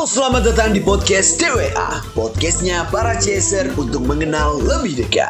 Halo 0.00 0.08
selamat 0.08 0.42
datang 0.48 0.72
di 0.72 0.80
podcast 0.80 1.36
TWA 1.36 2.00
Podcastnya 2.16 2.88
para 2.88 3.20
chaser 3.20 3.68
untuk 3.76 4.00
mengenal 4.08 4.56
lebih 4.56 4.96
dekat. 4.96 5.28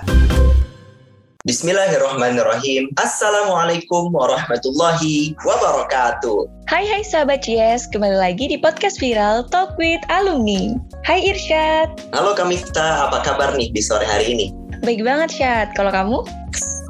Bismillahirrahmanirrahim. 1.42 2.86
Assalamualaikum 2.94 4.14
warahmatullahi 4.14 5.34
wabarakatuh. 5.42 6.70
Hai 6.70 6.86
hai 6.86 7.02
sahabat 7.02 7.42
CS, 7.42 7.90
kembali 7.90 8.14
lagi 8.14 8.46
di 8.46 8.62
podcast 8.62 9.02
viral 9.02 9.42
Talk 9.50 9.74
with 9.74 9.98
Alumni. 10.06 10.78
Hai 11.02 11.18
Irsyad. 11.18 11.90
Halo 12.14 12.38
Kak 12.38 12.46
Miftah, 12.46 13.10
apa 13.10 13.26
kabar 13.26 13.58
nih 13.58 13.74
di 13.74 13.82
sore 13.82 14.06
hari 14.06 14.38
ini? 14.38 14.46
Baik 14.86 15.02
banget 15.02 15.34
Syad, 15.34 15.74
kalau 15.74 15.90
kamu? 15.90 16.22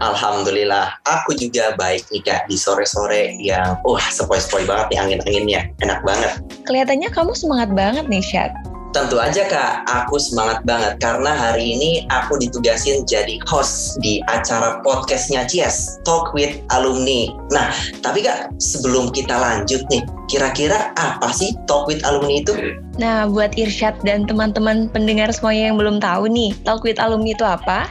Alhamdulillah, 0.01 0.97
aku 1.05 1.37
juga 1.37 1.77
baik 1.77 2.09
nih 2.09 2.25
kak 2.25 2.49
di 2.49 2.57
sore-sore 2.57 3.37
yang 3.37 3.77
wah 3.85 4.01
sepoi-sepoi 4.01 4.65
banget 4.65 4.97
nih 4.97 4.99
angin-anginnya, 4.99 5.61
enak 5.85 6.01
banget. 6.01 6.41
Kelihatannya 6.65 7.13
kamu 7.13 7.37
semangat 7.37 7.71
banget 7.77 8.09
nih 8.09 8.25
Syad. 8.25 8.53
Tentu 8.91 9.23
aja 9.23 9.47
kak, 9.47 9.87
aku 9.87 10.19
semangat 10.19 10.67
banget 10.67 10.99
karena 10.99 11.31
hari 11.31 11.79
ini 11.79 11.91
aku 12.11 12.41
ditugasin 12.43 13.07
jadi 13.07 13.39
host 13.47 14.01
di 14.03 14.19
acara 14.27 14.83
podcastnya 14.83 15.47
Cies, 15.47 16.03
Talk 16.03 16.35
with 16.35 16.59
Alumni. 16.75 17.31
Nah, 17.55 17.71
tapi 18.03 18.27
kak 18.27 18.51
sebelum 18.59 19.15
kita 19.15 19.37
lanjut 19.37 19.85
nih, 19.93 20.03
kira-kira 20.31 20.95
apa 20.95 21.35
sih 21.35 21.51
Talk 21.67 21.91
with 21.91 22.07
Alumni 22.07 22.39
itu? 22.39 22.55
Nah, 23.03 23.27
buat 23.27 23.59
Irsyad 23.59 23.99
dan 24.07 24.31
teman-teman 24.31 24.87
pendengar 24.95 25.27
semuanya 25.35 25.75
yang 25.75 25.77
belum 25.77 25.99
tahu 25.99 26.31
nih, 26.31 26.55
Talk 26.63 26.87
with 26.87 27.03
Alumni 27.03 27.35
itu 27.35 27.43
apa? 27.43 27.91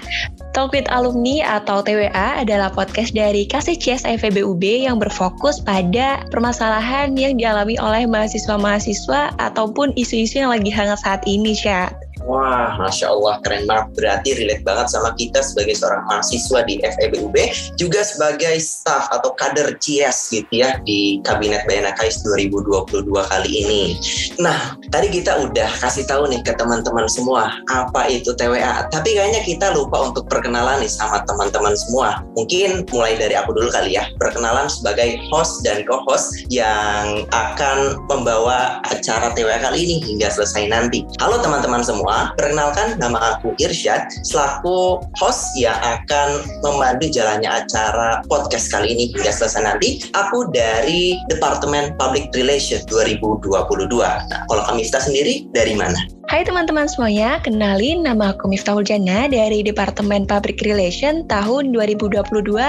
Talk 0.56 0.74
with 0.74 0.88
Alumni 0.90 1.46
atau 1.46 1.86
TWA 1.86 2.42
adalah 2.42 2.74
podcast 2.74 3.14
dari 3.14 3.46
KCCS 3.46 4.08
FEBUB 4.08 4.64
yang 4.64 4.98
berfokus 4.98 5.62
pada 5.62 6.26
permasalahan 6.34 7.14
yang 7.14 7.38
dialami 7.38 7.78
oleh 7.78 8.10
mahasiswa-mahasiswa 8.10 9.38
ataupun 9.38 9.94
isu-isu 9.94 10.42
yang 10.42 10.50
lagi 10.50 10.74
hangat 10.74 11.00
saat 11.06 11.22
ini, 11.30 11.54
Syat. 11.54 11.94
Wah, 12.30 12.78
Masya 12.78 13.10
Allah, 13.10 13.42
keren 13.42 13.66
banget. 13.66 13.90
Berarti 13.98 14.30
relate 14.38 14.62
banget 14.62 14.94
sama 14.94 15.18
kita 15.18 15.42
sebagai 15.42 15.74
seorang 15.74 16.06
mahasiswa 16.06 16.62
di 16.62 16.78
FEBUB, 16.78 17.36
juga 17.74 18.06
sebagai 18.06 18.54
staff 18.62 19.10
atau 19.10 19.34
kader 19.34 19.82
CS 19.82 20.30
gitu 20.30 20.62
ya 20.62 20.78
di 20.86 21.26
Kabinet 21.26 21.66
Bayana 21.66 21.90
Kais 21.98 22.22
2022 22.22 23.10
kali 23.10 23.50
ini. 23.66 23.98
Nah, 24.38 24.78
tadi 24.94 25.10
kita 25.10 25.42
udah 25.42 25.70
kasih 25.82 26.06
tahu 26.06 26.30
nih 26.30 26.46
ke 26.46 26.54
teman-teman 26.54 27.10
semua 27.10 27.50
apa 27.74 28.06
itu 28.06 28.30
TWA. 28.38 28.86
Tapi 28.94 29.18
kayaknya 29.18 29.42
kita 29.42 29.74
lupa 29.74 30.14
untuk 30.14 30.30
perkenalan 30.30 30.86
nih 30.86 30.92
sama 30.92 31.26
teman-teman 31.26 31.74
semua. 31.74 32.22
Mungkin 32.38 32.86
mulai 32.94 33.18
dari 33.18 33.34
aku 33.34 33.58
dulu 33.58 33.74
kali 33.74 33.98
ya. 33.98 34.06
Perkenalan 34.22 34.70
sebagai 34.70 35.18
host 35.34 35.66
dan 35.66 35.82
co-host 35.90 36.46
yang 36.54 37.26
akan 37.34 37.98
membawa 38.06 38.78
acara 38.86 39.34
TWA 39.34 39.58
kali 39.58 39.82
ini 39.82 39.96
hingga 40.06 40.30
selesai 40.30 40.70
nanti. 40.70 41.02
Halo 41.18 41.42
teman-teman 41.42 41.82
semua, 41.82 42.19
perkenalkan 42.36 43.00
nama 43.00 43.38
aku 43.38 43.56
Irsyad 43.62 44.12
selaku 44.28 45.00
host 45.20 45.56
yang 45.56 45.78
akan 45.80 46.44
memandu 46.66 47.08
jalannya 47.08 47.48
acara 47.48 48.20
podcast 48.28 48.72
kali 48.72 48.92
ini 48.92 49.04
hingga 49.16 49.32
selesai 49.32 49.64
nanti. 49.64 50.04
Aku 50.16 50.52
dari 50.52 51.16
Departemen 51.32 51.96
Public 51.96 52.32
Relations 52.36 52.84
2022. 52.92 53.56
Nah, 54.00 54.42
kalau 54.50 54.64
Kamifta 54.68 55.00
sendiri 55.00 55.48
dari 55.56 55.74
mana? 55.78 56.19
Hai 56.30 56.46
teman-teman 56.46 56.86
semuanya, 56.86 57.42
kenalin 57.42 58.06
nama 58.06 58.38
aku 58.38 58.54
Miftahul 58.54 58.86
Jana 58.86 59.26
dari 59.26 59.66
Departemen 59.66 60.30
Public 60.30 60.62
Relation 60.62 61.26
tahun 61.26 61.74
2022 61.74 62.22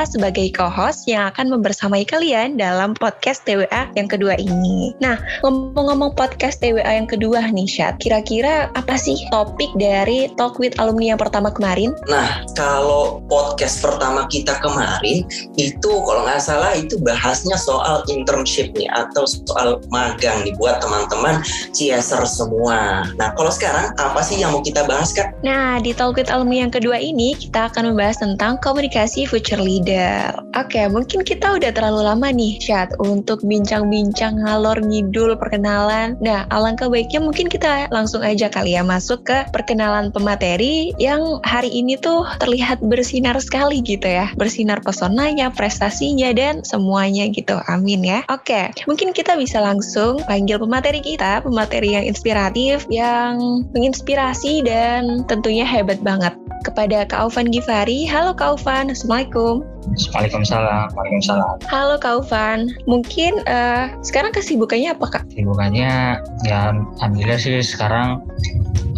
sebagai 0.09 0.49
co-host 0.57 1.05
yang 1.05 1.29
akan 1.29 1.53
membersamai 1.53 2.09
kalian 2.09 2.57
dalam 2.57 2.97
podcast 2.97 3.45
TWA 3.45 3.85
yang 4.01 4.09
kedua 4.09 4.41
ini. 4.41 4.97
Nah, 5.05 5.21
ngomong-ngomong 5.45 6.17
podcast 6.17 6.65
TWA 6.65 6.89
yang 6.89 7.05
kedua 7.05 7.53
nih, 7.53 7.69
Syat, 7.69 8.01
kira-kira 8.01 8.73
apa 8.73 8.97
sih 8.97 9.21
topik 9.29 9.69
dari 9.77 10.33
Talk 10.41 10.57
with 10.57 10.73
Alumni 10.81 11.13
yang 11.13 11.21
pertama 11.21 11.53
kemarin? 11.53 11.93
Nah, 12.09 12.41
kalau 12.57 13.21
podcast 13.29 13.85
pertama 13.85 14.25
kita 14.33 14.57
kemarin, 14.65 15.29
itu 15.61 15.91
kalau 16.09 16.25
nggak 16.25 16.41
salah 16.41 16.73
itu 16.73 16.97
bahasnya 17.05 17.61
soal 17.61 18.09
internship 18.09 18.73
nih, 18.73 18.89
atau 18.89 19.29
soal 19.29 19.85
magang 19.93 20.49
nih 20.49 20.57
buat 20.57 20.81
teman-teman 20.81 21.45
CSR 21.77 22.25
semua. 22.25 23.05
Nah, 23.21 23.37
kalau 23.37 23.50
sekarang 23.51 23.93
apa 23.99 24.21
sih 24.23 24.39
yang 24.39 24.55
mau 24.55 24.63
kita 24.63 24.87
bahas 24.87 25.11
Kak? 25.11 25.43
Nah, 25.43 25.83
di 25.83 25.91
Talk 25.91 26.15
with 26.17 26.31
Alumni 26.31 26.63
yang 26.63 26.73
kedua 26.73 26.97
ini 26.97 27.35
kita 27.35 27.71
akan 27.71 27.93
membahas 27.93 28.23
tentang 28.23 28.57
komunikasi 28.63 29.27
future 29.27 29.61
leader. 29.61 30.31
Oke, 30.55 30.87
mungkin 30.87 31.27
kita 31.27 31.59
udah 31.59 31.71
terlalu 31.75 32.07
lama 32.07 32.29
nih, 32.31 32.63
Chat, 32.63 32.95
untuk 33.03 33.43
bincang-bincang 33.43 34.39
ngalor 34.43 34.79
ngidul 34.83 35.35
perkenalan. 35.35 36.15
Nah, 36.23 36.47
alangkah 36.55 36.87
baiknya 36.87 37.23
mungkin 37.25 37.51
kita 37.51 37.91
langsung 37.91 38.23
aja 38.23 38.47
kali 38.47 38.79
ya 38.79 38.87
masuk 38.87 39.27
ke 39.27 39.47
perkenalan 39.51 40.15
pemateri 40.15 40.95
yang 41.03 41.43
hari 41.43 41.73
ini 41.73 41.99
tuh 41.99 42.23
terlihat 42.39 42.79
bersinar 42.85 43.35
sekali 43.43 43.83
gitu 43.83 44.07
ya. 44.07 44.31
Bersinar 44.39 44.85
pesonanya, 44.85 45.51
prestasinya, 45.51 46.31
dan 46.37 46.63
semuanya 46.63 47.27
gitu. 47.33 47.59
Amin 47.67 48.05
ya. 48.05 48.23
Oke, 48.29 48.71
mungkin 48.87 49.11
kita 49.17 49.35
bisa 49.35 49.59
langsung 49.59 50.23
panggil 50.29 50.61
pemateri 50.61 51.01
kita, 51.01 51.43
pemateri 51.43 51.97
yang 51.97 52.05
inspiratif, 52.07 52.85
yang 52.93 53.40
menginspirasi 53.75 54.63
dan 54.65 55.25
tentunya 55.27 55.65
hebat 55.65 56.01
banget. 56.05 56.37
Kepada 56.61 57.09
Kak 57.09 57.31
Aufan 57.31 57.49
Givari, 57.49 58.05
halo 58.05 58.37
Kak 58.37 58.61
Aufan, 58.61 58.93
Assalamualaikum. 58.93 59.65
Waalaikumsalam. 59.89 60.93
Waalaikumsalam. 60.93 61.57
Halo 61.69 61.97
Kak 61.97 62.25
Ufan, 62.27 62.69
mungkin 62.85 63.41
uh, 63.49 63.93
sekarang 64.05 64.33
kesibukannya 64.37 64.93
apa 64.93 65.07
Kak? 65.09 65.23
Kesibukannya 65.33 66.21
ya 66.45 66.61
alhamdulillah 67.01 67.41
sih 67.41 67.65
sekarang 67.65 68.21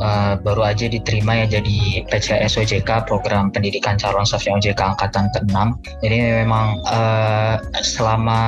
uh, 0.02 0.34
baru 0.40 0.74
aja 0.74 0.90
diterima 0.90 1.44
ya 1.44 1.58
jadi 1.58 2.06
PCS 2.08 2.58
OJK 2.58 3.06
program 3.06 3.54
pendidikan 3.54 3.98
calon 3.98 4.26
sosial 4.26 4.58
OJK 4.58 4.80
angkatan 4.80 5.30
ke-6. 5.34 5.56
Jadi 6.02 6.16
memang 6.44 6.80
uh, 6.90 7.56
selama 7.82 8.40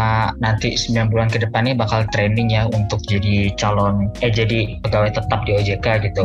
nanti 0.42 0.74
9 0.74 1.10
bulan 1.10 1.28
ke 1.28 1.42
depan 1.42 1.70
ini 1.70 1.74
bakal 1.78 2.06
training 2.14 2.50
ya 2.52 2.66
untuk 2.70 3.02
jadi 3.06 3.52
calon 3.58 4.08
eh 4.20 4.30
jadi 4.30 4.78
pegawai 4.82 5.14
tetap 5.14 5.40
di 5.46 5.54
OJK 5.58 5.86
gitu. 6.10 6.24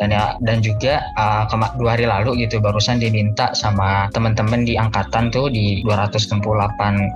Dan 0.00 0.14
ya 0.14 0.36
dan 0.44 0.64
juga 0.64 1.04
uh, 1.20 1.44
dua 1.78 1.96
hari 1.96 2.08
lalu 2.08 2.44
gitu 2.46 2.58
barusan 2.58 3.00
diminta 3.00 3.52
sama 3.56 4.08
teman-teman 4.12 4.64
di 4.64 4.76
angkatan 4.76 5.32
tuh 5.32 5.41
di 5.48 5.82
268 5.86 6.42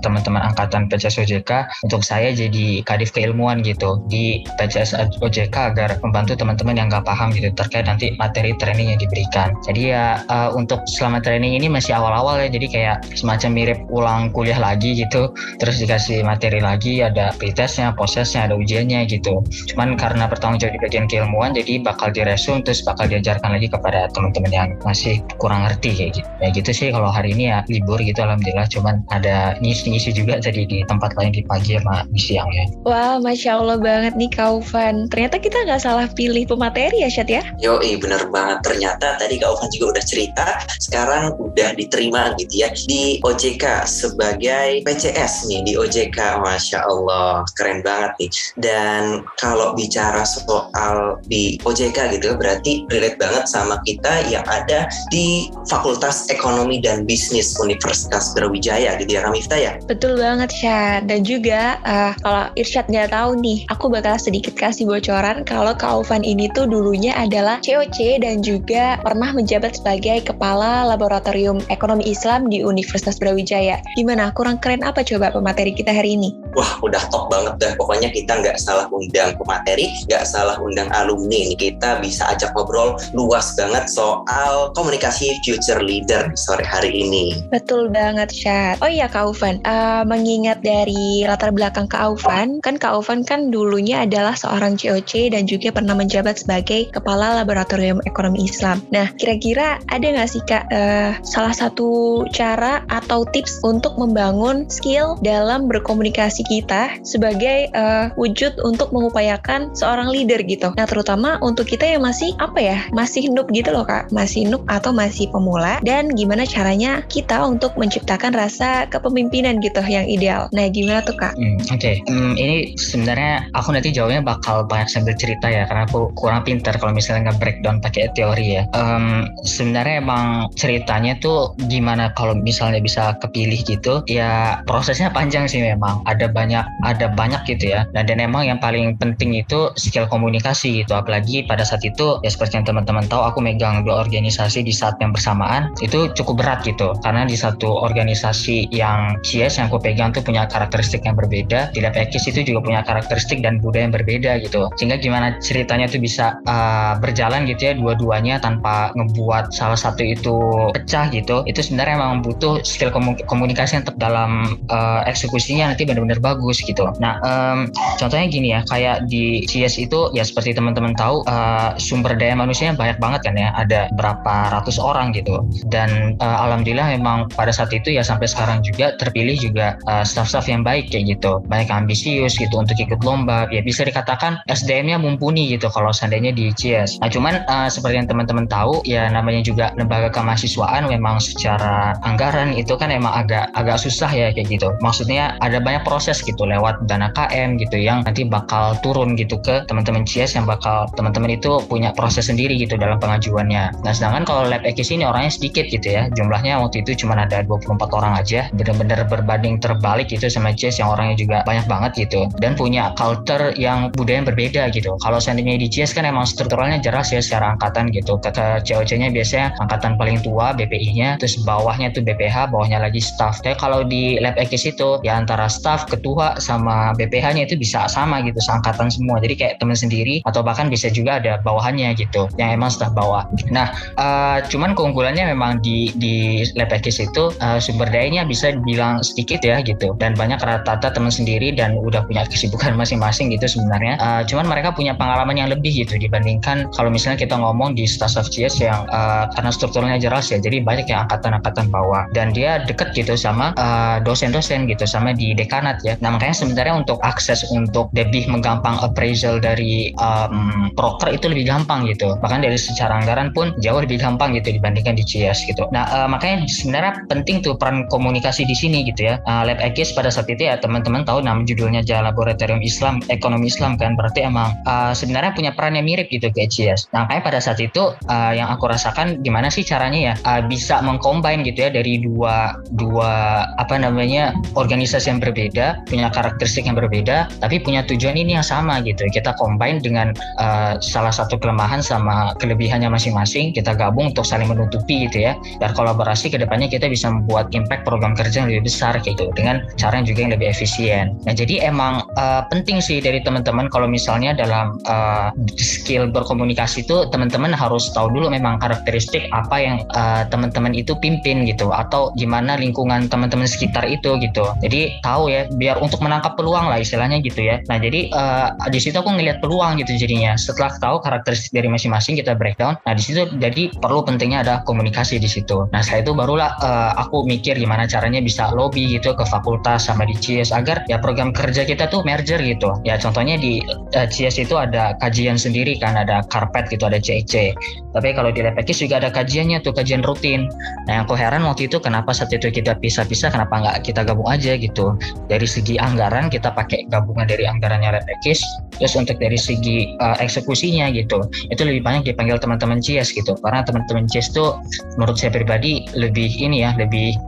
teman-teman 0.03 0.43
angkatan 0.43 0.89
PCS 0.91 1.23
OJK 1.27 1.51
untuk 1.87 2.03
saya 2.03 2.33
jadi 2.33 2.83
kadif 2.83 3.13
keilmuan 3.13 3.61
gitu 3.63 4.03
di 4.09 4.47
PCS 4.57 4.97
OJK 5.21 5.75
agar 5.75 5.99
membantu 6.01 6.39
teman-teman 6.39 6.79
yang 6.79 6.87
nggak 6.89 7.05
paham 7.05 7.31
gitu 7.35 7.51
terkait 7.55 7.87
nanti 7.87 8.15
materi 8.17 8.55
training 8.57 8.95
yang 8.95 9.01
diberikan. 9.01 9.53
Jadi 9.67 9.93
ya 9.93 10.23
uh, 10.31 10.51
untuk 10.55 10.83
selama 10.87 11.21
training 11.21 11.59
ini 11.59 11.67
masih 11.67 11.95
awal-awal 11.99 12.39
ya 12.41 12.49
jadi 12.49 12.67
kayak 12.67 12.97
semacam 13.19 13.51
mirip 13.53 13.79
ulang 13.91 14.31
kuliah 14.31 14.59
lagi 14.59 14.97
gitu 14.97 15.31
terus 15.59 15.83
dikasih 15.83 16.23
materi 16.23 16.63
lagi 16.63 17.03
ada 17.03 17.35
pretestnya, 17.37 17.93
prosesnya, 17.93 18.47
ada 18.49 18.55
ujiannya 18.57 19.05
gitu. 19.11 19.43
Cuman 19.73 19.99
karena 19.99 20.31
bertanggung 20.31 20.63
jawab 20.63 20.79
di 20.79 20.81
bagian 20.83 21.07
keilmuan 21.11 21.53
jadi 21.53 21.83
bakal 21.83 22.15
diresum 22.15 22.63
terus 22.63 22.83
bakal 22.87 23.11
diajarkan 23.11 23.57
lagi 23.57 23.69
kepada 23.69 24.09
teman-teman 24.13 24.53
yang 24.53 24.69
masih 24.87 25.21
kurang 25.37 25.67
ngerti 25.67 25.91
kayak 25.93 26.11
gitu. 26.21 26.29
Ya 26.41 26.49
gitu 26.53 26.71
sih 26.71 26.89
kalau 26.95 27.11
hari 27.11 27.35
ini 27.35 27.51
ya 27.51 27.59
libur 27.67 27.99
gitu 28.01 28.16
alhamdulillah 28.21 28.69
cuman 28.73 29.03
ada 29.13 29.57
ngisi-ngisi 29.61 30.13
juga 30.17 30.39
jadi 30.41 30.65
di 30.69 30.83
tempat 30.87 31.13
lain 31.17 31.33
di 31.35 31.43
pagi 31.45 31.77
sama 31.77 32.05
di 32.11 32.21
siang 32.21 32.49
ya. 32.53 32.65
Wah, 32.87 33.17
Masya 33.21 33.61
Allah 33.61 33.79
banget 33.81 34.15
nih 34.17 34.31
Kaufan. 34.33 35.09
Ternyata 35.13 35.37
kita 35.41 35.59
nggak 35.67 35.83
salah 35.83 36.07
pilih 36.13 36.45
pemateri 36.49 37.05
ya 37.05 37.11
Syat 37.11 37.29
ya? 37.29 37.43
Yo, 37.61 37.81
bener 37.81 38.29
banget. 38.31 38.63
Ternyata 38.63 39.17
tadi 39.17 39.41
Kak 39.41 39.57
Ufan 39.57 39.69
juga 39.75 39.97
udah 39.97 40.05
cerita, 40.05 40.47
sekarang 40.79 41.35
udah 41.41 41.75
diterima 41.75 42.37
gitu 42.37 42.65
ya 42.67 42.71
di 42.87 43.19
OJK 43.25 43.89
sebagai 43.89 44.85
PCS 44.85 45.49
nih 45.51 45.61
di 45.67 45.73
OJK. 45.75 46.45
Masya 46.45 46.85
Allah, 46.85 47.43
keren 47.57 47.81
banget 47.81 48.13
nih. 48.21 48.31
Dan 48.61 49.03
kalau 49.41 49.75
bicara 49.75 50.23
soal 50.23 51.19
di 51.27 51.57
OJK 51.65 52.19
gitu, 52.19 52.37
berarti 52.37 52.87
relate 52.93 53.19
banget 53.19 53.45
sama 53.49 53.81
kita 53.89 54.27
yang 54.29 54.45
ada 54.47 54.87
di 55.11 55.49
Fakultas 55.67 56.29
Ekonomi 56.31 56.79
dan 56.79 57.09
Bisnis 57.09 57.57
Universitas 57.59 58.06
Brawijaya 58.11 58.99
gitu 59.01 59.19
ya 59.19 59.27
Kak 59.27 59.59
ya? 59.59 59.73
Betul 59.85 60.19
banget 60.19 60.51
Syad. 60.53 61.09
Dan 61.09 61.23
juga 61.23 61.79
uh, 61.85 62.13
kalau 62.21 62.45
Irsyad 62.59 62.87
nggak 62.89 63.13
tahu 63.13 63.39
nih, 63.41 63.65
aku 63.69 63.87
bakal 63.93 64.17
sedikit 64.17 64.55
kasih 64.57 64.89
bocoran 64.89 65.43
kalau 65.45 65.73
Kak 65.77 66.07
Ufan 66.07 66.23
ini 66.23 66.51
tuh 66.53 66.67
dulunya 66.67 67.15
adalah 67.17 67.61
COC 67.63 68.23
dan 68.23 68.41
juga 68.43 68.99
pernah 69.03 69.33
menjabat 69.33 69.79
sebagai 69.79 70.27
Kepala 70.27 70.89
Laboratorium 70.89 71.63
Ekonomi 71.69 72.07
Islam 72.09 72.49
di 72.51 72.63
Universitas 72.63 73.21
Brawijaya. 73.21 73.81
Gimana? 73.95 74.33
Kurang 74.35 74.59
keren 74.59 74.83
apa 74.83 75.03
coba 75.05 75.33
pemateri 75.33 75.73
kita 75.75 75.93
hari 75.93 76.19
ini? 76.19 76.35
wah 76.57 76.81
udah 76.81 77.03
top 77.13 77.29
banget 77.29 77.55
dah. 77.61 77.73
Pokoknya 77.77 78.09
kita 78.09 78.41
nggak 78.41 78.57
salah 78.57 78.89
undang 78.89 79.37
pemateri, 79.37 79.93
nggak 80.09 80.25
salah 80.25 80.57
undang 80.57 80.89
alumni. 80.97 81.53
Kita 81.55 82.01
bisa 82.01 82.25
ajak 82.33 82.57
ngobrol 82.57 82.97
luas 83.13 83.53
banget 83.55 83.93
soal 83.93 84.73
komunikasi 84.73 85.37
future 85.45 85.85
leader 85.85 86.33
sore 86.35 86.65
hari 86.65 86.91
ini. 86.97 87.37
Betul 87.53 87.93
banget, 87.97 88.29
Syat. 88.29 88.77
Oh 88.85 88.91
iya, 88.93 89.09
Kak 89.09 89.33
Ufan. 89.33 89.65
Uh, 89.65 90.05
mengingat 90.05 90.61
dari 90.61 91.25
latar 91.25 91.49
belakang 91.57 91.89
Kak 91.89 92.13
Ufan, 92.13 92.61
kan 92.61 92.77
Kak 92.77 92.93
Ufan 93.01 93.25
kan 93.25 93.49
dulunya 93.49 94.05
adalah 94.05 94.37
seorang 94.37 94.77
COC 94.77 95.33
dan 95.33 95.49
juga 95.49 95.73
pernah 95.73 95.97
menjabat 95.97 96.45
sebagai 96.45 96.93
Kepala 96.93 97.33
Laboratorium 97.41 98.05
Ekonomi 98.05 98.45
Islam. 98.45 98.85
Nah, 98.93 99.09
kira-kira 99.17 99.81
ada 99.89 100.05
nggak 100.05 100.29
sih 100.29 100.43
Kak 100.45 100.69
uh, 100.69 101.11
salah 101.25 101.57
satu 101.57 102.23
cara 102.37 102.85
atau 102.93 103.25
tips 103.25 103.65
untuk 103.65 103.97
membangun 103.97 104.69
skill 104.69 105.17
dalam 105.25 105.65
berkomunikasi 105.71 106.45
kita 106.45 107.01
sebagai 107.01 107.73
uh, 107.73 108.13
wujud 108.21 108.61
untuk 108.61 108.93
mengupayakan 108.93 109.73
seorang 109.73 110.13
leader 110.13 110.43
gitu. 110.45 110.77
Nah, 110.77 110.85
terutama 110.85 111.41
untuk 111.41 111.65
kita 111.65 111.89
yang 111.89 112.05
masih 112.05 112.37
apa 112.37 112.61
ya, 112.61 112.79
masih 112.93 113.33
noob 113.33 113.49
gitu 113.55 113.73
loh 113.73 113.89
Kak, 113.89 114.13
masih 114.13 114.45
noob 114.45 114.67
atau 114.69 114.93
masih 114.93 115.33
pemula 115.33 115.81
dan 115.81 116.13
gimana 116.13 116.45
caranya 116.45 117.01
kita 117.07 117.41
untuk 117.47 117.73
menciptakan 117.87 118.35
rasa 118.35 118.91
kepemimpinan 118.91 119.63
gitu 119.63 119.81
yang 119.87 120.05
ideal. 120.11 120.51
Nah, 120.51 120.67
gimana 120.69 121.01
tuh 121.07 121.15
Kak? 121.15 121.39
Hmm, 121.39 121.63
Oke, 121.71 121.79
okay. 121.79 121.95
hmm, 122.11 122.35
ini 122.35 122.75
sebenarnya 122.75 123.47
aku 123.55 123.73
nanti 123.73 123.95
jawabnya 123.95 124.23
bakal 124.27 124.67
banyak 124.67 124.91
sambil 124.91 125.15
cerita 125.15 125.47
ya 125.47 125.65
karena 125.71 125.87
aku 125.87 126.11
kurang 126.19 126.43
pinter 126.43 126.75
kalau 126.77 126.93
misalnya 126.93 127.31
nggak 127.31 127.39
breakdown 127.41 127.79
pakai 127.79 128.11
teori 128.13 128.61
ya. 128.61 128.63
Um, 128.75 129.31
sebenarnya 129.47 130.03
emang 130.03 130.51
ceritanya 130.59 131.17
tuh 131.23 131.55
gimana 131.71 132.11
kalau 132.17 132.35
misalnya 132.35 132.81
bisa 132.83 133.15
kepilih 133.21 133.61
gitu 133.67 134.03
ya 134.09 134.61
prosesnya 134.65 135.13
panjang 135.13 135.47
sih 135.47 135.61
memang 135.61 136.03
ada 136.09 136.27
banyak 136.31 136.65
ada 136.83 137.13
banyak 137.13 137.43
gitu 137.47 137.77
ya 137.77 137.85
dan 137.93 138.09
dan 138.09 138.19
emang 138.19 138.49
yang 138.49 138.59
paling 138.59 138.97
penting 138.97 139.37
itu 139.37 139.71
skill 139.77 140.09
komunikasi 140.09 140.83
gitu 140.83 140.97
apalagi 140.97 141.45
pada 141.45 141.63
saat 141.63 141.85
itu 141.85 142.19
ya 142.25 142.31
seperti 142.33 142.59
yang 142.59 142.67
teman-teman 142.67 143.05
tahu 143.07 143.23
aku 143.23 143.39
megang 143.45 143.85
dua 143.85 144.03
organisasi 144.03 144.65
di 144.65 144.73
saat 144.73 144.97
yang 144.99 145.13
bersamaan 145.13 145.71
itu 145.85 146.09
cukup 146.17 146.41
berat 146.41 146.61
gitu 146.65 146.97
karena 147.05 147.29
di 147.29 147.37
satu 147.37 147.76
organisasi 147.81 148.71
yang 148.71 149.19
CS 149.25 149.59
yang 149.59 149.67
aku 149.73 149.81
pegang 149.83 150.13
tuh 150.13 150.23
punya 150.23 150.47
karakteristik 150.47 151.03
yang 151.05 151.17
berbeda 151.19 151.73
di 151.75 151.81
Ekis 151.97 152.29
itu 152.29 152.53
juga 152.53 152.61
punya 152.61 152.81
karakteristik 152.85 153.41
dan 153.41 153.59
budaya 153.59 153.89
yang 153.89 153.95
berbeda 153.95 154.31
gitu. 154.45 154.69
Sehingga 154.77 155.01
gimana 155.01 155.41
ceritanya 155.41 155.89
tuh 155.89 156.01
bisa 156.03 156.37
uh, 156.45 156.99
berjalan 157.01 157.49
gitu 157.49 157.73
ya 157.73 157.73
dua-duanya 157.73 158.37
tanpa 158.37 158.93
ngebuat 158.93 159.55
salah 159.57 159.79
satu 159.79 160.05
itu 160.05 160.37
pecah 160.77 161.09
gitu. 161.09 161.41
Itu 161.49 161.65
sebenarnya 161.65 161.97
memang 161.97 162.21
butuh 162.21 162.61
skill 162.63 162.93
komunikasi 163.25 163.81
yang 163.81 163.85
tetap 163.89 163.97
dalam 163.97 164.61
uh, 164.69 165.01
eksekusinya 165.09 165.73
nanti 165.73 165.89
benar-benar 165.89 166.21
bagus 166.21 166.61
gitu. 166.61 166.85
Nah 167.01 167.17
um, 167.25 167.59
contohnya 167.97 168.27
gini 168.29 168.53
ya 168.53 168.61
kayak 168.69 169.09
di 169.09 169.49
CS 169.49 169.81
itu 169.81 170.13
ya 170.13 170.23
seperti 170.23 170.53
teman-teman 170.53 170.93
tahu 170.93 171.25
uh, 171.25 171.75
sumber 171.81 172.13
daya 172.15 172.37
manusianya 172.37 172.77
banyak 172.77 173.01
banget 173.01 173.21
kan 173.25 173.35
ya. 173.41 173.57
Ada 173.57 173.89
berapa 173.97 174.53
ratus 174.53 174.77
orang 174.77 175.17
gitu. 175.17 175.41
Dan 175.73 176.21
uh, 176.21 176.39
alhamdulillah 176.45 176.93
memang 176.93 177.33
pada 177.33 177.51
saat 177.51 177.66
itu 177.73 177.95
ya 177.95 178.03
sampai 178.03 178.27
sekarang 178.29 178.61
juga 178.67 178.95
terpilih 178.99 179.37
juga 179.39 179.79
uh, 179.87 180.03
staff-staff 180.03 180.47
yang 180.51 180.67
baik 180.67 180.91
kayak 180.91 181.19
gitu. 181.19 181.43
Banyak 181.47 181.71
ambisius 181.71 182.37
gitu 182.37 182.55
untuk 182.59 182.77
ikut 182.77 183.01
lomba. 183.03 183.47
Ya 183.51 183.63
bisa 183.63 183.87
dikatakan 183.87 184.43
SDM-nya 184.51 184.99
mumpuni 184.99 185.49
gitu 185.55 185.71
kalau 185.71 185.95
seandainya 185.95 186.35
di 186.35 186.51
CS 186.53 186.99
nah 187.01 187.09
cuman 187.13 187.47
uh, 187.47 187.69
seperti 187.71 188.03
yang 188.03 188.09
teman-teman 188.11 188.51
tahu 188.51 188.83
ya 188.83 189.07
namanya 189.09 189.41
juga 189.47 189.71
lembaga 189.79 190.11
kemahasiswaan 190.11 190.91
memang 190.91 191.23
secara 191.23 191.95
anggaran 192.03 192.53
itu 192.57 192.75
kan 192.75 192.91
emang 192.91 193.15
agak 193.15 193.49
agak 193.55 193.79
susah 193.79 194.11
ya 194.11 194.35
kayak 194.35 194.51
gitu. 194.51 194.75
Maksudnya 194.83 195.39
ada 195.39 195.63
banyak 195.63 195.87
proses 195.87 196.19
gitu 196.21 196.43
lewat 196.43 196.85
dana 196.91 197.15
KM 197.15 197.57
gitu 197.63 197.79
yang 197.79 198.03
nanti 198.03 198.27
bakal 198.27 198.75
turun 198.83 199.15
gitu 199.15 199.39
ke 199.39 199.63
teman-teman 199.71 200.03
CS 200.03 200.35
yang 200.35 200.45
bakal 200.45 200.91
teman-teman 200.99 201.39
itu 201.39 201.63
punya 201.71 201.95
proses 201.95 202.27
sendiri 202.27 202.59
gitu 202.59 202.75
dalam 202.75 202.99
pengajuannya. 202.99 203.87
Nah 203.87 203.93
sedangkan 203.95 204.27
kalau 204.27 204.43
lab 204.51 204.67
ekis 204.67 204.91
ini 204.91 205.07
orangnya 205.07 205.31
sedikit 205.31 205.71
gitu 205.71 205.87
ya 205.87 206.11
jumlahnya 206.13 206.59
waktu 206.59 206.83
itu 206.83 207.07
cuma 207.07 207.15
ada 207.15 207.46
24 207.47 207.79
orang 207.95 208.19
aja 208.19 208.51
benar-benar 208.53 209.07
berbanding 209.07 209.63
terbalik 209.63 210.11
gitu 210.11 210.27
sama 210.27 210.53
CS 210.53 210.83
yang 210.83 210.91
orangnya 210.93 211.17
juga 211.17 211.37
banyak 211.47 211.67
banget 211.71 212.07
gitu. 212.07 212.27
Dan 212.43 212.59
punya 212.59 212.93
culture 212.99 213.55
yang 213.55 213.95
budaya 213.95 214.23
yang 214.23 214.27
berbeda 214.27 214.63
gitu. 214.73 214.97
Kalau 214.99 215.19
seandainya 215.21 215.61
di 215.61 215.69
CS 215.69 215.93
kan 215.95 216.09
emang 216.09 216.25
strukturalnya 216.25 216.81
jelas 216.81 217.13
ya 217.13 217.21
secara 217.21 217.55
angkatan 217.55 217.93
gitu. 217.93 218.19
Kata 218.19 218.65
COC-nya 218.65 219.13
biasanya 219.13 219.55
angkatan 219.61 220.01
paling 220.01 220.19
tua 220.25 220.57
BPI-nya 220.57 221.21
terus 221.21 221.37
bawahnya 221.45 221.93
tuh 221.93 222.03
BPH 222.03 222.51
bawahnya 222.51 222.81
lagi 222.81 222.99
staff. 222.99 223.45
Kayak 223.45 223.61
kalau 223.61 223.85
di 223.85 224.17
lab 224.19 224.41
ekis 224.41 224.67
itu 224.67 224.99
ya 225.05 225.21
antara 225.21 225.47
staff 225.47 225.85
ketua 225.87 226.41
sama 226.41 226.97
BPH-nya 226.97 227.47
itu 227.47 227.55
bisa 227.61 227.85
sama 227.87 228.25
gitu 228.25 228.41
seangkatan 228.41 228.89
semua. 228.89 229.21
Jadi 229.21 229.37
kayak 229.37 229.55
teman 229.61 229.77
sendiri 229.77 230.25
atau 230.25 230.41
bahkan 230.41 230.73
bisa 230.73 230.89
juga 230.89 231.21
ada 231.21 231.39
bawahannya 231.45 231.93
gitu 231.95 232.27
yang 232.41 232.57
emang 232.57 232.73
staff 232.73 232.97
bawah. 232.97 233.29
Nah 233.53 233.71
uh, 234.01 234.41
cuman 234.49 234.73
keunggulannya 234.73 235.29
memang 235.29 235.61
di 235.61 235.93
di 236.01 236.43
lab 236.57 236.73
ekis 236.73 237.05
itu 237.05 237.36
uh, 237.41 237.57
sumber 237.57 237.89
dayanya 237.89 238.29
bisa 238.29 238.53
dibilang 238.53 239.01
sedikit 239.01 239.41
ya 239.41 239.65
gitu. 239.65 239.97
Dan 239.97 240.13
banyak 240.13 240.39
rata-rata 240.39 240.93
teman 240.93 241.11
sendiri 241.11 241.57
dan 241.57 241.81
udah 241.81 242.05
punya 242.05 242.29
kesibukan 242.29 242.77
masing-masing 242.81 243.33
gitu 243.33 243.49
sebenarnya. 243.49 243.97
Uh, 243.99 244.23
cuman 244.29 244.47
mereka 244.47 244.77
punya 244.77 244.93
pengalaman 244.93 245.41
yang 245.41 245.49
lebih 245.49 245.73
gitu 245.73 245.97
dibandingkan 245.97 246.69
kalau 246.77 246.93
misalnya 246.93 247.17
kita 247.17 247.35
ngomong 247.39 247.73
di 247.73 247.89
staff 247.89 248.21
of 248.21 248.29
CS 248.29 248.61
yang 248.61 248.85
uh, 248.93 249.27
karena 249.33 249.51
strukturnya 249.51 249.97
jelas 249.97 250.29
ya 250.29 250.37
jadi 250.37 250.61
banyak 250.61 250.87
yang 250.93 251.09
angkatan-angkatan 251.09 251.73
bawah. 251.73 252.05
Dan 252.13 252.37
dia 252.37 252.61
deket 252.63 252.93
gitu 252.93 253.17
sama 253.17 253.57
dosen 254.03 254.27
dosen-dosen 254.27 254.67
gitu 254.67 254.85
sama 254.89 255.15
di 255.15 255.37
dekanat 255.37 255.79
ya. 255.87 255.95
Nah 256.03 256.15
makanya 256.15 256.35
sebenarnya 256.35 256.75
untuk 256.83 256.99
akses 257.07 257.47
untuk 257.53 257.93
lebih 257.95 258.27
menggampang 258.27 258.75
appraisal 258.83 259.39
dari 259.39 259.95
um, 260.03 260.73
proker 260.75 261.15
itu 261.15 261.31
lebih 261.31 261.47
gampang 261.47 261.87
gitu. 261.87 262.19
Bahkan 262.19 262.43
dari 262.43 262.59
secara 262.59 262.99
anggaran 262.99 263.31
pun 263.31 263.55
jauh 263.63 263.79
lebih 263.79 264.01
gampang 264.01 264.35
gitu 264.35 264.55
dibandingkan 264.55 264.99
di 264.99 265.05
CS 265.07 265.47
gitu. 265.47 265.69
Nah 265.71 265.87
uh, 265.91 266.09
makanya 266.09 266.47
sebenarnya 266.51 266.93
penting 267.07 267.26
tuh 267.43 267.59
peran 267.59 267.87
komunikasi 267.91 268.47
di 268.47 268.55
sini 268.55 268.87
gitu 268.87 269.11
ya. 269.11 269.19
Uh, 269.27 269.43
lab 269.47 269.59
ekis 269.59 269.93
pada 269.93 270.09
saat 270.13 270.31
itu 270.31 270.47
ya 270.47 270.59
teman-teman 270.61 271.03
tahu 271.03 271.23
nama 271.23 271.43
judulnya 271.43 271.83
Jalan 271.83 272.11
Laboratorium 272.13 272.63
Islam 272.63 273.03
Ekonomi 273.11 273.51
Islam 273.51 273.75
kan? 273.75 273.99
Berarti 273.99 274.23
emang 274.23 274.55
uh, 274.65 274.95
sebenarnya 274.95 275.35
punya 275.35 275.51
peran 275.53 275.75
yang 275.75 275.87
mirip 275.87 276.09
gitu 276.11 276.31
ke 276.31 276.47
CS 276.47 276.89
nah 276.95 277.05
makanya 277.05 277.23
pada 277.23 277.41
saat 277.43 277.59
itu 277.59 277.93
uh, 278.07 278.33
yang 278.33 278.47
aku 278.51 278.71
rasakan 278.71 279.21
gimana 279.27 279.51
sih 279.51 279.67
caranya 279.67 280.13
ya? 280.13 280.15
Uh, 280.23 280.41
bisa 280.47 280.79
mengcombine 280.85 281.43
gitu 281.43 281.67
ya 281.67 281.71
dari 281.75 281.99
dua 281.99 282.55
dua 282.79 283.45
apa 283.59 283.75
namanya 283.81 284.37
organisasi 284.55 285.11
yang 285.11 285.21
berbeda 285.21 285.83
punya 285.89 286.13
karakteristik 286.13 286.67
yang 286.69 286.79
berbeda 286.79 287.27
tapi 287.43 287.59
punya 287.63 287.83
tujuan 287.87 288.15
ini 288.19 288.37
yang 288.37 288.47
sama 288.47 288.79
gitu. 288.85 289.07
Kita 289.11 289.35
combine 289.39 289.81
dengan 289.81 290.13
uh, 290.39 290.77
salah 290.83 291.13
satu 291.13 291.41
kelemahan 291.41 291.81
sama 291.81 292.37
kelebihannya 292.39 292.91
masing-masing 292.91 293.55
kita 293.57 293.73
gabung 293.73 294.13
untuk 294.13 294.27
saling 294.27 294.51
menutupi 294.51 295.09
gitu 295.09 295.27
ya. 295.27 295.33
Dan 295.63 295.73
kolaborasi 295.73 296.29
ke 296.29 296.37
depannya 296.37 296.69
kita 296.69 296.91
bisa 296.91 297.09
membuat 297.23 297.49
impact 297.57 297.89
program 297.89 298.13
kerja 298.13 298.45
yang 298.45 298.49
lebih 298.53 298.69
besar 298.69 298.99
gitu 299.01 299.33
dengan 299.33 299.65
cara 299.81 299.99
yang 300.01 300.07
juga 300.07 300.21
yang 300.29 300.33
lebih 300.37 300.49
efisien. 300.53 301.17
Nah 301.25 301.33
jadi 301.33 301.65
emang 301.65 302.05
uh, 302.21 302.45
penting 302.53 302.85
sih 302.85 303.01
dari 303.01 303.25
teman-teman 303.25 303.73
kalau 303.73 303.89
misalnya 303.89 304.37
dalam 304.37 304.77
uh, 304.87 305.33
skill 305.57 306.13
berkomunikasi 306.13 306.85
itu 306.85 307.09
teman-teman 307.09 307.57
harus 307.57 307.89
tahu 307.93 308.13
dulu 308.13 308.29
memang 308.29 308.61
karakteristik 308.61 309.27
apa 309.33 309.57
yang 309.57 309.77
uh, 309.97 310.29
teman-teman 310.29 310.77
itu 310.77 310.93
pimpin 311.01 311.49
gitu 311.49 311.73
atau 311.73 312.13
gimana 312.21 312.59
lingkungan 312.61 313.09
teman-teman 313.09 313.49
sekitar 313.49 313.89
itu 313.89 314.19
gitu. 314.21 314.45
Jadi 314.61 315.01
tahu 315.01 315.33
ya 315.33 315.49
biar 315.57 315.81
untuk 315.81 316.03
menangkap 316.05 316.37
peluang 316.37 316.69
lah 316.69 316.79
istilahnya 316.83 317.23
gitu 317.25 317.41
ya. 317.41 317.63
Nah 317.71 317.79
jadi 317.81 318.11
uh, 318.13 318.49
di 318.69 318.79
situ 318.83 318.97
aku 318.99 319.15
ngelihat 319.15 319.41
peluang 319.41 319.81
gitu 319.81 319.97
jadinya. 319.97 320.35
Setelah 320.37 320.75
tahu 320.79 321.01
karakteristik 321.01 321.55
dari 321.55 321.69
masing-masing 321.71 322.19
kita 322.19 322.37
breakdown. 322.37 322.77
Nah 322.85 322.93
di 322.93 323.03
situ 323.03 323.29
jadi 323.39 323.73
perlu 323.79 324.03
pentingnya 324.05 324.43
ada 324.43 324.55
komunikasi 324.67 325.19
di 325.23 325.29
situ. 325.31 325.69
Nah 325.71 325.81
setelah 325.81 326.03
itu 326.03 326.13
barulah 326.13 326.51
uh, 326.61 326.93
aku 327.07 327.23
mikir 327.23 327.55
gimana 327.55 327.87
caranya 327.87 328.19
bisa 328.19 328.51
lobby 328.53 328.99
gitu 328.99 329.15
ke 329.15 329.25
fakultas 329.25 329.87
sama 329.87 330.03
di 330.03 330.19
CS 330.19 330.51
agar 330.51 330.83
ya 330.91 330.99
program 330.99 331.31
kerja 331.31 331.63
kita 331.63 331.87
tuh 331.87 332.03
merger 332.03 332.43
gitu. 332.43 332.75
Ya 332.83 332.99
contohnya 332.99 333.39
di 333.39 333.63
uh, 333.95 334.05
eh, 334.05 334.09
CS 334.11 334.43
itu 334.43 334.59
ada 334.59 334.99
kajian 334.99 335.39
sendiri 335.39 335.79
kan 335.79 335.95
ada 335.95 336.27
karpet 336.27 336.67
gitu 336.69 336.91
ada 336.91 336.99
CEC 336.99 337.55
tapi 337.97 338.13
kalau 338.13 338.29
di 338.29 338.45
Lepekis 338.45 338.85
juga 338.85 339.01
ada 339.01 339.09
kajiannya 339.09 339.65
tuh 339.65 339.73
kajian 339.73 340.05
rutin. 340.05 340.53
Nah 340.85 341.01
yang 341.01 341.05
aku 341.09 341.17
heran 341.17 341.49
waktu 341.49 341.65
itu 341.65 341.81
kenapa 341.81 342.13
saat 342.13 342.29
itu 342.29 342.53
kita 342.53 342.77
pisah-pisah 342.77 343.33
kenapa 343.33 343.57
nggak 343.57 343.89
kita 343.89 344.05
gabung 344.05 344.29
aja 344.29 344.53
gitu. 344.61 345.01
Dari 345.33 345.49
segi 345.49 345.81
anggaran 345.81 346.29
kita 346.29 346.53
pakai 346.53 346.85
gabungan 346.93 347.25
dari 347.25 347.49
anggarannya 347.49 347.97
Lepekis 347.97 348.45
terus 348.77 348.93
untuk 349.01 349.17
dari 349.17 349.41
segi 349.41 349.97
uh, 350.05 350.21
eksekusinya 350.21 350.93
gitu 350.93 351.25
itu 351.49 351.63
lebih 351.65 351.81
banyak 351.81 352.13
dipanggil 352.13 352.37
teman-teman 352.37 352.85
CS 352.85 353.17
gitu. 353.17 353.33
Karena 353.41 353.65
teman-teman 353.65 354.05
CS 354.05 354.37
tuh 354.37 354.61
menurut 355.01 355.17
saya 355.17 355.33
pribadi 355.33 355.89
lebih 355.97 356.29
ini 356.37 356.69
ya 356.69 356.77
lebih 356.77 356.96
me 356.97 357.19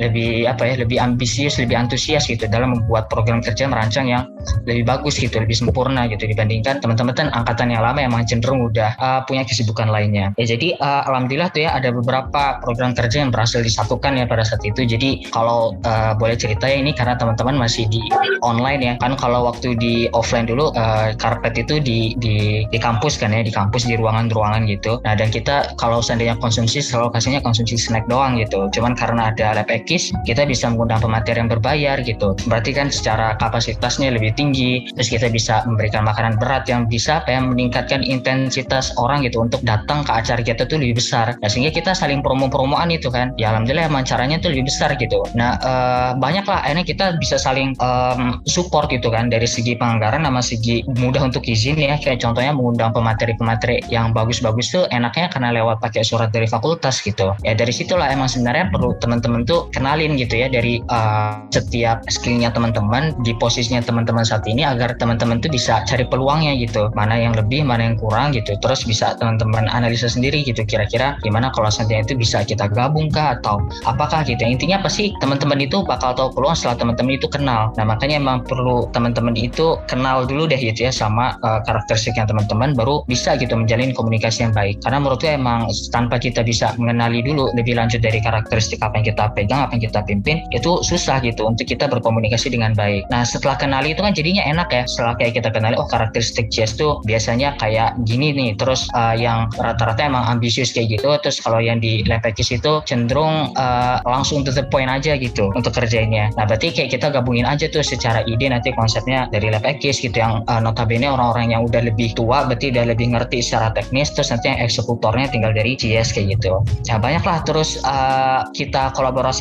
lebih 0.00 0.48
apa 0.48 0.64
ya 0.64 0.74
lebih 0.80 0.96
ambisius 0.96 1.60
lebih 1.60 1.76
antusias 1.76 2.24
gitu 2.24 2.48
dalam 2.48 2.72
membuat 2.72 3.12
program 3.12 3.44
kerja 3.44 3.68
merancang 3.68 4.08
yang 4.08 4.24
lebih 4.64 4.88
bagus 4.88 5.20
gitu 5.20 5.36
lebih 5.36 5.54
sempurna 5.54 6.08
gitu 6.08 6.24
dibandingkan 6.24 6.80
teman-teman 6.80 7.28
angkatan 7.30 7.68
yang 7.68 7.84
lama 7.84 8.00
yang 8.00 8.12
cenderung 8.24 8.64
udah 8.70 8.96
uh, 8.96 9.20
punya 9.26 9.44
kesibukan 9.44 9.90
lainnya. 9.90 10.32
Ya 10.38 10.56
jadi 10.56 10.78
uh, 10.78 11.02
alhamdulillah 11.10 11.50
tuh 11.52 11.66
ya 11.66 11.76
ada 11.76 11.90
beberapa 11.90 12.62
program 12.62 12.94
kerja 12.96 13.26
yang 13.26 13.34
berhasil 13.34 13.60
disatukan 13.60 14.16
ya 14.16 14.24
pada 14.24 14.46
saat 14.46 14.62
itu. 14.62 14.86
Jadi 14.86 15.28
kalau 15.34 15.76
uh, 15.84 16.12
boleh 16.16 16.38
cerita 16.38 16.70
ya 16.70 16.78
ini 16.78 16.94
karena 16.94 17.18
teman-teman 17.18 17.58
masih 17.58 17.90
di 17.90 18.00
online 18.40 18.80
ya. 18.80 18.94
Kan 19.02 19.18
kalau 19.18 19.44
waktu 19.50 19.76
di 19.76 20.06
offline 20.14 20.46
dulu 20.46 20.72
uh, 20.78 21.12
karpet 21.18 21.58
itu 21.66 21.82
di 21.82 22.14
di 22.22 22.64
di 22.70 22.78
kampus 22.78 23.18
kan 23.18 23.34
ya 23.34 23.42
di 23.42 23.52
kampus 23.52 23.90
di 23.90 23.98
ruangan-ruangan 23.98 24.64
gitu. 24.70 25.02
Nah 25.02 25.18
dan 25.18 25.28
kita 25.28 25.74
kalau 25.76 25.98
seandainya 26.00 26.38
konsumsi 26.38 26.78
selalu 26.80 27.12
kasihnya 27.12 27.42
konsumsi 27.42 27.74
snack 27.74 28.06
doang 28.06 28.38
gitu. 28.38 28.70
Cuman 28.70 28.94
karena 28.94 29.34
ada 29.34 29.58
lab 29.60 29.68
ekis 29.90 30.14
kita 30.22 30.46
bisa 30.46 30.70
mengundang 30.70 31.02
pemateri 31.02 31.42
yang 31.42 31.50
berbayar 31.50 31.98
gitu. 32.06 32.38
Berarti 32.46 32.70
kan 32.70 32.94
secara 32.94 33.34
kapasitasnya 33.42 34.14
lebih 34.14 34.30
tinggi 34.38 34.86
terus 34.94 35.10
kita 35.10 35.26
bisa 35.26 35.66
memberikan 35.66 36.06
makanan 36.06 36.38
berat 36.38 36.70
yang 36.70 36.86
bisa 36.86 37.18
apa 37.18 37.34
ya 37.34 37.42
meningkatkan 37.42 38.06
intensitas 38.06 38.94
orang 39.02 39.26
gitu 39.26 39.42
untuk 39.42 39.58
datang 39.66 40.06
ke 40.06 40.14
acara 40.14 40.38
kita 40.46 40.62
tuh 40.62 40.78
lebih 40.78 41.02
besar. 41.02 41.34
Nah, 41.42 41.50
sehingga 41.50 41.74
kita 41.74 41.90
saling 41.90 42.22
promo-promoan 42.22 42.94
itu 42.94 43.10
kan. 43.10 43.34
Ya 43.34 43.50
alhamdulillah 43.50 43.90
emang 43.90 44.06
caranya 44.06 44.38
tuh 44.38 44.54
lebih 44.54 44.70
besar 44.70 44.94
gitu. 44.94 45.26
Nah 45.34 45.58
uh, 45.58 46.10
banyak 46.14 46.46
lah 46.46 46.62
akhirnya 46.62 46.86
kita 46.86 47.18
bisa 47.18 47.34
saling 47.34 47.74
um, 47.82 48.38
support 48.46 48.86
gitu 48.94 49.10
kan 49.10 49.26
dari 49.26 49.50
segi 49.50 49.74
penganggaran 49.74 50.22
sama 50.22 50.38
segi 50.38 50.86
mudah 50.86 51.26
untuk 51.26 51.42
izin 51.42 51.82
ya. 51.82 51.98
Kayak 51.98 52.22
contohnya 52.22 52.54
mengundang 52.54 52.94
pemateri-pemateri 52.94 53.90
yang 53.90 54.14
bagus-bagus 54.14 54.70
tuh 54.70 54.86
enaknya 54.94 55.26
karena 55.34 55.50
lewat 55.50 55.82
pakai 55.82 56.06
surat 56.06 56.30
dari 56.30 56.46
fakultas 56.46 57.02
gitu. 57.02 57.34
Ya 57.42 57.58
dari 57.58 57.74
situlah 57.74 58.06
emang 58.06 58.30
sebenarnya 58.30 58.70
perlu 58.70 58.94
teman-teman 59.02 59.42
tuh 59.42 59.66
kenalin 59.80 60.20
gitu 60.20 60.36
ya 60.36 60.52
dari 60.52 60.84
uh, 60.92 61.40
setiap 61.48 62.04
skillnya 62.12 62.52
teman-teman 62.52 63.16
di 63.24 63.32
posisinya 63.40 63.80
teman-teman 63.80 64.20
saat 64.28 64.44
ini 64.44 64.68
agar 64.68 64.92
teman-teman 65.00 65.40
tuh 65.40 65.48
bisa 65.48 65.80
cari 65.88 66.04
peluangnya 66.04 66.52
gitu. 66.60 66.92
Mana 66.92 67.16
yang 67.16 67.32
lebih 67.32 67.64
mana 67.64 67.88
yang 67.88 67.96
kurang 67.96 68.36
gitu. 68.36 68.52
Terus 68.60 68.84
bisa 68.84 69.16
teman-teman 69.16 69.72
analisa 69.72 70.12
sendiri 70.12 70.44
gitu 70.44 70.60
kira-kira 70.68 71.16
gimana 71.24 71.48
kalau 71.56 71.72
seandainya 71.72 72.04
itu 72.04 72.14
bisa 72.20 72.44
kita 72.44 72.68
gabung 72.68 73.08
kah 73.08 73.40
atau 73.40 73.64
apakah 73.88 74.20
gitu. 74.28 74.44
Intinya 74.44 74.84
pasti 74.84 75.16
teman-teman 75.24 75.64
itu 75.64 75.80
bakal 75.88 76.12
tahu 76.12 76.28
peluang 76.36 76.52
setelah 76.52 76.76
teman-teman 76.76 77.16
itu 77.16 77.26
kenal. 77.32 77.72
Nah 77.80 77.84
makanya 77.88 78.20
emang 78.20 78.44
perlu 78.44 78.92
teman-teman 78.92 79.32
itu 79.40 79.80
kenal 79.88 80.28
dulu 80.28 80.44
deh 80.44 80.60
gitu 80.60 80.84
ya 80.84 80.92
sama 80.92 81.40
uh, 81.40 81.64
karakteristik 81.64 82.20
yang 82.20 82.28
teman-teman 82.28 82.76
baru 82.76 83.00
bisa 83.08 83.40
gitu 83.40 83.56
menjalin 83.56 83.96
komunikasi 83.96 84.44
yang 84.44 84.52
baik. 84.52 84.76
Karena 84.84 85.00
menurut 85.00 85.22
gue 85.22 85.32
emang 85.32 85.70
tanpa 85.94 86.18
kita 86.18 86.42
bisa 86.42 86.74
mengenali 86.76 87.22
dulu 87.22 87.52
lebih 87.54 87.78
lanjut 87.78 88.02
dari 88.02 88.18
karakteristik 88.18 88.82
apa 88.82 88.98
yang 88.98 89.06
kita 89.14 89.24
pegang 89.36 89.59
apa 89.60 89.76
yang 89.76 89.92
kita 89.92 90.00
pimpin 90.08 90.42
itu 90.50 90.80
susah 90.80 91.20
gitu 91.22 91.46
untuk 91.46 91.68
kita 91.68 91.86
berkomunikasi 91.86 92.52
dengan 92.52 92.72
baik. 92.72 93.06
Nah 93.12 93.22
setelah 93.22 93.60
kenali 93.60 93.92
itu 93.92 94.00
kan 94.00 94.16
jadinya 94.16 94.42
enak 94.48 94.68
ya. 94.72 94.82
Setelah 94.88 95.14
kayak 95.20 95.40
kita 95.40 95.48
kenali 95.52 95.76
oh 95.76 95.88
karakteristik 95.88 96.48
Jazz 96.48 96.74
tuh 96.74 96.98
biasanya 97.04 97.54
kayak 97.60 97.96
gini 98.08 98.32
nih. 98.32 98.50
Terus 98.56 98.88
uh, 98.96 99.14
yang 99.14 99.50
rata-rata 99.60 100.06
emang 100.06 100.24
ambisius 100.26 100.72
kayak 100.72 100.98
gitu 100.98 101.10
terus 101.20 101.38
kalau 101.42 101.60
yang 101.60 101.78
di 101.78 102.02
Lepekis 102.08 102.50
itu 102.54 102.80
cenderung 102.88 103.52
uh, 103.54 104.00
langsung 104.08 104.42
to 104.42 104.50
the 104.50 104.64
point 104.72 104.88
aja 104.88 105.14
gitu 105.20 105.52
untuk 105.52 105.76
kerjanya 105.76 106.32
nah 106.34 106.48
berarti 106.48 106.72
kayak 106.72 106.96
kita 106.96 107.12
gabungin 107.12 107.44
aja 107.44 107.68
tuh 107.68 107.84
secara 107.84 108.24
ide 108.24 108.48
nanti 108.48 108.72
konsepnya 108.72 109.28
dari 109.28 109.52
Lepekis 109.52 110.00
gitu 110.00 110.16
yang 110.16 110.42
uh, 110.48 110.58
notabene 110.58 111.06
orang-orang 111.06 111.52
yang 111.52 111.62
udah 111.66 111.84
lebih 111.84 112.16
tua 112.16 112.48
berarti 112.48 112.72
udah 112.72 112.84
lebih 112.90 113.12
ngerti 113.12 113.44
secara 113.44 113.74
teknis 113.76 114.10
terus 114.16 114.32
nanti 114.32 114.50
yang 114.50 114.60
eksekutornya 114.64 115.26
tinggal 115.30 115.52
dari 115.52 115.74
GS 115.76 116.14
kayak 116.16 116.38
gitu. 116.38 116.62
Ya 116.88 116.96
banyak 116.98 117.22
lah 117.22 117.42
terus 117.44 117.78
uh, 117.84 118.46
kita 118.54 118.92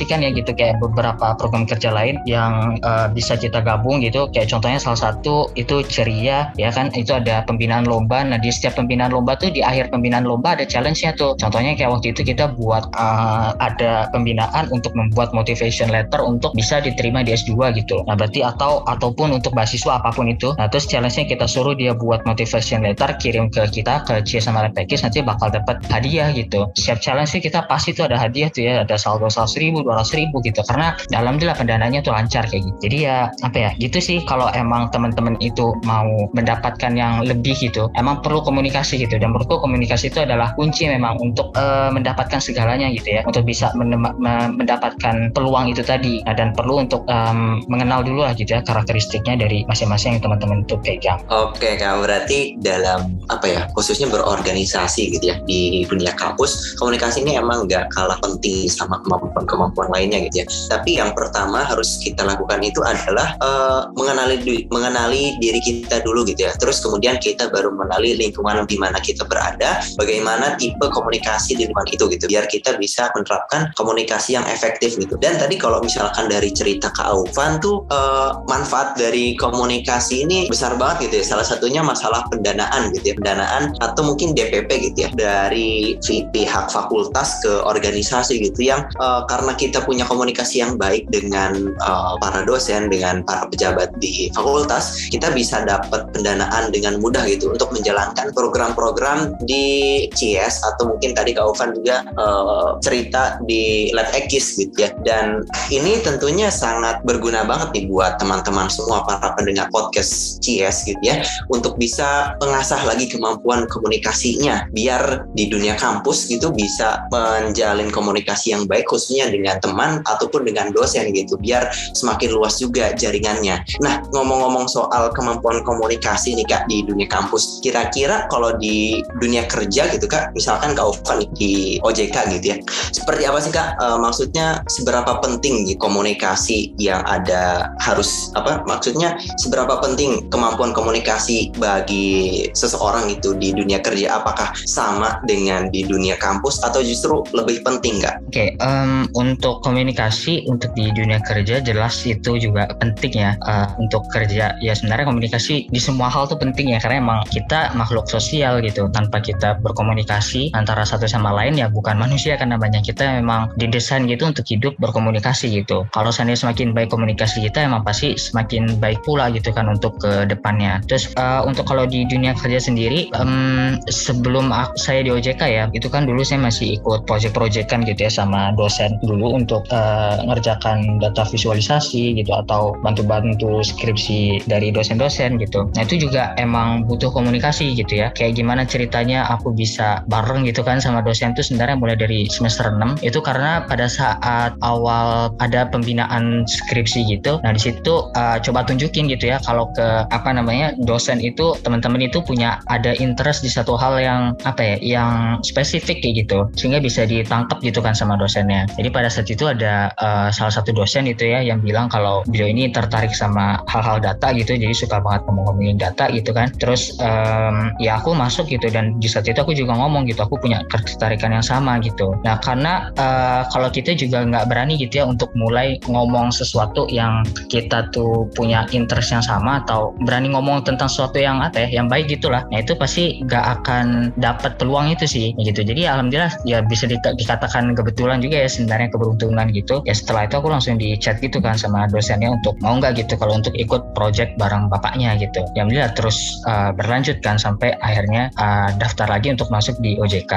kan 0.10 0.26
ya 0.26 0.34
gitu 0.34 0.52
kayak 0.58 0.82
beberapa 0.82 1.38
program 1.38 1.70
kerja 1.70 1.94
lain 1.94 2.18
yang 2.26 2.82
uh, 2.82 3.06
bisa 3.14 3.38
kita 3.38 3.62
gabung 3.62 4.02
gitu. 4.02 4.26
Kayak 4.34 4.50
contohnya 4.58 4.80
salah 4.82 4.98
satu 4.98 5.54
itu 5.54 5.86
ceria 5.86 6.50
ya 6.58 6.74
kan 6.74 6.90
itu 6.98 7.14
ada 7.14 7.46
pembinaan 7.46 7.86
lomba. 7.86 8.26
Nah 8.26 8.42
di 8.42 8.50
setiap 8.50 8.82
pembinaan 8.82 9.14
lomba 9.14 9.38
tuh 9.38 9.54
di 9.54 9.62
akhir 9.62 9.94
pembinaan 9.94 10.26
lomba 10.26 10.58
ada 10.58 10.66
challenge-nya 10.66 11.14
tuh. 11.14 11.38
Contohnya 11.38 11.78
kayak 11.78 11.94
waktu 11.94 12.18
itu 12.18 12.26
kita 12.26 12.50
buat 12.58 12.90
uh, 12.98 13.54
ada 13.62 14.10
pembinaan 14.10 14.74
untuk 14.74 14.98
membuat 14.98 15.32
motivation 15.38 15.94
letter 15.94 16.26
untuk 16.26 16.52
bisa 16.58 16.82
diterima 16.82 17.22
di 17.22 17.38
S2 17.38 17.54
gitu. 17.78 18.02
Nah 18.10 18.18
berarti 18.18 18.42
atau 18.42 18.82
ataupun 18.90 19.38
untuk 19.38 19.54
mahasiswa 19.54 20.02
apa 20.02 20.10
pun 20.10 20.26
itu. 20.26 20.58
Nah 20.58 20.66
terus 20.66 20.90
challenge-nya 20.90 21.30
kita 21.30 21.46
suruh 21.46 21.78
dia 21.78 21.94
buat 21.94 22.26
motivation 22.26 22.82
letter 22.82 23.14
kirim 23.22 23.54
ke 23.54 23.70
kita 23.70 24.02
ke 24.08 24.26
Cia 24.26 24.42
sama 24.42 24.66
nanti 24.66 25.20
bakal 25.22 25.52
dapat 25.52 25.84
hadiah 25.92 26.32
gitu. 26.32 26.72
Setiap 26.74 27.00
challenge 27.04 27.36
sih 27.36 27.42
kita 27.44 27.68
pasti 27.68 27.92
tuh 27.92 28.08
ada 28.08 28.16
hadiah 28.16 28.50
tuh 28.50 28.64
ya 28.64 28.74
ada 28.88 28.96
saldo 28.96 29.28
100 29.28 29.60
ribu 29.60 29.84
200 29.84 29.99
seribu 30.04 30.42
gitu. 30.44 30.62
Karena 30.66 30.96
alhamdulillah 31.14 31.58
pendananya 31.58 32.00
tuh 32.04 32.14
lancar 32.16 32.46
kayak 32.48 32.66
gitu. 32.66 32.78
Jadi 32.90 32.98
ya 33.06 33.30
apa 33.44 33.58
ya 33.58 33.70
gitu 33.78 34.00
sih 34.00 34.24
kalau 34.26 34.48
emang 34.56 34.90
teman-teman 34.92 35.36
itu 35.40 35.76
mau 35.86 36.30
mendapatkan 36.34 36.92
yang 36.96 37.24
lebih 37.24 37.56
gitu 37.60 37.88
emang 37.96 38.22
perlu 38.24 38.44
komunikasi 38.44 39.02
gitu. 39.02 39.20
Dan 39.20 39.36
menurutku 39.36 39.62
komunikasi 39.62 40.12
itu 40.12 40.24
adalah 40.24 40.54
kunci 40.56 40.90
memang 40.90 41.20
untuk 41.22 41.54
uh, 41.56 41.92
mendapatkan 41.94 42.40
segalanya 42.42 42.90
gitu 42.92 43.20
ya. 43.20 43.22
Untuk 43.26 43.44
bisa 43.46 43.72
mendapatkan 43.76 45.32
peluang 45.32 45.72
itu 45.72 45.84
tadi. 45.86 46.22
Nah, 46.26 46.36
dan 46.36 46.56
perlu 46.56 46.84
untuk 46.84 47.04
um, 47.10 47.62
mengenal 47.68 48.04
dulu 48.04 48.26
lah 48.26 48.34
gitu 48.36 48.56
ya 48.56 48.62
karakteristiknya 48.64 49.40
dari 49.40 49.64
masing-masing 49.68 50.18
yang 50.18 50.22
teman-teman 50.24 50.64
itu 50.66 50.76
pegang. 50.82 51.20
Oke 51.30 51.58
okay, 51.60 51.74
kak. 51.80 52.00
Berarti 52.00 52.60
dalam 52.60 53.20
apa 53.30 53.46
ya 53.46 53.62
khususnya 53.74 54.10
berorganisasi 54.10 55.14
gitu 55.16 55.26
ya 55.34 55.38
di 55.46 55.86
dunia 55.86 56.14
kampus 56.18 56.76
komunikasi 56.78 57.24
ini 57.26 57.38
emang 57.38 57.66
nggak 57.66 57.90
kalah 57.94 58.18
penting 58.22 58.70
sama 58.70 59.02
kemampuan-kemampuan 59.06 59.89
lainnya 59.92 60.24
gitu 60.30 60.42
ya. 60.42 60.46
Tapi 60.48 60.98
yang 61.02 61.12
pertama 61.14 61.66
harus 61.66 62.00
kita 62.02 62.26
lakukan 62.26 62.62
itu 62.64 62.80
adalah 62.86 63.36
uh, 63.42 63.82
mengenali 63.94 64.66
mengenali 64.70 65.36
diri 65.42 65.60
kita 65.60 66.02
dulu 66.06 66.24
gitu 66.26 66.48
ya. 66.48 66.54
Terus 66.58 66.80
kemudian 66.80 67.18
kita 67.18 67.50
baru 67.50 67.74
mengenali 67.74 68.16
lingkungan 68.18 68.66
di 68.70 68.78
mana 68.78 68.98
kita 69.02 69.26
berada 69.26 69.82
bagaimana 69.98 70.56
tipe 70.56 70.82
komunikasi 70.82 71.58
di 71.58 71.68
lingkungan 71.70 71.90
itu 71.90 72.04
gitu. 72.10 72.26
Biar 72.30 72.46
kita 72.46 72.78
bisa 72.78 73.10
menerapkan 73.14 73.74
komunikasi 73.76 74.38
yang 74.38 74.46
efektif 74.48 74.96
gitu. 74.98 75.18
Dan 75.18 75.38
tadi 75.42 75.58
kalau 75.58 75.82
misalkan 75.84 76.30
dari 76.30 76.54
cerita 76.54 76.94
Kak 76.94 77.10
Aufan 77.10 77.60
tuh 77.60 77.86
uh, 77.90 78.42
manfaat 78.48 78.96
dari 78.96 79.34
komunikasi 79.36 80.26
ini 80.26 80.46
besar 80.48 80.78
banget 80.78 81.10
gitu 81.10 81.16
ya. 81.22 81.26
Salah 81.36 81.48
satunya 81.48 81.82
masalah 81.82 82.26
pendanaan 82.30 82.94
gitu 82.94 83.14
ya. 83.14 83.16
Pendanaan 83.18 83.74
atau 83.82 84.02
mungkin 84.06 84.38
DPP 84.38 84.70
gitu 84.92 84.98
ya. 85.08 85.10
Dari 85.14 85.98
pihak 86.34 86.72
fakultas 86.72 87.42
ke 87.42 87.54
organisasi 87.66 88.40
gitu 88.42 88.66
yang 88.66 88.86
uh, 89.00 89.24
karena 89.28 89.54
kita 89.56 89.79
punya 89.84 90.08
komunikasi 90.08 90.62
yang 90.64 90.76
baik 90.80 91.08
dengan 91.12 91.76
uh, 91.84 92.16
para 92.20 92.44
dosen 92.44 92.88
dengan 92.88 93.22
para 93.24 93.46
pejabat 93.50 93.92
di 94.00 94.32
fakultas 94.34 95.10
kita 95.10 95.32
bisa 95.34 95.64
dapat 95.66 96.10
pendanaan 96.14 96.72
dengan 96.72 97.00
mudah 97.02 97.26
gitu 97.28 97.54
untuk 97.54 97.72
menjalankan 97.76 98.32
program-program 98.34 99.36
di 99.44 100.08
CS 100.14 100.64
atau 100.64 100.96
mungkin 100.96 101.16
tadi 101.16 101.36
Kak 101.36 101.46
Ovan 101.46 101.76
juga 101.76 102.06
uh, 102.16 102.78
cerita 102.80 103.40
di 103.46 103.92
Lab 103.96 104.12
Ekis 104.16 104.58
gitu 104.60 104.76
ya. 104.76 104.92
Dan 105.04 105.44
ini 105.74 106.00
tentunya 106.02 106.52
sangat 106.52 107.02
berguna 107.04 107.46
banget 107.46 107.76
nih 107.76 107.86
buat 107.90 108.18
teman-teman 108.22 108.68
semua 108.72 109.04
para 109.04 109.34
pendengar 109.36 109.68
podcast 109.74 110.40
CS 110.44 110.88
gitu 110.88 111.02
ya 111.04 111.22
untuk 111.50 111.76
bisa 111.80 112.36
mengasah 112.42 112.82
lagi 112.86 113.10
kemampuan 113.10 113.66
komunikasinya 113.70 114.70
biar 114.72 115.30
di 115.34 115.50
dunia 115.50 115.76
kampus 115.76 116.28
gitu 116.28 116.52
bisa 116.54 117.06
menjalin 117.14 117.90
komunikasi 117.90 118.54
yang 118.56 118.64
baik 118.66 118.86
khususnya 118.90 119.30
dengan 119.32 119.58
ataupun 119.78 120.48
dengan 120.48 120.72
dosen 120.74 121.12
gitu 121.12 121.36
biar 121.38 121.70
semakin 121.94 122.30
luas 122.34 122.58
juga 122.58 122.94
jaringannya. 122.96 123.62
Nah 123.84 124.04
ngomong-ngomong 124.14 124.70
soal 124.70 125.10
kemampuan 125.14 125.62
komunikasi 125.66 126.38
nih 126.38 126.48
kak 126.48 126.66
di 126.72 126.86
dunia 126.86 127.06
kampus, 127.10 127.60
kira-kira 127.60 128.30
kalau 128.32 128.56
di 128.58 129.02
dunia 129.20 129.46
kerja 129.50 129.90
gitu 129.92 130.06
kak, 130.06 130.32
misalkan 130.34 130.74
kak 130.78 130.86
Ovan 130.86 131.26
di 131.36 131.78
OJK 131.82 132.16
gitu 132.40 132.46
ya, 132.56 132.58
seperti 132.94 133.24
apa 133.26 133.40
sih 133.42 133.52
kak? 133.52 133.76
E, 133.80 133.86
maksudnya 134.00 134.62
seberapa 134.70 135.20
penting 135.20 135.68
gitu, 135.68 135.82
komunikasi 135.82 136.74
yang 136.78 137.02
ada 137.08 137.74
harus 137.82 138.32
apa? 138.38 138.62
Maksudnya 138.68 139.18
seberapa 139.42 139.80
penting 139.82 140.30
kemampuan 140.30 140.72
komunikasi 140.72 141.52
bagi 141.58 142.48
seseorang 142.54 143.10
itu 143.10 143.34
di 143.36 143.56
dunia 143.56 143.82
kerja? 143.82 144.22
Apakah 144.22 144.54
sama 144.68 145.20
dengan 145.26 145.72
di 145.74 145.86
dunia 145.86 146.16
kampus 146.20 146.62
atau 146.62 146.84
justru 146.84 147.24
lebih 147.34 147.62
penting 147.66 148.04
kak? 148.04 148.22
Oke, 148.30 148.34
okay, 148.34 148.50
um, 148.62 149.10
untuk 149.18 149.59
komunikasi 149.62 150.48
untuk 150.48 150.72
di 150.74 150.92
dunia 150.92 151.20
kerja 151.24 151.62
jelas 151.62 152.02
itu 152.08 152.40
juga 152.40 152.70
penting 152.80 153.14
ya 153.20 153.32
uh, 153.46 153.76
untuk 153.78 154.06
kerja. 154.12 154.56
Ya 154.60 154.74
sebenarnya 154.74 155.10
komunikasi 155.10 155.70
di 155.70 155.80
semua 155.82 156.08
hal 156.12 156.28
tuh 156.28 156.40
penting 156.40 156.74
ya 156.74 156.80
karena 156.82 157.04
emang 157.04 157.20
kita 157.30 157.74
makhluk 157.76 158.08
sosial 158.08 158.60
gitu. 158.64 158.88
Tanpa 158.90 159.20
kita 159.24 159.60
berkomunikasi 159.62 160.56
antara 160.56 160.84
satu 160.84 161.06
sama 161.06 161.32
lain 161.36 161.60
ya 161.60 161.68
bukan 161.70 162.00
manusia 162.00 162.36
karena 162.36 162.56
banyak 162.56 162.84
kita 162.86 163.20
memang 163.20 163.52
didesain 163.60 164.06
gitu 164.08 164.28
untuk 164.28 164.46
hidup 164.48 164.74
berkomunikasi 164.80 165.52
gitu. 165.64 165.86
Kalau 165.92 166.10
seandainya 166.10 166.48
semakin 166.48 166.72
baik 166.74 166.90
komunikasi 166.90 167.44
kita 167.46 167.66
emang 167.68 167.84
pasti 167.84 168.16
semakin 168.16 168.80
baik 168.80 169.02
pula 169.04 169.30
gitu 169.34 169.52
kan 169.52 169.68
untuk 169.70 170.00
ke 170.00 170.26
depannya. 170.28 170.82
Terus 170.88 171.12
uh, 171.20 171.44
untuk 171.44 171.68
kalau 171.68 171.86
di 171.86 172.06
dunia 172.08 172.34
kerja 172.38 172.60
sendiri 172.60 173.12
um, 173.18 173.78
sebelum 173.88 174.52
saya 174.76 175.06
di 175.06 175.12
OJK 175.14 175.42
ya 175.46 175.66
itu 175.72 175.88
kan 175.88 176.06
dulu 176.06 176.22
saya 176.26 176.42
masih 176.42 176.80
ikut 176.80 177.06
project-project 177.06 177.68
kan 177.70 177.82
gitu 177.86 178.08
ya 178.08 178.12
sama 178.12 178.52
dosen 178.56 178.98
dulu 179.04 179.40
untuk 179.50 179.66
uh, 179.74 180.22
ngerjakan 180.22 181.02
data 181.02 181.26
visualisasi 181.26 182.14
gitu 182.22 182.30
atau 182.38 182.78
bantu-bantu 182.86 183.66
skripsi 183.66 184.46
dari 184.46 184.70
dosen-dosen 184.70 185.42
gitu. 185.42 185.66
Nah 185.74 185.82
itu 185.82 186.06
juga 186.06 186.38
emang 186.38 186.86
butuh 186.86 187.10
komunikasi 187.10 187.74
gitu 187.74 187.98
ya. 187.98 188.14
Kayak 188.14 188.38
gimana 188.38 188.62
ceritanya 188.70 189.26
aku 189.26 189.50
bisa 189.50 190.06
bareng 190.06 190.46
gitu 190.46 190.62
kan 190.62 190.78
sama 190.78 191.02
dosen 191.02 191.34
itu 191.34 191.42
sebenarnya 191.42 191.82
mulai 191.82 191.98
dari 191.98 192.30
semester 192.30 192.70
6 192.70 193.02
itu 193.02 193.18
karena 193.26 193.66
pada 193.66 193.90
saat 193.90 194.54
awal 194.62 195.34
ada 195.42 195.66
pembinaan 195.66 196.46
skripsi 196.46 197.10
gitu. 197.10 197.42
Nah 197.42 197.50
di 197.50 197.62
situ 197.62 198.06
uh, 198.14 198.38
coba 198.38 198.62
tunjukin 198.70 199.10
gitu 199.10 199.34
ya 199.34 199.42
kalau 199.42 199.66
ke 199.74 200.06
apa 200.14 200.30
namanya 200.30 200.78
dosen 200.86 201.18
itu 201.18 201.58
teman-teman 201.66 202.06
itu 202.06 202.22
punya 202.22 202.62
ada 202.70 202.94
interest 203.02 203.42
di 203.42 203.50
satu 203.50 203.74
hal 203.80 203.98
yang 203.98 204.36
apa 204.44 204.76
ya 204.76 205.00
yang 205.00 205.40
spesifik 205.42 206.04
kayak 206.04 206.28
gitu 206.28 206.40
sehingga 206.60 206.84
bisa 206.84 207.08
ditangkap 207.08 207.58
gitu 207.64 207.80
kan 207.80 207.96
sama 207.96 208.20
dosennya 208.20 208.68
jadi 208.76 208.92
pada 208.92 209.08
saat 209.08 209.32
itu 209.32 209.39
ada 209.48 209.94
uh, 210.02 210.28
salah 210.34 210.52
satu 210.52 210.76
dosen 210.76 211.08
itu 211.08 211.30
ya 211.30 211.40
yang 211.40 211.64
bilang 211.64 211.88
kalau 211.88 212.26
beliau 212.28 212.50
ini 212.50 212.74
tertarik 212.74 213.14
sama 213.16 213.62
hal-hal 213.72 214.02
data 214.02 214.34
gitu 214.36 214.58
jadi 214.58 214.74
suka 214.76 215.00
banget 215.00 215.24
ngomong-ngomongin 215.30 215.78
data 215.80 216.10
gitu 216.12 216.34
kan. 216.36 216.52
Terus 216.58 216.98
um, 217.00 217.72
ya 217.80 218.02
aku 218.02 218.12
masuk 218.18 218.50
gitu 218.50 218.68
dan 218.74 218.98
di 218.98 219.08
saat 219.08 219.30
itu 219.30 219.40
aku 219.40 219.54
juga 219.54 219.78
ngomong 219.78 220.10
gitu 220.10 220.26
aku 220.26 220.42
punya 220.42 220.64
ketertarikan 220.72 221.36
yang 221.36 221.46
sama 221.46 221.78
gitu. 221.80 222.18
Nah 222.26 222.42
karena 222.42 222.90
uh, 222.98 223.46
kalau 223.54 223.70
kita 223.70 223.94
juga 223.94 224.26
nggak 224.26 224.50
berani 224.50 224.76
gitu 224.80 225.04
ya 225.04 225.06
untuk 225.06 225.30
mulai 225.38 225.78
ngomong 225.86 226.34
sesuatu 226.34 226.90
yang 226.90 227.22
kita 227.48 227.92
tuh 227.94 228.28
punya 228.34 228.66
interest 228.74 229.14
yang 229.14 229.24
sama 229.24 229.62
atau 229.64 229.94
berani 230.04 230.32
ngomong 230.34 230.66
tentang 230.66 230.90
sesuatu 230.90 231.22
yang 231.22 231.44
apa 231.44 231.68
ya 231.68 231.82
yang 231.82 231.88
baik 231.92 232.10
gitulah 232.10 232.44
nah 232.50 232.60
itu 232.64 232.74
pasti 232.74 233.22
gak 233.28 233.62
akan 233.62 234.16
dapat 234.18 234.58
peluang 234.58 234.90
itu 234.90 235.06
sih 235.06 235.36
gitu. 235.38 235.62
Jadi 235.62 235.86
alhamdulillah 235.86 236.34
ya 236.48 236.64
bisa 236.64 236.88
di, 236.90 236.98
dikatakan 236.98 237.76
kebetulan 237.78 238.24
juga 238.24 238.42
ya 238.42 238.50
sebenarnya 238.50 238.90
keberuntungan 238.90 239.19
gitu. 239.52 239.82
Ya 239.84 239.96
setelah 239.98 240.30
itu 240.30 240.38
aku 240.38 240.48
langsung 240.52 240.78
di 240.78 240.96
chat 240.96 241.20
gitu 241.20 241.42
kan 241.42 241.58
sama 241.58 241.90
dosennya 241.90 242.32
untuk 242.32 242.56
mau 242.62 242.78
nggak 242.78 243.02
gitu 243.04 243.18
kalau 243.18 243.36
untuk 243.36 243.52
ikut 243.58 243.96
project 243.98 244.38
bareng 244.40 244.70
bapaknya 244.72 245.18
gitu. 245.20 245.44
Ya 245.58 245.66
alhamdulillah 245.66 245.94
terus 245.94 246.18
uh, 246.46 246.72
berlanjut 246.74 247.18
kan 247.22 247.38
sampai 247.38 247.78
akhirnya 247.82 248.34
uh, 248.38 248.70
daftar 248.78 249.06
lagi 249.10 249.30
untuk 249.30 249.50
masuk 249.54 249.78
di 249.82 249.98
OJK 250.02 250.34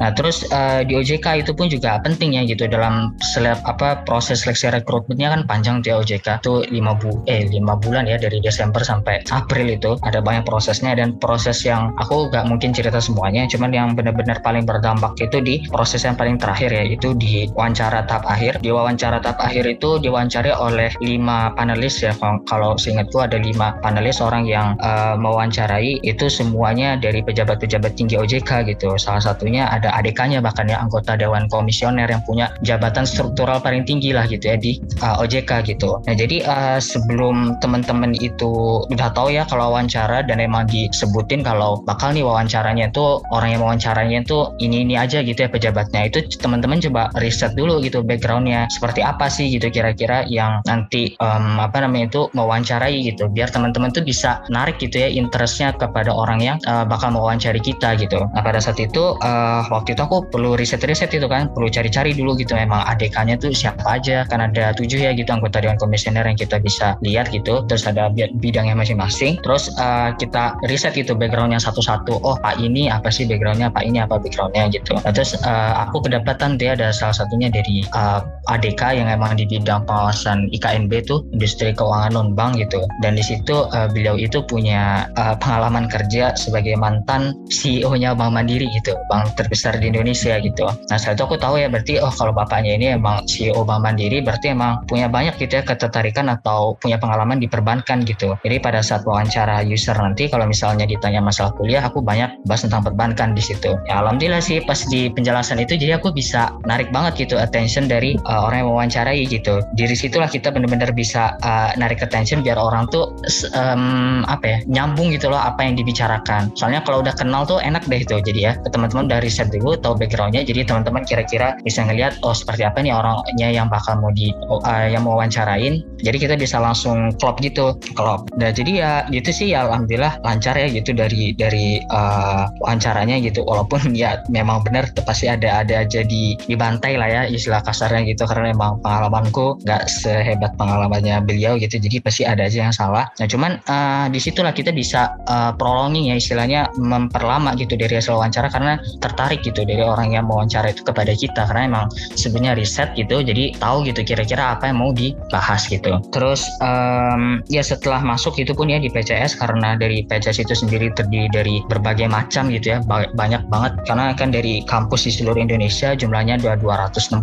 nah 0.00 0.10
terus 0.12 0.44
uh, 0.52 0.84
di 0.84 0.96
OJK 0.96 1.44
itu 1.44 1.52
pun 1.56 1.68
juga 1.68 1.96
penting 2.04 2.36
ya 2.36 2.42
gitu. 2.44 2.66
Dalam 2.68 3.16
seleb 3.34 3.60
apa 3.64 4.04
proses 4.04 4.44
seleksi 4.44 4.72
rekrutmennya 4.72 5.32
kan 5.32 5.40
panjang 5.48 5.76
di 5.80 5.92
OJK 5.92 6.44
tuh 6.44 6.64
lima 6.68 6.96
bu 6.96 7.24
eh 7.28 7.46
lima 7.48 7.76
bulan 7.76 8.04
ya 8.08 8.20
dari 8.20 8.40
Desember 8.40 8.80
sampai 8.84 9.24
April 9.32 9.72
itu. 9.72 9.96
Ada 10.04 10.20
banyak 10.20 10.44
prosesnya 10.44 10.96
dan 10.96 11.16
proses 11.16 11.64
yang 11.64 11.92
aku 12.00 12.28
gak 12.32 12.44
mungkin 12.48 12.72
cerita 12.72 13.00
semuanya. 13.00 13.48
Cuman 13.48 13.70
yang 13.72 13.88
benar-benar 13.92 14.40
paling 14.44 14.64
berdampak 14.64 15.16
itu 15.20 15.40
di 15.40 15.54
proses 15.68 16.04
yang 16.04 16.16
paling 16.16 16.36
terakhir 16.36 16.72
ya 16.72 16.84
itu 16.84 17.16
di 17.16 17.48
wawancara 17.52 18.04
tahap 18.08 18.23
akhir. 18.26 18.60
Di 18.60 18.70
wawancara 18.72 19.20
tahap 19.22 19.40
akhir 19.40 19.64
itu 19.68 20.00
diwawancari 20.00 20.50
oleh 20.52 20.90
lima 21.00 21.52
panelis 21.54 22.02
ya. 22.02 22.12
Kalau 22.48 22.76
seingatku 22.76 23.20
ada 23.20 23.38
lima 23.38 23.76
panelis 23.80 24.18
orang 24.20 24.44
yang 24.48 24.74
uh, 24.80 25.14
mewawancarai 25.18 26.00
itu 26.02 26.26
semuanya 26.28 26.96
dari 26.98 27.20
pejabat-pejabat 27.22 27.94
tinggi 27.94 28.18
OJK 28.18 28.68
gitu. 28.74 28.96
Salah 28.96 29.22
satunya 29.22 29.68
ada 29.68 29.92
ADK-nya 30.00 30.44
bahkan 30.44 30.68
ya 30.68 30.80
anggota 30.80 31.16
Dewan 31.16 31.46
Komisioner 31.48 32.08
yang 32.08 32.22
punya 32.24 32.52
jabatan 32.64 33.04
struktural 33.04 33.60
paling 33.60 33.84
tinggi 33.84 34.12
lah 34.12 34.24
gitu 34.28 34.50
ya 34.52 34.56
di 34.58 34.80
uh, 35.00 35.16
eh, 35.18 35.22
OJK 35.24 35.50
gitu. 35.74 36.00
Nah 36.04 36.14
jadi 36.14 36.44
uh, 36.44 36.78
sebelum 36.80 37.56
teman-teman 37.60 38.16
itu 38.18 38.84
udah 38.90 39.10
tahu 39.12 39.32
ya 39.32 39.46
kalau 39.48 39.72
wawancara 39.74 40.22
dan 40.26 40.38
emang 40.38 40.68
disebutin 40.68 41.42
kalau 41.42 41.80
bakal 41.82 42.12
nih 42.14 42.22
wawancaranya 42.22 42.88
itu 42.90 43.20
orang 43.32 43.56
yang 43.56 43.62
wawancaranya 43.64 44.22
itu 44.22 44.38
ini 44.60 44.84
ini 44.86 44.94
aja 44.94 45.24
gitu 45.24 45.46
ya 45.46 45.50
pejabatnya. 45.50 46.08
Itu 46.08 46.24
teman-teman 46.38 46.80
coba 46.84 47.10
riset 47.18 47.56
dulu 47.56 47.80
gitu 47.82 48.04
backgroundnya 48.14 48.70
seperti 48.70 49.02
apa 49.02 49.26
sih 49.26 49.50
gitu 49.50 49.68
kira-kira 49.74 50.22
yang 50.30 50.62
nanti 50.70 51.18
um, 51.18 51.58
apa 51.58 51.82
namanya 51.82 52.06
itu 52.14 52.22
mewawancarai 52.32 52.94
gitu. 53.02 53.26
Biar 53.26 53.50
teman-teman 53.50 53.90
tuh 53.90 54.06
bisa 54.06 54.40
narik 54.48 54.78
gitu 54.78 55.02
ya 55.02 55.10
interestnya 55.10 55.74
kepada 55.74 56.14
orang 56.14 56.38
yang 56.38 56.56
uh, 56.70 56.86
bakal 56.86 57.10
mewawancari 57.10 57.58
kita 57.58 57.98
gitu. 57.98 58.22
Nah 58.30 58.42
pada 58.42 58.62
saat 58.62 58.78
itu 58.78 59.18
uh, 59.18 59.62
waktu 59.68 59.98
itu 59.98 60.02
aku 60.06 60.30
perlu 60.30 60.54
riset-riset 60.54 61.10
itu 61.10 61.26
kan 61.26 61.50
perlu 61.50 61.66
cari-cari 61.66 62.14
dulu 62.14 62.38
gitu. 62.38 62.54
Memang 62.54 62.86
ADK-nya 62.94 63.40
tuh 63.40 63.50
siapa 63.50 63.98
aja 63.98 64.22
kan 64.28 64.44
ada 64.44 64.70
tujuh 64.76 65.02
ya 65.02 65.10
gitu 65.16 65.28
anggota 65.34 65.58
dewan 65.58 65.80
komisioner 65.80 66.22
yang 66.22 66.38
kita 66.38 66.60
bisa 66.60 66.94
lihat 67.02 67.32
gitu. 67.34 67.64
Terus 67.66 67.84
ada 67.88 68.12
bidangnya 68.12 68.78
masing-masing. 68.78 69.42
Terus 69.42 69.72
uh, 69.80 70.14
kita 70.14 70.54
riset 70.70 70.94
gitu 70.94 71.16
backgroundnya 71.16 71.58
satu-satu. 71.58 72.22
Oh 72.22 72.36
pak 72.38 72.60
ini 72.60 72.92
apa 72.92 73.08
sih 73.08 73.24
backgroundnya 73.24 73.72
pak 73.72 73.82
ini 73.88 73.98
apa 74.04 74.20
backgroundnya 74.20 74.68
gitu. 74.70 74.94
Nah, 75.00 75.12
terus 75.12 75.32
uh, 75.40 75.72
aku 75.88 76.04
kedapatan 76.04 76.60
dia 76.60 76.76
ada 76.76 76.92
salah 76.92 77.16
satunya 77.16 77.48
dari 77.48 77.80
uh, 77.96 78.03
ADK 78.44 79.00
yang 79.00 79.08
emang 79.08 79.40
di 79.40 79.48
bidang 79.48 79.88
pengawasan 79.88 80.52
IKNB 80.52 80.92
tuh 81.08 81.24
industri 81.32 81.72
keuangan 81.72 82.12
non 82.12 82.28
bank 82.36 82.60
gitu. 82.60 82.84
Dan 83.00 83.16
di 83.16 83.24
situ 83.24 83.64
uh, 83.72 83.88
beliau 83.88 84.20
itu 84.20 84.44
punya 84.44 85.08
uh, 85.16 85.32
pengalaman 85.40 85.88
kerja 85.88 86.36
sebagai 86.36 86.76
mantan 86.76 87.32
CEO-nya 87.48 88.12
Bank 88.12 88.36
Mandiri 88.36 88.68
gitu 88.76 88.92
bank 89.08 89.36
terbesar 89.40 89.80
di 89.80 89.88
Indonesia 89.88 90.36
gitu. 90.40 90.68
Nah 90.68 90.98
saat 91.00 91.16
itu 91.16 91.24
aku 91.24 91.40
tahu 91.40 91.56
ya 91.56 91.72
berarti 91.72 91.96
oh 92.00 92.12
kalau 92.12 92.36
bapaknya 92.36 92.76
ini 92.76 92.86
emang 92.96 93.24
CEO 93.24 93.64
Bank 93.64 93.80
Mandiri 93.84 94.20
berarti 94.20 94.52
emang 94.52 94.84
punya 94.84 95.08
banyak 95.08 95.40
gitu 95.40 95.60
ya 95.60 95.64
ketertarikan 95.64 96.28
atau 96.28 96.76
punya 96.76 97.00
pengalaman 97.00 97.40
di 97.40 97.48
perbankan 97.48 98.04
gitu. 98.04 98.36
Jadi 98.44 98.56
pada 98.60 98.84
saat 98.84 99.08
wawancara 99.08 99.64
user 99.64 99.96
nanti 99.96 100.28
kalau 100.28 100.44
misalnya 100.44 100.84
ditanya 100.84 101.24
masalah 101.24 101.56
kuliah 101.56 101.80
aku 101.80 102.04
banyak 102.04 102.44
bahas 102.44 102.66
tentang 102.66 102.84
perbankan 102.84 103.32
di 103.32 103.40
situ. 103.40 103.72
Ya 103.88 104.04
alhamdulillah 104.04 104.44
sih 104.44 104.60
pas 104.64 104.78
di 104.88 105.08
penjelasan 105.08 105.60
itu 105.62 105.80
jadi 105.80 105.96
aku 105.96 106.12
bisa 106.12 106.52
narik 106.68 106.92
banget 106.92 107.26
gitu 107.28 107.40
attention 107.40 107.88
dari 107.94 108.18
uh, 108.26 108.50
orang 108.50 108.66
yang 108.66 108.68
mewawancarai 108.74 109.22
gitu. 109.30 109.62
Dari 109.78 109.94
situlah 109.94 110.26
kita 110.26 110.50
benar-benar 110.50 110.90
bisa 110.90 111.38
uh, 111.46 111.70
narik 111.78 112.02
attention 112.02 112.42
biar 112.42 112.58
orang 112.58 112.90
tuh 112.90 113.14
um, 113.54 114.26
apa 114.26 114.44
ya 114.44 114.58
nyambung 114.66 115.14
gitu 115.14 115.30
loh 115.30 115.38
apa 115.38 115.62
yang 115.62 115.78
dibicarakan. 115.78 116.50
Soalnya 116.58 116.82
kalau 116.82 117.06
udah 117.06 117.14
kenal 117.14 117.46
tuh 117.46 117.62
enak 117.62 117.86
deh 117.86 118.02
itu 118.02 118.18
jadi 118.18 118.40
ya 118.40 118.52
teman-teman 118.74 119.06
dari 119.06 119.30
riset 119.30 119.48
dulu 119.54 119.78
tahu 119.78 119.94
backgroundnya 119.94 120.42
jadi 120.42 120.66
teman-teman 120.66 121.06
kira-kira 121.06 121.54
bisa 121.62 121.86
ngelihat 121.86 122.18
oh 122.26 122.34
seperti 122.34 122.66
apa 122.66 122.82
nih 122.82 122.92
orangnya 122.92 123.48
yang 123.48 123.70
bakal 123.70 123.96
mau 124.02 124.10
di 124.10 124.34
uh, 124.50 124.86
yang 124.90 125.06
mau 125.06 125.16
wawancarain 125.16 125.80
jadi 126.02 126.16
kita 126.18 126.34
bisa 126.36 126.58
langsung 126.58 127.14
klop 127.16 127.38
gitu 127.40 127.78
klop. 127.94 128.26
Dan 128.36 128.52
jadi 128.52 128.72
ya 128.74 128.92
gitu 129.08 129.30
sih 129.30 129.54
ya 129.54 129.70
alhamdulillah 129.70 130.20
lancar 130.26 130.58
ya 130.58 130.66
gitu 130.68 130.90
dari 130.92 131.32
dari 131.36 131.80
uh, 131.88 132.50
wawancaranya 132.60 133.22
gitu. 133.22 133.46
Walaupun 133.46 133.94
ya 134.02 134.20
memang 134.28 134.66
benar 134.66 134.90
pasti 135.06 135.30
ada 135.30 135.62
ada 135.62 135.86
aja 135.86 136.02
di 136.02 136.36
dibantai 136.48 136.98
lah 136.98 137.08
ya 137.08 137.22
istilah 137.28 137.62
kasarnya 137.84 138.16
gitu 138.16 138.24
karena 138.24 138.56
memang 138.56 138.80
pengalamanku 138.80 139.60
nggak 139.60 139.84
sehebat 139.92 140.56
pengalamannya 140.56 141.20
beliau 141.20 141.60
gitu 141.60 141.76
jadi 141.76 142.00
pasti 142.00 142.24
ada 142.24 142.48
aja 142.48 142.64
yang 142.64 142.72
salah. 142.72 143.12
Nah 143.20 143.28
cuman 143.28 143.60
uh, 143.68 144.08
di 144.08 144.16
situlah 144.16 144.56
kita 144.56 144.72
bisa 144.72 145.12
uh, 145.28 145.52
prolonging 145.52 146.08
ya 146.08 146.16
istilahnya 146.16 146.72
memperlama 146.80 147.52
gitu 147.60 147.76
dari 147.76 148.00
hasil 148.00 148.16
wawancara 148.16 148.48
karena 148.48 148.80
tertarik 149.04 149.44
gitu 149.44 149.68
dari 149.68 149.84
orang 149.84 150.16
yang 150.16 150.24
wawancara 150.24 150.72
itu 150.72 150.80
kepada 150.80 151.12
kita 151.12 151.44
karena 151.44 151.62
emang 151.68 151.86
sebenarnya 152.16 152.56
riset 152.56 152.88
gitu 152.96 153.20
jadi 153.20 153.52
tahu 153.60 153.84
gitu 153.84 154.00
kira-kira 154.00 154.56
apa 154.56 154.72
yang 154.72 154.80
mau 154.80 154.96
dibahas 154.96 155.68
gitu. 155.68 156.00
Terus 156.08 156.48
um, 156.64 157.44
ya 157.52 157.60
setelah 157.60 158.00
masuk 158.00 158.40
itu 158.40 158.56
pun 158.56 158.72
ya 158.72 158.80
di 158.80 158.88
PCS 158.88 159.36
karena 159.36 159.76
dari 159.76 160.08
PCS 160.08 160.40
itu 160.40 160.56
sendiri 160.56 160.88
terdiri 160.96 161.28
dari 161.28 161.60
berbagai 161.68 162.08
macam 162.08 162.48
gitu 162.48 162.72
ya 162.72 162.78
banyak 162.88 163.44
banget. 163.52 163.76
Karena 163.84 164.16
kan 164.16 164.32
dari 164.32 164.64
kampus 164.64 165.04
di 165.04 165.12
seluruh 165.12 165.44
Indonesia 165.44 165.92
jumlahnya 165.92 166.40
268 166.40 167.20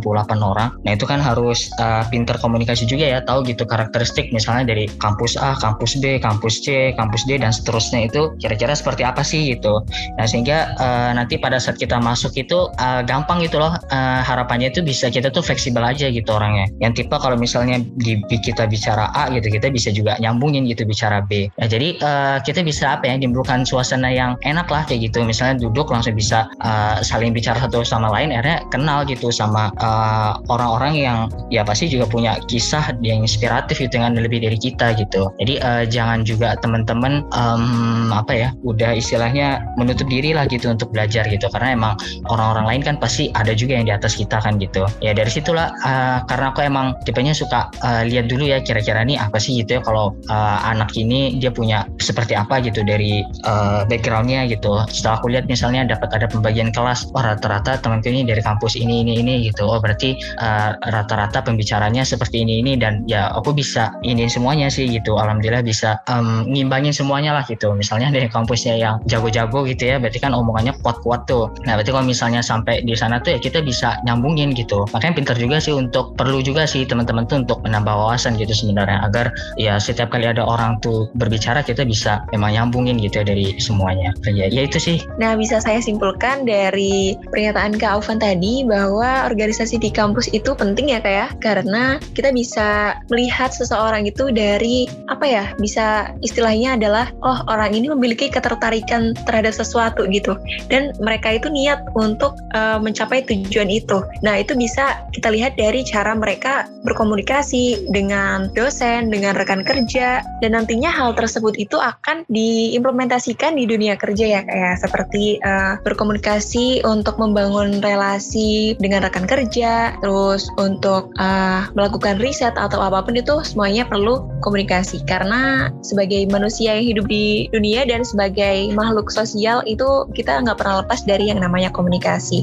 orang 0.51 0.69
nah 0.83 0.91
itu 0.93 1.07
kan 1.07 1.23
harus 1.23 1.71
uh, 1.79 2.03
pinter 2.11 2.35
komunikasi 2.37 2.85
juga 2.85 3.07
ya 3.07 3.19
tahu 3.23 3.47
gitu 3.47 3.63
karakteristik 3.63 4.29
misalnya 4.35 4.71
dari 4.75 4.85
kampus 4.99 5.39
A 5.39 5.55
kampus 5.57 5.97
B 5.99 6.19
kampus 6.19 6.61
C 6.61 6.91
kampus 6.95 7.23
D 7.25 7.39
dan 7.39 7.55
seterusnya 7.55 8.07
itu 8.11 8.33
kira-kira 8.37 8.75
seperti 8.75 9.01
apa 9.07 9.23
sih 9.25 9.55
gitu. 9.55 9.81
Nah 10.19 10.25
sehingga 10.27 10.75
uh, 10.77 11.11
nanti 11.15 11.39
pada 11.39 11.57
saat 11.57 11.79
kita 11.79 11.97
masuk 11.97 12.35
itu 12.35 12.67
uh, 12.77 13.01
gampang 13.05 13.41
gitu 13.43 13.61
loh 13.61 13.73
uh, 13.73 14.21
harapannya 14.21 14.73
itu 14.73 14.83
bisa 14.83 15.07
kita 15.07 15.31
tuh 15.31 15.41
fleksibel 15.45 15.81
aja 15.81 16.09
gitu 16.09 16.29
orangnya. 16.31 16.67
Yang 16.83 17.05
tipe 17.05 17.15
kalau 17.17 17.37
misalnya 17.39 17.79
di 18.01 18.19
kita 18.29 18.67
bicara 18.67 19.09
A 19.13 19.29
gitu 19.31 19.47
kita 19.47 19.71
bisa 19.71 19.89
juga 19.93 20.17
nyambungin 20.19 20.67
gitu 20.67 20.83
bicara 20.83 21.23
B. 21.23 21.47
Nah, 21.61 21.67
jadi 21.69 21.97
uh, 22.01 22.37
kita 22.41 22.65
bisa 22.65 22.97
apa 22.97 23.07
ya 23.07 23.15
menimbulkan 23.21 23.63
suasana 23.63 24.09
yang 24.09 24.33
enak 24.41 24.65
lah 24.67 24.81
kayak 24.89 25.11
gitu. 25.11 25.21
Misalnya 25.21 25.61
duduk 25.61 25.93
langsung 25.93 26.17
bisa 26.17 26.49
uh, 26.65 26.97
saling 27.05 27.31
bicara 27.31 27.61
satu 27.61 27.85
sama 27.85 28.09
lain, 28.09 28.33
akhirnya 28.33 28.65
kenal 28.73 29.05
gitu 29.05 29.29
sama 29.29 29.69
uh, 29.77 30.40
orang-orang 30.49 30.93
yang 30.97 31.17
ya 31.53 31.61
pasti 31.61 31.91
juga 31.91 32.07
punya 32.07 32.39
kisah 32.47 32.95
yang 33.03 33.21
inspiratif 33.25 33.77
gitu 33.77 33.99
dengan 33.99 34.17
lebih 34.17 34.41
dari 34.41 34.57
kita 34.57 34.95
gitu. 34.97 35.29
Jadi 35.37 35.61
uh, 35.61 35.83
jangan 35.85 36.23
juga 36.23 36.55
teman-teman 36.59 37.25
um, 37.35 38.09
apa 38.15 38.33
ya 38.33 38.49
udah 38.63 38.95
istilahnya 38.95 39.61
menutup 39.75 40.07
diri 40.07 40.31
lah 40.31 40.47
gitu 40.47 40.71
untuk 40.71 40.89
belajar 40.95 41.27
gitu 41.27 41.45
karena 41.51 41.75
emang 41.75 41.93
orang-orang 42.31 42.65
lain 42.65 42.81
kan 42.81 42.95
pasti 42.97 43.29
ada 43.35 43.51
juga 43.51 43.77
yang 43.77 43.85
di 43.85 43.93
atas 43.93 44.15
kita 44.15 44.39
kan 44.41 44.57
gitu. 44.57 44.87
Ya 45.03 45.11
dari 45.11 45.29
situlah 45.29 45.73
uh, 45.83 46.23
karena 46.25 46.53
aku 46.53 46.63
emang 46.63 46.95
tipenya 47.03 47.35
suka 47.35 47.67
uh, 47.83 48.01
lihat 48.07 48.31
dulu 48.31 48.47
ya 48.47 48.63
kira-kira 48.63 49.03
nih 49.03 49.19
apa 49.19 49.37
sih 49.41 49.59
gitu 49.61 49.79
ya 49.79 49.81
kalau 49.83 50.13
uh, 50.29 50.57
anak 50.65 50.93
ini 50.95 51.37
dia 51.41 51.49
punya 51.49 51.83
seperti 51.99 52.37
apa 52.37 52.61
gitu 52.61 52.85
dari 52.85 53.25
uh, 53.43 53.83
backgroundnya 53.89 54.45
gitu 54.47 54.83
setelah 54.87 55.17
aku 55.19 55.33
lihat 55.33 55.49
misalnya 55.49 55.83
dapat 55.87 56.13
ada 56.13 56.29
pembagian 56.29 56.69
kelas 56.71 57.09
rata-rata 57.11 57.81
temanku 57.81 58.07
ini 58.07 58.23
dari 58.23 58.39
kampus 58.39 58.77
ini 58.77 59.01
ini 59.01 59.19
ini 59.19 59.33
gitu 59.49 59.65
oh 59.65 59.81
berarti 59.81 60.15
uh, 60.39 60.71
rata-rata 60.77 61.41
pembicaranya 61.41 62.05
seperti 62.05 62.43
ini 62.45 62.61
ini 62.61 62.77
dan 62.77 63.03
ya 63.09 63.33
aku 63.33 63.51
bisa 63.55 63.95
ini 64.05 64.29
semuanya 64.29 64.69
sih 64.69 64.87
gitu. 64.87 65.17
Alhamdulillah 65.17 65.65
bisa 65.65 65.99
um, 66.07 66.45
ngimbangin 66.47 66.93
semuanya 66.93 67.35
lah 67.35 67.43
gitu. 67.47 67.73
Misalnya 67.73 68.13
dari 68.13 68.27
kampusnya 68.27 68.75
yang 68.77 68.95
jago-jago 69.07 69.65
gitu 69.67 69.89
ya 69.89 69.97
berarti 69.97 70.19
kan 70.21 70.35
omongannya 70.35 70.75
kuat-kuat 70.83 71.25
tuh. 71.25 71.51
Nah 71.65 71.79
berarti 71.79 71.91
kalau 71.91 72.05
misalnya 72.05 72.41
sampai 72.43 72.83
di 72.83 72.93
sana 72.93 73.21
tuh 73.23 73.37
ya 73.37 73.39
kita 73.41 73.63
bisa 73.63 73.97
nyambungin 74.05 74.53
gitu. 74.53 74.85
Makanya 74.93 75.13
pintar 75.17 75.37
juga 75.37 75.57
sih 75.57 75.73
untuk 75.73 76.13
perlu 76.15 76.43
juga 76.43 76.67
sih 76.69 76.83
teman-teman 76.85 77.25
tuh 77.25 77.41
untuk 77.43 77.59
menambah 77.65 77.91
wawasan 77.91 78.37
gitu 78.37 78.53
sebenarnya 78.53 79.01
agar 79.07 79.33
ya 79.57 79.79
setiap 79.81 80.11
kali 80.11 80.27
ada 80.27 80.43
orang 80.45 80.77
tuh 80.83 81.09
berbicara 81.17 81.63
kita 81.65 81.87
bisa 81.87 82.23
memang 82.35 82.53
nyambungin 82.53 82.99
gitu 83.01 83.23
ya 83.23 83.25
dari 83.25 83.57
semuanya. 83.57 84.13
Ya, 84.27 84.47
ya 84.47 84.67
itu 84.67 84.77
sih. 84.77 84.97
Nah 85.17 85.35
bisa 85.35 85.59
saya 85.59 85.79
simpulkan 85.81 86.43
dari 86.45 87.15
pernyataan 87.31 87.79
Kak 87.79 88.01
Aufan 88.01 88.19
tadi 88.21 88.63
bahwa 88.67 89.27
organisasi 89.27 89.81
di 89.81 89.89
kampus 89.89 90.10
itu 90.31 90.51
penting 90.57 90.91
ya 90.91 90.99
Kak 90.99 91.13
ya? 91.13 91.27
Karena 91.39 91.83
kita 92.11 92.35
bisa 92.35 92.99
melihat 93.07 93.53
seseorang 93.55 94.03
itu 94.07 94.33
dari 94.33 94.89
apa 95.07 95.23
ya 95.23 95.45
bisa 95.55 96.11
istilahnya 96.19 96.75
adalah 96.75 97.11
oh 97.23 97.39
orang 97.47 97.71
ini 97.71 97.87
memiliki 97.91 98.27
ketertarikan 98.27 99.15
terhadap 99.23 99.55
sesuatu 99.55 100.03
gitu. 100.11 100.35
Dan 100.67 100.91
mereka 100.99 101.35
itu 101.35 101.47
niat 101.47 101.87
untuk 101.95 102.35
uh, 102.55 102.81
mencapai 102.81 103.23
tujuan 103.27 103.71
itu. 103.71 104.03
Nah 104.25 104.41
itu 104.41 104.57
bisa 104.57 105.05
kita 105.15 105.31
lihat 105.31 105.55
dari 105.55 105.85
cara 105.87 106.15
mereka 106.17 106.67
berkomunikasi 106.83 107.91
dengan 107.93 108.49
dosen 108.51 109.13
dengan 109.13 109.37
rekan 109.37 109.61
kerja 109.61 110.25
dan 110.41 110.51
nantinya 110.57 110.89
hal 110.89 111.13
tersebut 111.13 111.55
itu 111.59 111.77
akan 111.77 112.25
diimplementasikan 112.27 113.53
di 113.53 113.69
dunia 113.69 113.95
kerja 113.95 114.39
ya 114.39 114.41
kayak 114.41 114.81
seperti 114.81 115.37
uh, 115.45 115.77
berkomunikasi 115.85 116.81
untuk 116.87 117.21
membangun 117.21 117.79
relasi 117.79 118.73
dengan 118.81 119.05
rekan 119.05 119.29
kerja 119.29 120.00
terus 120.01 120.49
untuk 120.57 121.13
uh, 121.21 121.69
melakukan 121.77 122.17
riset 122.17 122.57
atau 122.57 122.81
apa 122.81 123.05
pun 123.05 123.15
itu 123.15 123.39
semuanya 123.45 123.85
perlu 123.85 124.25
komunikasi 124.41 125.05
karena 125.05 125.69
sebagai 125.85 126.25
manusia 126.33 126.75
yang 126.75 126.85
hidup 126.97 127.05
di 127.07 127.47
dunia 127.53 127.85
dan 127.85 128.01
sebagai 128.01 128.73
makhluk 128.73 129.13
sosial 129.13 129.61
itu 129.69 130.09
kita 130.17 130.41
nggak 130.41 130.57
pernah 130.57 130.81
lepas 130.83 131.05
dari 131.05 131.29
yang 131.29 131.39
namanya 131.39 131.69
komunikasi. 131.69 132.41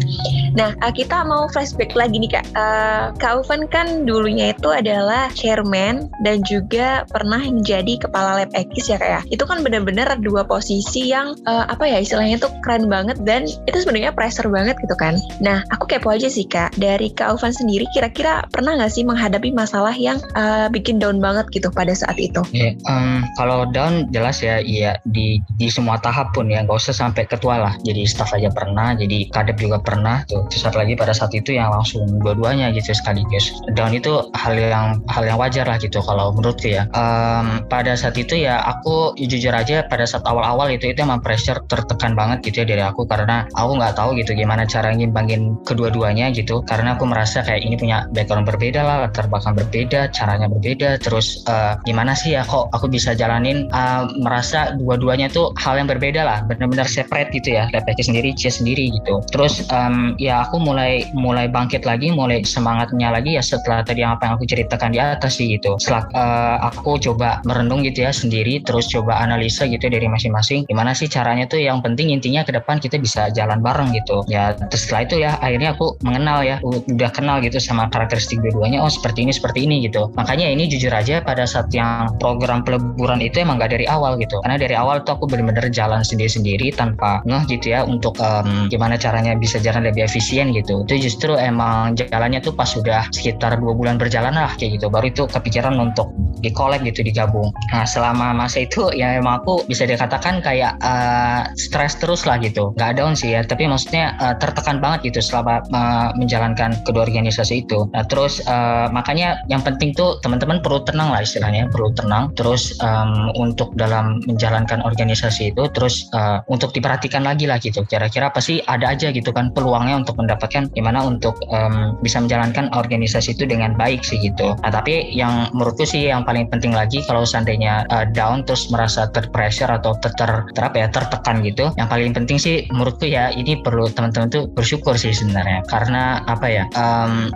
Nah, 0.55 0.73
uh, 0.81 0.93
kita 0.95 1.27
mau 1.27 1.51
flashback 1.51 1.93
lagi 1.99 2.23
nih 2.23 2.39
kak. 2.39 2.47
Uh, 2.55 3.11
kak 3.19 3.43
Uvan 3.43 3.67
kan 3.69 4.07
dulunya 4.07 4.55
itu 4.55 4.71
adalah 4.71 5.29
chairman 5.35 6.07
dan 6.23 6.41
juga 6.47 7.05
pernah 7.11 7.43
menjadi 7.43 7.99
kepala 7.99 8.43
lab 8.43 8.51
ekis 8.55 8.89
ya 8.89 8.97
kak 8.97 9.11
ya. 9.11 9.21
Itu 9.29 9.45
kan 9.45 9.67
benar-benar 9.67 10.23
dua 10.23 10.47
posisi 10.47 11.11
yang 11.11 11.35
uh, 11.45 11.67
apa 11.67 11.85
ya 11.85 11.99
istilahnya 11.99 12.39
tuh 12.39 12.55
keren 12.63 12.87
banget 12.87 13.19
dan 13.27 13.45
itu 13.45 13.79
sebenarnya 13.83 14.15
pressure 14.15 14.49
banget 14.49 14.79
gitu 14.79 14.95
kan. 14.95 15.19
Nah, 15.43 15.67
aku 15.75 15.91
kepo 15.91 16.15
aja 16.15 16.31
sih 16.31 16.47
kak. 16.47 16.79
Dari 16.79 17.11
kak 17.11 17.35
Sendiri 17.53 17.85
kira-kira 17.93 18.45
pernah 18.49 18.77
nggak 18.79 18.93
sih 18.93 19.05
menghadapi 19.05 19.51
masalah 19.53 19.95
yang 19.95 20.21
uh, 20.37 20.69
bikin 20.71 21.01
down 21.01 21.19
banget 21.19 21.49
gitu 21.51 21.73
pada 21.73 21.93
saat 21.97 22.17
itu? 22.21 22.41
Yeah, 22.55 22.77
um, 22.87 23.25
kalau 23.37 23.69
down 23.69 24.09
jelas 24.13 24.41
ya, 24.45 24.61
iya 24.63 25.01
di 25.09 25.41
di 25.57 25.69
semua 25.73 25.99
tahap 25.99 26.33
pun 26.37 26.49
ya, 26.49 26.63
nggak 26.65 26.79
usah 26.79 26.95
sampai 26.95 27.25
ketua 27.27 27.59
lah. 27.59 27.75
Jadi 27.83 28.05
staff 28.05 28.33
aja 28.35 28.53
pernah, 28.53 28.95
jadi 28.95 29.29
kadep 29.33 29.57
juga 29.59 29.79
pernah. 29.81 30.23
Tuh, 30.29 30.47
satu 30.53 30.79
lagi 30.79 30.95
pada 30.99 31.13
saat 31.17 31.33
itu 31.35 31.57
yang 31.57 31.73
langsung 31.73 32.07
dua-duanya 32.21 32.71
gitu 32.75 32.93
sekaligus. 32.93 33.51
Down 33.75 33.95
itu 33.95 34.29
hal 34.37 34.55
yang 34.55 35.01
hal 35.09 35.25
yang 35.25 35.39
wajar 35.41 35.65
lah 35.65 35.79
gitu 35.81 36.01
kalau 36.05 36.35
menurutku 36.35 36.71
ya. 36.71 36.87
Um, 36.93 37.65
pada 37.67 37.95
saat 37.99 38.15
itu 38.19 38.39
ya 38.39 38.61
aku 38.63 39.17
jujur 39.19 39.53
aja 39.53 39.85
pada 39.87 40.05
saat 40.07 40.25
awal-awal 40.25 40.71
itu 40.73 40.91
itu 40.91 41.01
emang 41.03 41.21
pressure 41.23 41.61
tertekan 41.67 42.15
banget 42.15 42.43
gitu 42.45 42.65
ya 42.65 42.67
dari 42.67 42.83
aku 42.85 43.05
karena 43.05 43.47
aku 43.55 43.79
nggak 43.79 43.95
tahu 43.95 44.17
gitu 44.19 44.35
gimana 44.35 44.65
cara 44.65 44.93
ngimbangin 44.93 45.57
kedua-duanya 45.63 46.31
gitu 46.35 46.63
karena 46.65 46.95
aku 46.95 47.05
merasa 47.09 47.38
kayak 47.43 47.65
ini 47.67 47.77
punya 47.79 48.07
background 48.15 48.47
berbeda 48.49 48.81
lah 48.81 48.97
latar 49.07 49.27
belakang 49.29 49.55
berbeda 49.59 50.11
caranya 50.15 50.47
berbeda. 50.49 50.99
Terus 51.03 51.45
uh, 51.51 51.77
gimana 51.85 52.15
sih 52.17 52.35
ya 52.35 52.43
kok 52.47 52.73
aku 52.73 52.89
bisa 52.89 53.13
jalanin 53.13 53.69
uh, 53.75 54.09
merasa 54.23 54.75
dua-duanya 54.79 55.29
tuh 55.29 55.53
hal 55.61 55.77
yang 55.77 55.89
berbeda 55.91 56.25
lah 56.25 56.39
benar-benar 56.49 56.89
separate 56.89 57.31
gitu 57.35 57.59
ya 57.59 57.69
Lepeki 57.75 58.03
sendiri 58.09 58.31
Cia 58.35 58.53
sendiri 58.53 58.89
gitu. 58.95 59.21
Terus 59.29 59.67
um, 59.69 60.17
ya 60.17 60.49
aku 60.49 60.63
mulai 60.63 61.05
mulai 61.13 61.47
bangkit 61.51 61.85
lagi 61.85 62.09
mulai 62.09 62.41
semangatnya 62.43 63.13
lagi 63.13 63.37
ya 63.37 63.43
setelah 63.45 63.85
tadi 63.85 64.01
apa 64.01 64.25
yang 64.25 64.35
aku 64.41 64.47
ceritakan 64.49 64.91
di 64.95 64.99
atas 65.03 65.37
sih 65.37 65.59
gitu. 65.59 65.77
Setelah 65.77 66.09
uh, 66.17 66.57
aku 66.73 66.97
coba 67.03 67.45
merenung 67.45 67.85
gitu 67.85 68.07
ya 68.07 68.13
sendiri 68.15 68.65
terus 68.65 68.89
coba 68.89 69.21
analisa 69.21 69.69
gitu 69.69 69.87
dari 69.93 70.09
masing-masing 70.09 70.65
gimana 70.65 70.97
sih 70.97 71.07
caranya 71.07 71.45
tuh 71.45 71.61
yang 71.61 71.85
penting 71.85 72.11
intinya 72.15 72.43
ke 72.43 72.57
depan 72.57 72.81
kita 72.81 72.97
bisa 72.97 73.29
jalan 73.37 73.61
bareng 73.61 73.93
gitu. 73.93 74.25
Ya 74.33 74.57
terus 74.57 74.89
setelah 74.89 75.03
itu 75.05 75.17
ya 75.21 75.37
akhirnya 75.45 75.77
aku 75.77 76.01
mengenal 76.01 76.41
ya 76.41 76.57
udah 76.65 77.11
kenal 77.13 77.28
gitu 77.45 77.61
sama 77.61 77.93
karakteristik 77.93 78.41
dua-duanya 78.41 78.81
oh 78.81 78.89
seperti 78.89 79.29
ini 79.29 79.33
seperti 79.37 79.69
ini 79.69 79.85
gitu. 79.85 80.09
Makanya 80.17 80.49
ini 80.49 80.65
jujur 80.65 80.89
aja 80.89 81.21
pada 81.21 81.45
saat 81.45 81.69
yang 81.77 82.17
program 82.17 82.65
peleburan 82.65 83.21
itu 83.21 83.45
emang 83.45 83.61
gak 83.61 83.77
dari 83.77 83.85
awal 83.85 84.17
gitu. 84.17 84.41
Karena 84.41 84.57
dari 84.57 84.73
awal 84.73 85.05
tuh 85.05 85.21
aku 85.21 85.29
bener-bener 85.29 85.69
jalan 85.69 86.01
sendiri-sendiri 86.01 86.73
tanpa 86.73 87.21
ngeh 87.29 87.45
gitu 87.53 87.77
ya 87.77 87.85
untuk 87.85 88.17
um, 88.25 88.73
gimana 88.73 88.97
caranya 88.97 89.37
bisa 89.37 89.61
jalan 89.61 89.85
lebih 89.85 90.09
efisien 90.09 90.57
gitu. 90.57 90.89
Itu 90.89 90.97
justru 90.97 91.37
emang 91.37 91.93
jalannya 91.99 92.41
tuh 92.41 92.57
pas 92.57 92.71
sudah 92.71 93.05
sekitar 93.13 93.61
dua 93.61 93.77
bulan 93.77 94.01
berjalan 94.01 94.33
lah 94.33 94.57
kayak 94.57 94.81
gitu. 94.81 94.89
Baru 94.89 95.13
itu 95.13 95.29
kepikiran 95.29 95.77
untuk 95.77 96.09
di 96.39 96.55
collab 96.55 96.87
gitu 96.87 97.03
digabung. 97.03 97.51
Nah 97.75 97.85
selama 97.85 98.33
masa 98.33 98.65
itu 98.65 98.89
ya 99.01 99.19
emang 99.19 99.45
aku 99.45 99.67
bisa 99.69 99.85
dikatakan 99.85 100.41
kayak 100.41 100.79
uh, 100.81 101.51
stres 101.59 101.99
terus 101.99 102.25
lah 102.25 102.41
gitu. 102.41 102.73
Nggak 102.79 103.03
down 103.03 103.13
sih 103.19 103.35
ya 103.35 103.43
tapi 103.43 103.67
maksudnya 103.67 104.15
uh, 104.23 104.35
tertekan 104.39 104.79
banget 104.79 105.11
gitu 105.13 105.21
selama 105.21 105.61
uh, 105.75 106.15
menjalankan 106.15 106.79
kedua 106.87 107.05
itu. 107.27 107.89
Nah 107.91 108.05
terus 108.07 108.45
uh, 108.47 108.87
makanya 108.93 109.41
yang 109.51 109.65
penting 109.65 109.95
tuh 109.95 110.21
teman-teman 110.21 110.61
perlu 110.63 110.83
tenang 110.85 111.11
lah 111.11 111.23
istilahnya 111.25 111.67
perlu 111.73 111.91
tenang. 111.95 112.31
Terus 112.35 112.77
um, 112.79 113.33
untuk 113.39 113.75
dalam 113.75 114.21
menjalankan 114.29 114.85
organisasi 114.85 115.55
itu 115.55 115.67
terus 115.73 116.07
uh, 116.15 116.45
untuk 116.47 116.71
diperhatikan 116.75 117.25
lagi 117.25 117.49
lah 117.49 117.59
gitu. 117.59 117.83
Kira-kira 117.87 118.31
apa 118.31 118.43
sih 118.43 118.61
ada 118.67 118.93
aja 118.93 119.11
gitu 119.11 119.31
kan 119.33 119.51
peluangnya 119.55 119.99
untuk 120.03 120.19
mendapatkan 120.19 120.71
gimana 120.75 121.03
untuk 121.05 121.39
um, 121.49 121.97
bisa 122.05 122.21
menjalankan 122.21 122.71
organisasi 122.75 123.35
itu 123.39 123.49
dengan 123.49 123.75
baik 123.75 124.05
sih 124.05 124.21
gitu. 124.21 124.55
Nah 124.61 124.71
tapi 124.71 125.11
yang 125.15 125.49
menurutku 125.57 125.89
sih 125.89 126.11
yang 126.11 126.23
paling 126.27 126.47
penting 126.53 126.75
lagi 126.75 127.01
kalau 127.07 127.25
seandainya 127.25 127.87
uh, 127.89 128.05
down 128.11 128.45
terus 128.45 128.69
merasa 128.69 129.09
terpressure 129.11 129.71
atau 129.71 129.97
ter, 129.99 130.13
ter, 130.17 130.31
ter 130.53 130.63
apa 130.63 130.77
ya 130.77 130.89
tertekan 130.91 131.41
gitu 131.41 131.71
yang 131.81 131.89
paling 131.89 132.13
penting 132.13 132.37
sih 132.37 132.67
menurutku 132.73 133.09
ya 133.09 133.33
ini 133.33 133.61
perlu 133.61 133.89
teman-teman 133.89 134.29
tuh 134.29 134.45
bersyukur 134.53 134.95
sih 134.99 135.15
sebenarnya. 135.15 135.65
Karena 135.69 136.21
apa 136.27 136.47
ya 136.49 136.65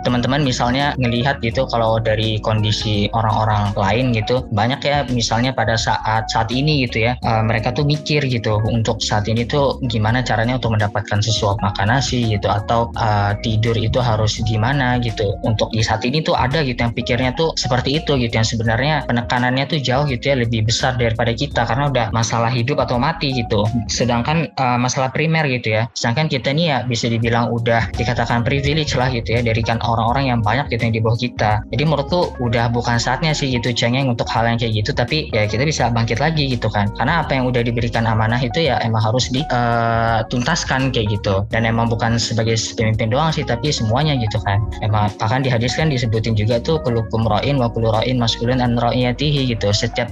teman-teman 0.01 0.43
misalnya 0.43 0.93
ngelihat 0.99 1.39
gitu 1.39 1.65
kalau 1.69 1.97
dari 2.01 2.37
kondisi 2.43 3.07
orang-orang 3.13 3.71
lain 3.77 4.05
gitu 4.15 4.45
banyak 4.51 4.81
ya 4.83 5.05
misalnya 5.09 5.55
pada 5.55 5.79
saat 5.79 6.27
saat 6.29 6.49
ini 6.51 6.85
gitu 6.87 7.07
ya 7.07 7.15
uh, 7.23 7.41
mereka 7.45 7.71
tuh 7.71 7.85
mikir 7.87 8.25
gitu 8.27 8.59
untuk 8.69 8.99
saat 8.99 9.27
ini 9.29 9.45
tuh 9.47 9.79
gimana 9.87 10.25
caranya 10.25 10.57
untuk 10.57 10.75
mendapatkan 10.75 11.19
sesuap 11.21 11.59
makan 11.61 11.93
nasi 11.93 12.33
gitu 12.33 12.49
atau 12.49 12.89
uh, 12.97 13.37
tidur 13.45 13.77
itu 13.77 14.01
harus 14.01 14.41
gimana 14.43 14.97
gitu. 14.99 15.37
Untuk 15.45 15.69
di 15.71 15.85
saat 15.85 16.01
ini 16.03 16.25
tuh 16.25 16.33
ada 16.33 16.65
gitu 16.65 16.79
yang 16.81 16.93
pikirnya 16.95 17.37
tuh 17.37 17.53
seperti 17.53 18.01
itu 18.01 18.17
gitu 18.17 18.33
yang 18.33 18.47
sebenarnya 18.47 19.05
penekanannya 19.05 19.69
tuh 19.69 19.79
jauh 19.79 20.05
gitu 20.09 20.33
ya 20.33 20.35
lebih 20.39 20.65
besar 20.65 20.97
daripada 20.97 21.31
kita 21.31 21.63
karena 21.67 21.93
udah 21.93 22.05
masalah 22.09 22.49
hidup 22.49 22.81
atau 22.81 22.97
mati 22.97 23.31
gitu. 23.35 23.63
Sedangkan 23.87 24.49
uh, 24.57 24.77
masalah 24.81 25.13
primer 25.13 25.45
gitu 25.47 25.77
ya. 25.77 25.85
Sedangkan 25.93 26.27
kita 26.27 26.51
ini 26.51 26.73
ya 26.73 26.81
bisa 26.83 27.07
dibilang 27.07 27.53
udah 27.53 27.93
dikatakan 27.93 28.41
privilege 28.41 28.97
lah 28.97 29.11
gitu 29.13 29.37
ya 29.37 29.41
dari 29.53 29.61
kan 29.61 29.77
orang-orang 29.85 30.33
yang 30.33 30.39
banyak 30.41 30.65
gitu 30.73 30.89
yang 30.89 30.95
di 30.97 31.01
bawah 31.05 31.19
kita. 31.21 31.61
Jadi 31.69 31.83
menurutku 31.85 32.33
udah 32.41 32.73
bukan 32.73 32.97
saatnya 32.97 33.37
sih 33.37 33.53
gitu 33.53 33.69
cengeng 33.69 34.09
untuk 34.09 34.25
hal 34.33 34.49
yang 34.49 34.57
kayak 34.57 34.81
gitu. 34.81 34.89
Tapi 34.97 35.29
ya 35.29 35.45
kita 35.45 35.61
bisa 35.61 35.93
bangkit 35.93 36.17
lagi 36.17 36.49
gitu 36.49 36.65
kan. 36.73 36.89
Karena 36.97 37.21
apa 37.21 37.37
yang 37.37 37.45
udah 37.45 37.61
diberikan 37.61 38.09
amanah 38.09 38.41
itu 38.41 38.65
ya 38.65 38.81
emang 38.81 39.05
harus 39.05 39.29
dituntaskan 39.29 40.89
eh, 40.89 40.91
kayak 40.97 41.07
gitu. 41.21 41.45
Dan 41.53 41.69
emang 41.69 41.85
bukan 41.85 42.17
sebagai 42.17 42.57
pemimpin 42.73 43.13
doang 43.13 43.29
sih 43.29 43.45
tapi 43.45 43.69
semuanya 43.69 44.17
gitu 44.17 44.41
kan. 44.41 44.57
Emang 44.81 45.13
bahkan 45.21 45.45
di 45.45 45.53
hadis 45.53 45.77
kan 45.77 45.93
disebutin 45.93 46.33
juga 46.33 46.57
tuh 46.57 46.81
kulukum 46.81 47.29
ro'in 47.29 47.61
wa 47.61 47.69
ro'in 47.69 48.17
maskulin 48.17 48.57
an 48.57 48.81
ro'iyatihi 48.81 49.53
gitu. 49.53 49.69
Setiap 49.69 50.09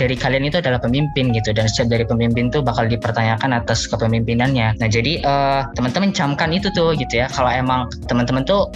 dari 0.00 0.18
kalian 0.18 0.50
itu 0.50 0.58
adalah 0.58 0.82
pemimpin 0.82 1.30
gitu. 1.30 1.54
Dan 1.54 1.70
setiap 1.70 1.94
dari 1.94 2.02
pemimpin 2.02 2.50
tuh 2.50 2.66
bakal 2.66 2.90
dipertanyakan 2.90 3.54
atas 3.54 3.86
kepemimpinannya. 3.86 4.80
Nah 4.82 4.88
jadi 4.88 5.22
uh, 5.22 5.60
teman-teman 5.78 6.10
camkan 6.10 6.50
itu 6.50 6.72
tuh 6.74 6.96
gitu 6.96 7.22
ya. 7.22 7.30
Kalau 7.30 7.52
emang 7.52 7.86
teman-teman 8.08 8.42
tuh 8.42 8.72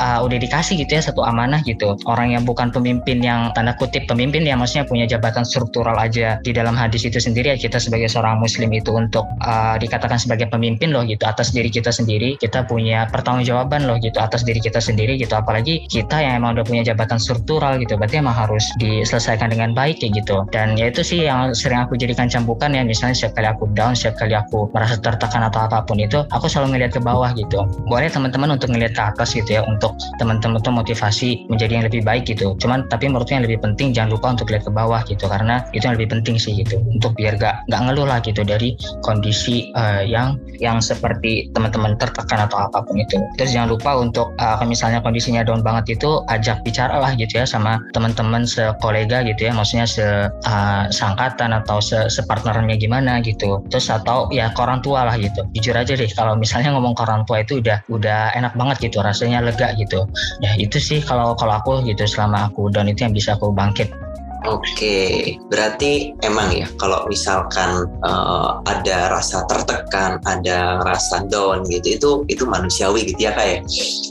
uh, 0.00 0.18
udah 0.24 0.38
dikasih 0.38 0.78
gitu 0.80 0.98
ya 0.98 1.02
satu 1.02 1.22
amanah 1.22 1.62
gitu. 1.64 1.94
Orang 2.06 2.34
yang 2.34 2.42
bukan 2.42 2.70
pemimpin 2.74 3.22
yang 3.22 3.50
tanda 3.54 3.74
kutip 3.78 4.06
pemimpin 4.10 4.44
yang 4.44 4.58
maksudnya 4.60 4.86
punya 4.86 5.04
jabatan 5.06 5.46
struktural 5.46 5.96
aja. 5.98 6.38
Di 6.42 6.50
dalam 6.54 6.74
hadis 6.74 7.06
itu 7.06 7.18
sendiri 7.18 7.54
ya 7.54 7.58
kita 7.58 7.78
sebagai 7.78 8.10
seorang 8.10 8.38
muslim 8.42 8.70
itu 8.74 8.90
untuk 8.94 9.24
uh, 9.44 9.76
dikatakan 9.78 10.18
sebagai 10.18 10.50
pemimpin 10.50 10.90
loh 10.90 11.04
gitu 11.06 11.24
atas 11.24 11.54
diri 11.54 11.70
kita 11.70 11.92
sendiri 11.92 12.38
kita 12.38 12.64
punya 12.66 13.06
pertanggungjawaban 13.10 13.86
loh 13.86 13.96
gitu 14.00 14.18
atas 14.18 14.42
diri 14.42 14.58
kita 14.58 14.82
sendiri 14.82 15.18
gitu. 15.18 15.34
Apalagi 15.34 15.86
kita 15.86 16.18
yang 16.18 16.42
emang 16.42 16.58
udah 16.58 16.66
punya 16.66 16.82
jabatan 16.82 17.20
struktural 17.20 17.78
gitu 17.78 17.94
berarti 17.98 18.20
emang 18.20 18.34
harus 18.34 18.64
diselesaikan 18.82 19.52
dengan 19.52 19.72
baik 19.72 20.02
kayak 20.02 20.24
gitu. 20.24 20.44
Dan 20.50 20.74
ya 20.78 20.90
itu 20.90 21.02
sih 21.04 21.26
yang 21.26 21.52
sering 21.54 21.84
aku 21.84 21.94
jadikan 21.98 22.26
cambukan 22.26 22.72
ya 22.74 22.82
misalnya 22.82 23.14
setiap 23.14 23.38
kali 23.38 23.48
aku 23.48 23.64
down 23.74 23.92
setiap 23.94 24.20
kali 24.20 24.34
aku 24.34 24.70
merasa 24.72 24.96
tertekan 24.98 25.46
atau 25.46 25.64
apa 25.64 25.84
pun 25.84 25.98
itu 25.98 26.22
aku 26.32 26.46
selalu 26.46 26.76
ngeliat 26.76 26.92
ke 26.94 27.00
bawah 27.00 27.30
gitu. 27.34 27.64
Boleh 27.88 28.10
teman-teman 28.10 28.56
untuk 28.56 28.72
ngeliat 28.72 28.92
ke 28.94 29.02
atas 29.02 29.34
gitu 29.34 29.47
ya 29.48 29.64
untuk 29.64 29.96
teman-teman 30.20 30.60
tuh 30.60 30.72
motivasi 30.72 31.48
menjadi 31.48 31.80
yang 31.80 31.86
lebih 31.88 32.02
baik 32.04 32.28
gitu. 32.28 32.54
Cuman 32.60 32.86
tapi 32.92 33.08
menurutnya 33.08 33.40
yang 33.40 33.46
lebih 33.48 33.60
penting 33.64 33.96
jangan 33.96 34.14
lupa 34.14 34.36
untuk 34.36 34.48
lihat 34.52 34.64
ke 34.68 34.72
bawah 34.72 35.00
gitu 35.08 35.24
karena 35.26 35.64
itu 35.72 35.84
yang 35.88 35.96
lebih 35.96 36.12
penting 36.18 36.36
sih 36.36 36.52
gitu 36.54 36.78
untuk 36.92 37.16
biar 37.16 37.36
gak 37.40 37.64
nggak 37.68 37.80
ngeluh 37.88 38.06
lah 38.08 38.18
gitu 38.22 38.44
dari 38.44 38.76
kondisi 39.02 39.72
uh, 39.74 40.04
yang 40.04 40.38
yang 40.58 40.82
seperti 40.82 41.48
teman-teman 41.54 41.94
tertekan 41.96 42.46
atau 42.46 42.68
apa 42.68 42.84
pun 42.84 42.98
itu. 42.98 43.18
Terus 43.38 43.54
jangan 43.54 43.74
lupa 43.74 43.90
untuk 43.98 44.34
uh, 44.38 44.60
misalnya 44.66 45.02
kondisinya 45.02 45.42
down 45.42 45.62
banget 45.64 45.98
itu 45.98 46.22
ajak 46.28 46.60
bicara 46.62 46.98
lah 46.98 47.14
gitu 47.14 47.40
ya 47.40 47.46
sama 47.46 47.80
teman-teman 47.94 48.44
sekolega 48.44 49.24
gitu 49.24 49.48
ya 49.48 49.52
maksudnya 49.54 49.86
se 49.88 50.04
uh, 50.28 50.84
seangkatan 50.90 51.54
atau 51.54 51.78
se 51.80 52.10
separtnernya 52.10 52.76
gimana 52.76 53.22
gitu. 53.22 53.62
Terus 53.72 53.88
atau 53.88 54.28
ya 54.34 54.50
orang 54.58 54.82
tua 54.82 55.06
lah 55.06 55.16
gitu. 55.16 55.46
Jujur 55.54 55.74
aja 55.78 55.94
deh 55.94 56.10
kalau 56.12 56.34
misalnya 56.34 56.74
ngomong 56.74 56.92
ke 56.98 57.02
orang 57.06 57.22
tua 57.24 57.42
itu 57.42 57.62
udah 57.62 57.78
udah 57.88 58.34
enak 58.34 58.52
banget 58.58 58.90
gitu 58.90 59.00
rasanya 59.00 59.37
lega 59.44 59.74
gitu. 59.78 60.06
Ya 60.42 60.54
itu 60.58 60.78
sih 60.80 61.02
kalau 61.04 61.34
kalau 61.38 61.58
aku 61.60 61.84
gitu 61.86 62.04
selama 62.08 62.50
aku 62.50 62.70
down 62.72 62.90
itu 62.90 63.06
yang 63.06 63.14
bisa 63.14 63.38
aku 63.38 63.54
bangkit 63.54 63.90
Oke, 64.46 65.34
berarti 65.50 66.14
emang 66.22 66.54
ya 66.54 66.70
kalau 66.78 67.02
misalkan 67.10 67.90
uh, 68.06 68.62
ada 68.70 69.10
rasa 69.10 69.42
tertekan, 69.50 70.22
ada 70.30 70.78
rasa 70.86 71.26
down 71.26 71.66
gitu, 71.66 71.98
itu 71.98 72.10
itu 72.30 72.44
manusiawi 72.46 73.02
gitu 73.02 73.26
ya 73.26 73.34
kak 73.34 73.46
ya. 73.46 73.58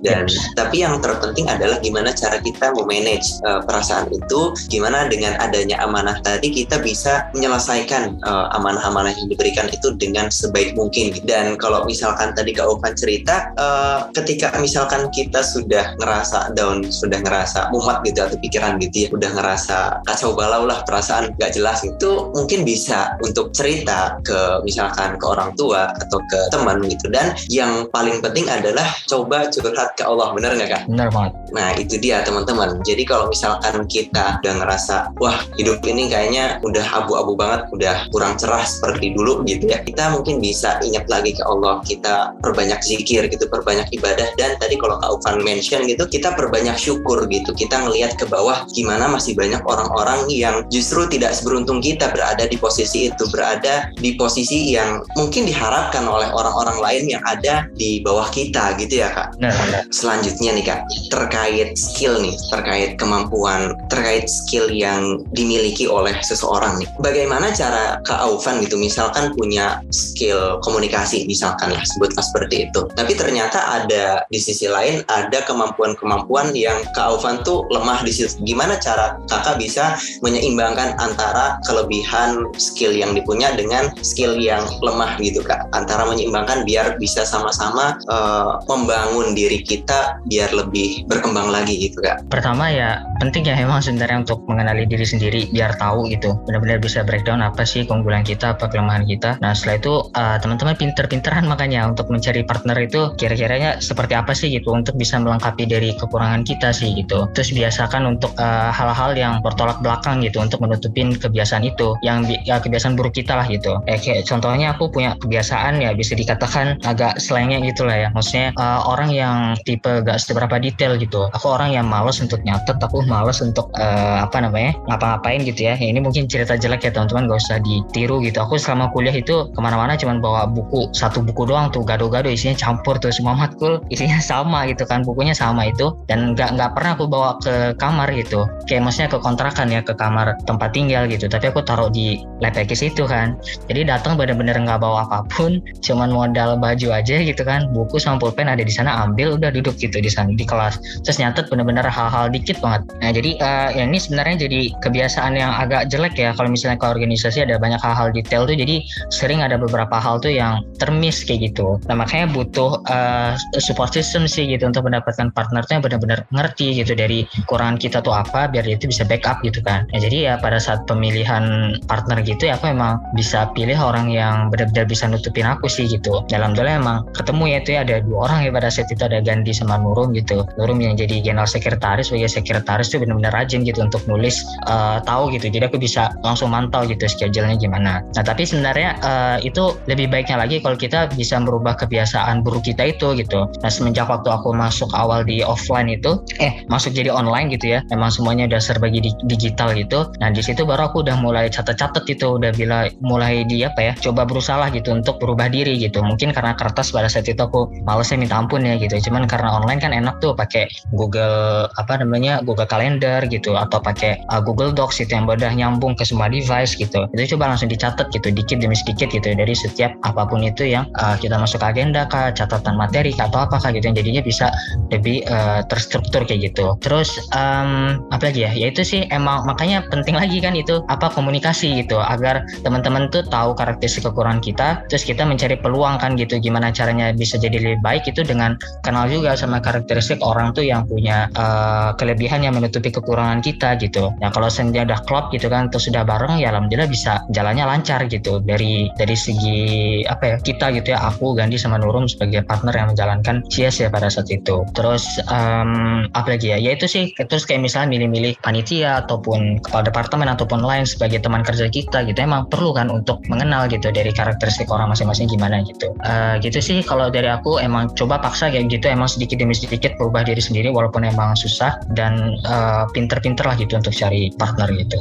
Dan 0.03 0.27
yes. 0.27 0.35
tapi 0.59 0.83
yang 0.83 0.99
terpenting 0.99 1.47
adalah 1.47 1.79
gimana 1.79 2.11
cara 2.11 2.43
kita 2.43 2.75
memanage 2.75 3.39
uh, 3.47 3.63
perasaan 3.63 4.11
itu, 4.11 4.51
gimana 4.67 5.07
dengan 5.07 5.39
adanya 5.39 5.79
amanah 5.79 6.19
tadi 6.19 6.51
kita 6.51 6.83
bisa 6.83 7.31
menyelesaikan 7.31 8.19
uh, 8.27 8.51
amanah-amanah 8.59 9.15
yang 9.15 9.27
diberikan 9.31 9.71
itu 9.71 9.95
dengan 9.95 10.27
sebaik 10.27 10.75
mungkin. 10.75 11.15
Dan 11.23 11.55
kalau 11.55 11.87
misalkan 11.87 12.35
tadi 12.35 12.51
kak 12.51 12.67
Ovan 12.67 12.99
cerita, 12.99 13.55
uh, 13.55 14.11
ketika 14.11 14.51
misalkan 14.59 15.07
kita 15.15 15.39
sudah 15.39 15.95
ngerasa 16.03 16.51
down, 16.51 16.83
sudah 16.91 17.23
ngerasa 17.23 17.71
mumat 17.71 18.03
gitu 18.03 18.27
atau 18.27 18.35
pikiran 18.43 18.75
gitu 18.83 19.07
ya, 19.07 19.09
udah 19.15 19.31
ngerasa 19.39 19.77
kacau 20.17 20.33
balau 20.33 20.65
lah 20.65 20.81
perasaan 20.81 21.37
gak 21.37 21.53
jelas 21.53 21.85
itu 21.85 22.33
mungkin 22.33 22.65
bisa 22.65 23.13
untuk 23.21 23.53
cerita 23.53 24.17
ke 24.25 24.65
misalkan 24.65 25.13
ke 25.21 25.25
orang 25.29 25.53
tua 25.53 25.93
atau 25.93 26.17
ke 26.25 26.49
teman 26.49 26.81
gitu 26.89 27.13
dan 27.13 27.37
yang 27.53 27.85
paling 27.93 28.17
penting 28.17 28.49
adalah 28.49 28.89
coba 29.05 29.45
curhat 29.53 29.93
ke 29.93 30.01
Allah 30.01 30.33
bener 30.33 30.57
nggak 30.57 30.69
kak? 30.73 30.83
Bener 30.89 31.13
banget. 31.13 31.37
Nah 31.53 31.69
itu 31.77 32.01
dia 32.01 32.25
teman-teman. 32.25 32.81
Jadi 32.81 33.05
kalau 33.05 33.29
misalkan 33.29 33.85
kita 33.85 34.41
udah 34.41 34.53
ngerasa 34.57 35.13
wah 35.21 35.37
hidup 35.53 35.85
ini 35.85 36.09
kayaknya 36.09 36.57
udah 36.65 37.05
abu-abu 37.05 37.37
banget, 37.37 37.69
udah 37.77 38.09
kurang 38.09 38.41
cerah 38.41 38.65
seperti 38.65 39.13
dulu 39.13 39.45
gitu 39.45 39.69
ya, 39.69 39.85
kita 39.85 40.09
mungkin 40.17 40.41
bisa 40.41 40.81
ingat 40.81 41.05
lagi 41.13 41.37
ke 41.37 41.45
Allah. 41.45 41.77
Kita 41.85 42.33
perbanyak 42.41 42.81
zikir 42.81 43.29
gitu, 43.29 43.45
perbanyak 43.45 43.85
ibadah 43.93 44.33
dan 44.33 44.57
tadi 44.57 44.81
kalau 44.81 44.97
Kak 44.97 45.21
Ufan 45.21 45.45
mention 45.45 45.85
gitu, 45.85 46.09
kita 46.09 46.33
perbanyak 46.33 46.73
syukur 46.73 47.29
gitu. 47.29 47.53
Kita 47.53 47.85
ngelihat 47.85 48.17
ke 48.17 48.25
bawah 48.25 48.65
gimana 48.73 49.05
masih 49.05 49.37
banyak 49.37 49.61
orang-orang 49.61 50.06
orang 50.07 50.31
yang 50.31 50.63
justru 50.71 51.03
tidak 51.11 51.35
seberuntung 51.35 51.83
kita 51.83 52.07
berada 52.15 52.47
di 52.47 52.55
posisi 52.55 53.11
itu, 53.11 53.27
berada 53.27 53.91
di 53.99 54.15
posisi 54.15 54.71
yang 54.71 55.03
mungkin 55.19 55.43
diharapkan 55.43 56.07
oleh 56.07 56.31
orang-orang 56.31 56.79
lain 56.79 57.03
yang 57.19 57.23
ada 57.27 57.67
di 57.75 57.99
bawah 57.99 58.31
kita 58.31 58.79
gitu 58.79 59.03
ya 59.03 59.11
kak. 59.11 59.35
Nah, 59.43 59.51
Selanjutnya 59.91 60.55
nih 60.55 60.63
kak, 60.63 60.79
terkait 61.11 61.75
skill 61.75 62.23
nih, 62.23 62.35
terkait 62.55 62.95
kemampuan, 62.95 63.75
terkait 63.91 64.31
skill 64.31 64.71
yang 64.71 65.19
dimiliki 65.35 65.91
oleh 65.91 66.15
seseorang 66.23 66.79
nih. 66.79 66.87
Bagaimana 67.03 67.51
cara 67.51 67.99
kak 68.07 68.23
Aufan 68.23 68.63
gitu, 68.63 68.79
misalkan 68.79 69.35
punya 69.35 69.83
skill 69.91 70.63
komunikasi 70.63 71.27
misalkan 71.27 71.75
lah 71.75 71.83
sebutlah 71.83 72.23
seperti 72.23 72.71
itu. 72.71 72.87
Tapi 72.95 73.13
ternyata 73.17 73.83
ada 73.83 74.23
di 74.31 74.39
sisi 74.39 74.71
lain 74.71 75.03
ada 75.11 75.43
kemampuan-kemampuan 75.43 76.55
yang 76.55 76.79
kak 76.95 77.11
Aufan 77.11 77.43
tuh 77.43 77.67
lemah 77.73 78.05
di 78.07 78.13
situ. 78.15 78.39
Gimana 78.45 78.79
cara 78.79 79.19
kakak 79.27 79.59
bisa 79.59 79.96
menyeimbangkan 80.21 80.95
antara 80.97 81.59
kelebihan 81.65 82.45
skill 82.55 82.93
yang 82.93 83.13
dipunya 83.13 83.53
dengan 83.53 83.91
skill 84.01 84.37
yang 84.37 84.63
lemah 84.81 85.17
gitu 85.21 85.43
kak. 85.43 85.67
Antara 85.73 86.05
menyeimbangkan 86.07 86.63
biar 86.63 86.97
bisa 87.01 87.23
sama-sama 87.23 87.97
uh, 88.09 88.61
membangun 88.69 89.33
diri 89.33 89.61
kita 89.61 90.19
biar 90.29 90.51
lebih 90.53 91.05
berkembang 91.09 91.49
lagi 91.49 91.89
gitu 91.89 92.01
kak. 92.01 92.23
Pertama 92.27 92.69
ya 92.69 93.01
penting 93.21 93.47
ya 93.47 93.57
memang 93.57 93.81
sebenarnya 93.81 94.27
untuk 94.27 94.43
mengenali 94.45 94.85
diri 94.85 95.05
sendiri 95.05 95.49
biar 95.51 95.75
tahu 95.77 96.09
gitu. 96.11 96.37
Benar-benar 96.45 96.81
bisa 96.81 97.01
breakdown 97.01 97.41
apa 97.41 97.63
sih 97.63 97.83
keunggulan 97.87 98.23
kita 98.25 98.55
apa 98.55 98.69
kelemahan 98.69 99.05
kita. 99.05 99.39
Nah 99.41 99.53
setelah 99.53 99.77
itu 99.79 99.93
uh, 100.13 100.37
teman-teman 100.41 100.75
pinter-pinteran 100.77 101.45
makanya 101.49 101.89
untuk 101.89 102.09
mencari 102.11 102.43
partner 102.45 102.77
itu 102.81 103.13
kira-kiranya 103.17 103.79
seperti 103.81 104.13
apa 104.13 104.31
sih 104.35 104.53
gitu 104.53 104.73
untuk 104.73 104.95
bisa 104.95 105.17
melengkapi 105.17 105.65
dari 105.65 105.93
kekurangan 105.97 106.43
kita 106.45 106.69
sih 106.71 106.93
gitu. 106.95 107.29
Terus 107.33 107.51
biasakan 107.53 108.17
untuk 108.17 108.31
uh, 108.37 108.69
hal-hal 108.69 109.17
yang 109.17 109.33
bertolak 109.41 109.79
belakang 109.87 110.19
gitu 110.19 110.43
untuk 110.43 110.59
menutupin 110.59 111.15
kebiasaan 111.15 111.63
itu 111.63 111.95
yang 112.03 112.27
ya 112.43 112.59
kebiasaan 112.59 112.99
buruk 112.99 113.15
kita 113.15 113.39
lah 113.39 113.47
gitu. 113.47 113.79
Eh, 113.87 113.95
kayak 113.95 114.27
contohnya 114.27 114.75
aku 114.75 114.91
punya 114.91 115.15
kebiasaan 115.15 115.79
ya 115.79 115.95
bisa 115.95 116.11
dikatakan 116.19 116.83
agak 116.83 117.15
selengnya 117.23 117.63
gitu 117.63 117.87
lah 117.87 117.95
ya. 117.95 118.07
Maksudnya 118.11 118.51
uh, 118.59 118.83
orang 118.83 119.09
yang 119.15 119.55
tipe 119.63 120.03
gak 120.03 120.19
seberapa 120.19 120.59
detail 120.59 120.99
gitu. 120.99 121.31
Aku 121.31 121.47
orang 121.55 121.71
yang 121.71 121.87
males 121.87 122.19
untuk 122.19 122.43
nyatet 122.43 122.75
aku 122.83 123.07
males 123.07 123.39
untuk 123.39 123.71
uh, 123.79 124.27
apa 124.27 124.43
namanya 124.43 124.75
ngapa-ngapain 124.91 125.47
gitu 125.47 125.71
ya. 125.71 125.79
ya 125.79 125.87
ini 125.87 126.03
mungkin 126.03 126.27
cerita 126.27 126.59
jelek 126.59 126.83
ya 126.83 126.91
teman-teman 126.91 127.31
gak 127.31 127.39
usah 127.39 127.57
ditiru 127.63 128.19
gitu. 128.19 128.43
Aku 128.43 128.59
selama 128.59 128.91
kuliah 128.91 129.15
itu 129.15 129.47
ke 129.55 129.59
mana-mana 129.63 129.95
cuman 129.95 130.19
bawa 130.19 130.51
buku 130.51 130.91
satu 130.91 131.23
buku 131.23 131.47
doang 131.47 131.71
tuh 131.71 131.87
gado-gado 131.87 132.27
isinya 132.27 132.59
campur 132.59 132.99
tuh 132.99 133.13
semua 133.13 133.37
matkul 133.37 133.79
isinya 133.87 134.19
sama 134.19 134.67
gitu 134.67 134.83
kan 134.83 135.07
bukunya 135.07 135.31
sama 135.31 135.71
itu. 135.71 135.95
Dan 136.11 136.35
nggak 136.35 136.59
nggak 136.59 136.71
pernah 136.75 136.91
aku 136.99 137.05
bawa 137.07 137.39
ke 137.39 137.77
kamar 137.79 138.11
gitu. 138.11 138.43
Kayak 138.67 138.89
maksudnya 138.89 139.09
ke 139.13 139.19
kontrakan 139.21 139.67
ya 139.71 139.76
ke 139.83 139.93
kamar 139.97 140.37
tempat 140.45 140.73
tinggal 140.73 141.05
gitu 141.09 141.27
tapi 141.27 141.49
aku 141.51 141.61
taruh 141.63 141.91
di 141.91 142.21
lepekis 142.39 142.85
itu 142.85 143.03
kan. 143.05 143.37
Jadi 143.67 143.87
datang 143.87 144.15
bener-bener 144.15 144.57
nggak 144.57 144.81
bawa 144.81 145.07
apa 145.09 145.25
pun 145.33 145.59
cuman 145.85 146.09
modal 146.13 146.57
baju 146.57 146.87
aja 146.93 147.21
gitu 147.21 147.41
kan. 147.41 147.69
Buku 147.73 147.97
sama 148.01 148.21
pulpen 148.21 148.49
ada 148.49 148.61
di 148.61 148.73
sana 148.73 149.05
ambil 149.05 149.37
udah 149.37 149.49
duduk 149.53 149.77
gitu 149.77 149.97
di 149.97 150.09
sana 150.09 150.33
di 150.33 150.45
kelas. 150.45 150.79
Terus 151.03 151.17
nyatet 151.21 151.49
bener-bener 151.51 151.85
hal-hal 151.85 152.29
dikit 152.31 152.59
banget. 152.61 152.85
Nah 153.01 153.11
jadi 153.13 153.31
uh, 153.41 153.69
ya 153.73 153.83
ini 153.85 153.99
sebenarnya 154.01 154.47
jadi 154.47 154.61
kebiasaan 154.81 155.33
yang 155.37 155.51
agak 155.53 155.89
jelek 155.89 156.15
ya 156.17 156.33
kalau 156.33 156.49
misalnya 156.51 156.77
ke 156.79 156.87
organisasi 156.87 157.45
ada 157.45 157.57
banyak 157.57 157.79
hal-hal 157.81 158.13
detail 158.13 158.45
tuh 158.45 158.57
jadi 158.57 158.83
sering 159.09 159.41
ada 159.41 159.55
beberapa 159.57 159.97
hal 159.97 160.21
tuh 160.21 160.33
yang 160.33 160.61
termiss 160.77 161.25
kayak 161.25 161.53
gitu. 161.53 161.77
Nah 161.89 161.95
makanya 161.99 162.29
butuh 162.31 162.81
uh, 162.89 163.33
support 163.57 163.93
system 163.93 164.29
sih 164.29 164.45
gitu 164.47 164.67
untuk 164.67 164.85
mendapatkan 164.85 165.33
partner 165.33 165.63
tuh 165.65 165.79
yang 165.79 165.83
benar-benar 165.83 166.19
ngerti 166.31 166.77
gitu 166.77 166.93
dari 166.93 167.25
kekurangan 167.43 167.77
kita 167.81 167.99
tuh 168.01 168.13
apa 168.13 168.47
biar 168.51 168.65
itu 168.67 168.89
bisa 168.89 169.03
backup 169.03 169.41
gitu 169.43 169.59
kan. 169.67 169.83
Ya 169.91 169.99
jadi 170.07 170.17
ya 170.17 170.33
pada 170.39 170.57
saat 170.57 170.87
pemilihan 170.87 171.75
partner 171.91 172.23
gitu 172.23 172.47
ya 172.47 172.55
aku 172.55 172.71
emang 172.71 173.03
bisa 173.13 173.51
pilih 173.51 173.75
orang 173.75 174.07
yang 174.07 174.47
benar-benar 174.47 174.87
bisa 174.87 175.11
nutupin 175.11 175.43
aku 175.43 175.67
sih 175.67 175.91
gitu. 175.91 176.23
Dalam 176.31 176.55
doanya 176.55 176.79
emang 176.79 176.97
ketemu 177.11 177.43
ya 177.51 177.57
itu 177.59 177.69
ya 177.75 177.79
ada 177.83 177.95
dua 177.99 178.17
orang 178.31 178.39
ya 178.47 178.49
pada 178.55 178.69
saat 178.71 178.87
itu 178.87 179.03
ada 179.03 179.19
Gandhi 179.19 179.51
sama 179.51 179.75
Nurum 179.75 180.15
gitu. 180.15 180.47
Nurum 180.55 180.79
yang 180.79 180.95
jadi 180.95 181.19
general 181.19 181.49
sekretaris 181.49 182.07
sebagai 182.07 182.31
sekretaris 182.31 182.87
tuh 182.87 183.03
benar-benar 183.03 183.35
rajin 183.35 183.67
gitu 183.67 183.83
untuk 183.83 183.99
nulis 184.07 184.39
uh, 184.71 185.03
tahu 185.03 185.35
gitu. 185.35 185.51
Jadi 185.51 185.67
aku 185.67 185.77
bisa 185.81 186.15
langsung 186.23 186.53
mantau 186.53 186.87
gitu 186.87 187.03
schedule-nya 187.03 187.59
gimana. 187.59 187.99
Nah 188.15 188.23
tapi 188.23 188.47
sebenarnya 188.47 188.95
uh, 189.03 189.37
itu 189.43 189.75
lebih 189.91 190.07
baiknya 190.07 190.39
lagi 190.39 190.63
kalau 190.63 190.79
kita 190.79 191.11
bisa 191.11 191.35
merubah 191.41 191.75
kebiasaan 191.75 192.45
buruk 192.45 192.63
kita 192.63 192.95
itu 192.95 193.17
gitu. 193.19 193.49
Nah 193.59 193.71
semenjak 193.71 194.07
waktu 194.07 194.31
aku 194.31 194.55
masuk 194.55 194.87
awal 194.95 195.25
di 195.25 195.43
offline 195.43 195.91
itu 195.91 196.21
eh 196.39 196.63
masuk 196.71 196.93
jadi 196.93 197.11
online 197.11 197.49
gitu 197.51 197.77
ya 197.77 197.79
emang 197.89 198.13
semuanya 198.13 198.45
udah 198.45 198.61
serba 198.61 198.87
digital 199.25 199.56
digital 199.57 199.73
gitu. 199.73 199.99
Nah 200.21 200.29
di 200.29 200.41
situ 200.45 200.61
baru 200.61 200.93
aku 200.93 201.01
udah 201.01 201.17
mulai 201.17 201.49
catat-catat 201.49 202.05
itu 202.05 202.37
udah 202.37 202.53
bila 202.53 202.85
mulai 203.01 203.41
di 203.49 203.65
apa 203.65 203.81
ya 203.81 203.93
coba 203.97 204.29
berusaha 204.29 204.61
lah 204.61 204.69
gitu 204.69 204.93
untuk 204.93 205.17
berubah 205.17 205.49
diri 205.49 205.81
gitu. 205.81 206.05
Mungkin 206.05 206.29
karena 206.29 206.53
kertas 206.53 206.93
pada 206.93 207.09
saat 207.09 207.25
itu 207.25 207.41
aku 207.41 207.73
malesnya 207.81 208.21
minta 208.21 208.37
ampun 208.37 208.61
ya 208.61 208.77
gitu. 208.77 208.93
Cuman 209.09 209.25
karena 209.25 209.49
online 209.57 209.81
kan 209.81 209.97
enak 209.97 210.21
tuh 210.21 210.37
pakai 210.37 210.69
Google 210.93 211.65
apa 211.73 211.97
namanya 211.97 212.45
Google 212.45 212.69
Calendar 212.69 213.25
gitu 213.25 213.57
atau 213.57 213.81
pakai 213.81 214.21
uh, 214.29 214.45
Google 214.45 214.69
Docs 214.77 215.01
itu 215.01 215.17
yang 215.17 215.25
mudah 215.25 215.49
nyambung 215.49 215.97
ke 215.97 216.05
semua 216.05 216.29
device 216.29 216.77
gitu. 216.77 217.09
Itu 217.17 217.33
coba 217.33 217.49
langsung 217.49 217.73
dicatat 217.73 218.13
gitu 218.13 218.29
dikit 218.29 218.61
demi 218.61 218.77
sedikit 218.77 219.09
gitu. 219.09 219.33
Dari 219.33 219.57
setiap 219.57 219.97
apa 220.05 220.29
pun 220.29 220.45
itu 220.45 220.69
yang 220.69 220.85
uh, 221.01 221.17
kita 221.17 221.33
masuk 221.41 221.65
agenda 221.65 222.05
kah 222.05 222.29
catatan 222.29 222.77
materi 222.77 223.09
kah 223.09 223.25
atau 223.25 223.49
apakah 223.49 223.73
gitu 223.73 223.89
yang 223.89 223.97
jadinya 223.97 224.21
bisa 224.21 224.53
lebih 224.93 225.25
uh, 225.25 225.65
terstruktur 225.65 226.21
kayak 226.21 226.53
gitu. 226.53 226.77
Terus 226.85 227.09
um, 227.33 227.97
apa 228.13 228.29
lagi 228.29 228.45
ya? 228.45 228.51
Ya 228.53 228.69
itu 228.69 228.85
sih 228.85 229.09
emang 229.09 229.36
makanya 229.43 229.85
penting 229.91 230.15
lagi 230.15 230.39
kan 230.39 230.55
itu 230.55 230.81
apa 230.87 231.11
komunikasi 231.11 231.83
gitu 231.83 231.99
agar 231.99 232.45
teman-teman 232.63 233.11
tuh 233.11 233.25
tahu 233.27 233.53
karakteristik 233.53 234.07
kekurangan 234.07 234.41
kita 234.41 234.67
terus 234.87 235.03
kita 235.03 235.27
mencari 235.27 235.59
peluang 235.59 235.99
kan 235.99 236.15
gitu 236.15 236.39
gimana 236.39 236.71
caranya 236.71 237.11
bisa 237.11 237.35
jadi 237.37 237.57
lebih 237.57 237.81
baik 237.83 238.07
itu 238.07 238.23
dengan 238.23 238.55
kenal 238.81 239.09
juga 239.09 239.35
sama 239.35 239.59
karakteristik 239.59 240.21
orang 240.23 240.53
tuh 240.55 240.63
yang 240.63 240.87
punya 240.87 241.27
uh, 241.35 241.91
kelebihan 241.99 242.45
yang 242.45 242.55
menutupi 242.55 242.89
kekurangan 242.93 243.43
kita 243.43 243.75
gitu. 243.81 244.13
Ya 244.23 244.29
kalau 244.31 244.47
senja 244.47 244.85
udah 244.87 244.99
klop 245.03 245.29
gitu 245.33 245.51
kan 245.51 245.67
terus 245.67 245.89
sudah 245.89 246.07
bareng 246.07 246.39
ya 246.39 246.53
alhamdulillah 246.53 246.89
bisa 246.89 247.25
jalannya 247.33 247.67
lancar 247.67 248.05
gitu 248.07 248.39
dari 248.43 248.87
dari 248.95 249.15
segi 249.17 249.59
apa 250.07 250.23
ya 250.23 250.37
kita 250.39 250.71
gitu 250.77 250.95
ya 250.95 250.99
aku 251.03 251.35
Gandhi 251.35 251.59
sama 251.59 251.81
Nurum 251.81 252.07
sebagai 252.07 252.45
partner 252.47 252.73
yang 252.73 252.87
menjalankan 252.93 253.43
CS 253.49 253.87
ya 253.87 253.89
pada 253.91 254.07
saat 254.07 254.29
itu. 254.31 254.63
Terus 254.71 255.19
um, 255.27 256.07
apa 256.13 256.37
lagi 256.37 256.53
ya 256.53 256.57
ya 256.57 256.73
itu 256.75 256.87
sih 256.87 257.11
terus 257.15 257.43
kayak 257.43 257.65
misalnya 257.65 257.97
milih-milih 257.97 258.39
panitia 258.39 259.03
ataupun 259.27 259.59
kepala 259.59 259.83
departemen 259.83 260.27
ataupun 260.31 260.63
lain 260.63 260.87
sebagai 260.87 261.19
teman 261.19 261.43
kerja 261.43 261.67
kita 261.67 262.07
gitu. 262.07 262.15
Emang 262.23 262.47
perlu 262.47 262.71
kan 262.71 262.87
untuk 262.87 263.19
mengenal 263.27 263.67
gitu 263.67 263.91
dari 263.91 264.15
karakteristik 264.15 264.71
orang 264.71 264.87
masing-masing 264.95 265.27
gimana 265.27 265.59
gitu. 265.67 265.91
Uh, 266.07 266.39
gitu 266.39 266.63
sih 266.63 266.79
kalau 266.79 267.11
dari 267.11 267.27
aku 267.27 267.59
emang 267.59 267.91
coba 267.99 268.23
paksa 268.23 268.47
kayak 268.47 268.71
gitu 268.71 268.87
emang 268.87 269.11
sedikit 269.11 269.43
demi 269.43 269.51
sedikit 269.51 269.99
berubah 269.99 270.23
diri 270.23 270.39
sendiri 270.39 270.71
walaupun 270.71 271.03
emang 271.03 271.35
susah 271.35 271.75
dan 271.91 272.39
uh, 272.47 272.87
pinter-pinter 272.95 273.43
lah 273.43 273.59
gitu 273.59 273.75
untuk 273.75 273.91
cari 273.91 274.31
partner 274.39 274.71
gitu 274.79 274.97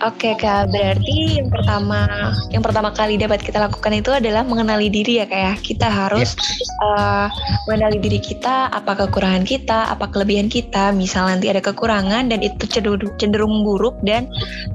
Oke 0.00 0.32
kak, 0.32 0.72
berarti 0.72 1.44
yang 1.44 1.52
pertama 1.52 2.08
yang 2.48 2.64
pertama 2.64 2.88
kali 2.88 3.20
dapat 3.20 3.44
kita 3.44 3.60
lakukan 3.60 3.92
itu 3.92 4.08
adalah 4.08 4.40
mengenali 4.40 4.88
diri 4.88 5.20
ya 5.20 5.28
kak 5.28 5.40
ya. 5.44 5.54
Kita 5.60 5.92
harus 5.92 6.32
yes. 6.32 6.64
uh, 6.80 7.28
mengenali 7.68 8.00
diri 8.00 8.16
kita, 8.16 8.72
apa 8.72 8.96
kekurangan 8.96 9.44
kita, 9.44 9.92
apa 9.92 10.08
kelebihan 10.08 10.48
kita. 10.48 10.96
Misal 10.96 11.28
nanti 11.28 11.52
ada 11.52 11.60
kekurangan 11.60 12.32
dan 12.32 12.40
itu 12.40 12.64
cenderung, 12.64 13.12
cenderung 13.20 13.60
buruk 13.60 14.00
dan 14.00 14.24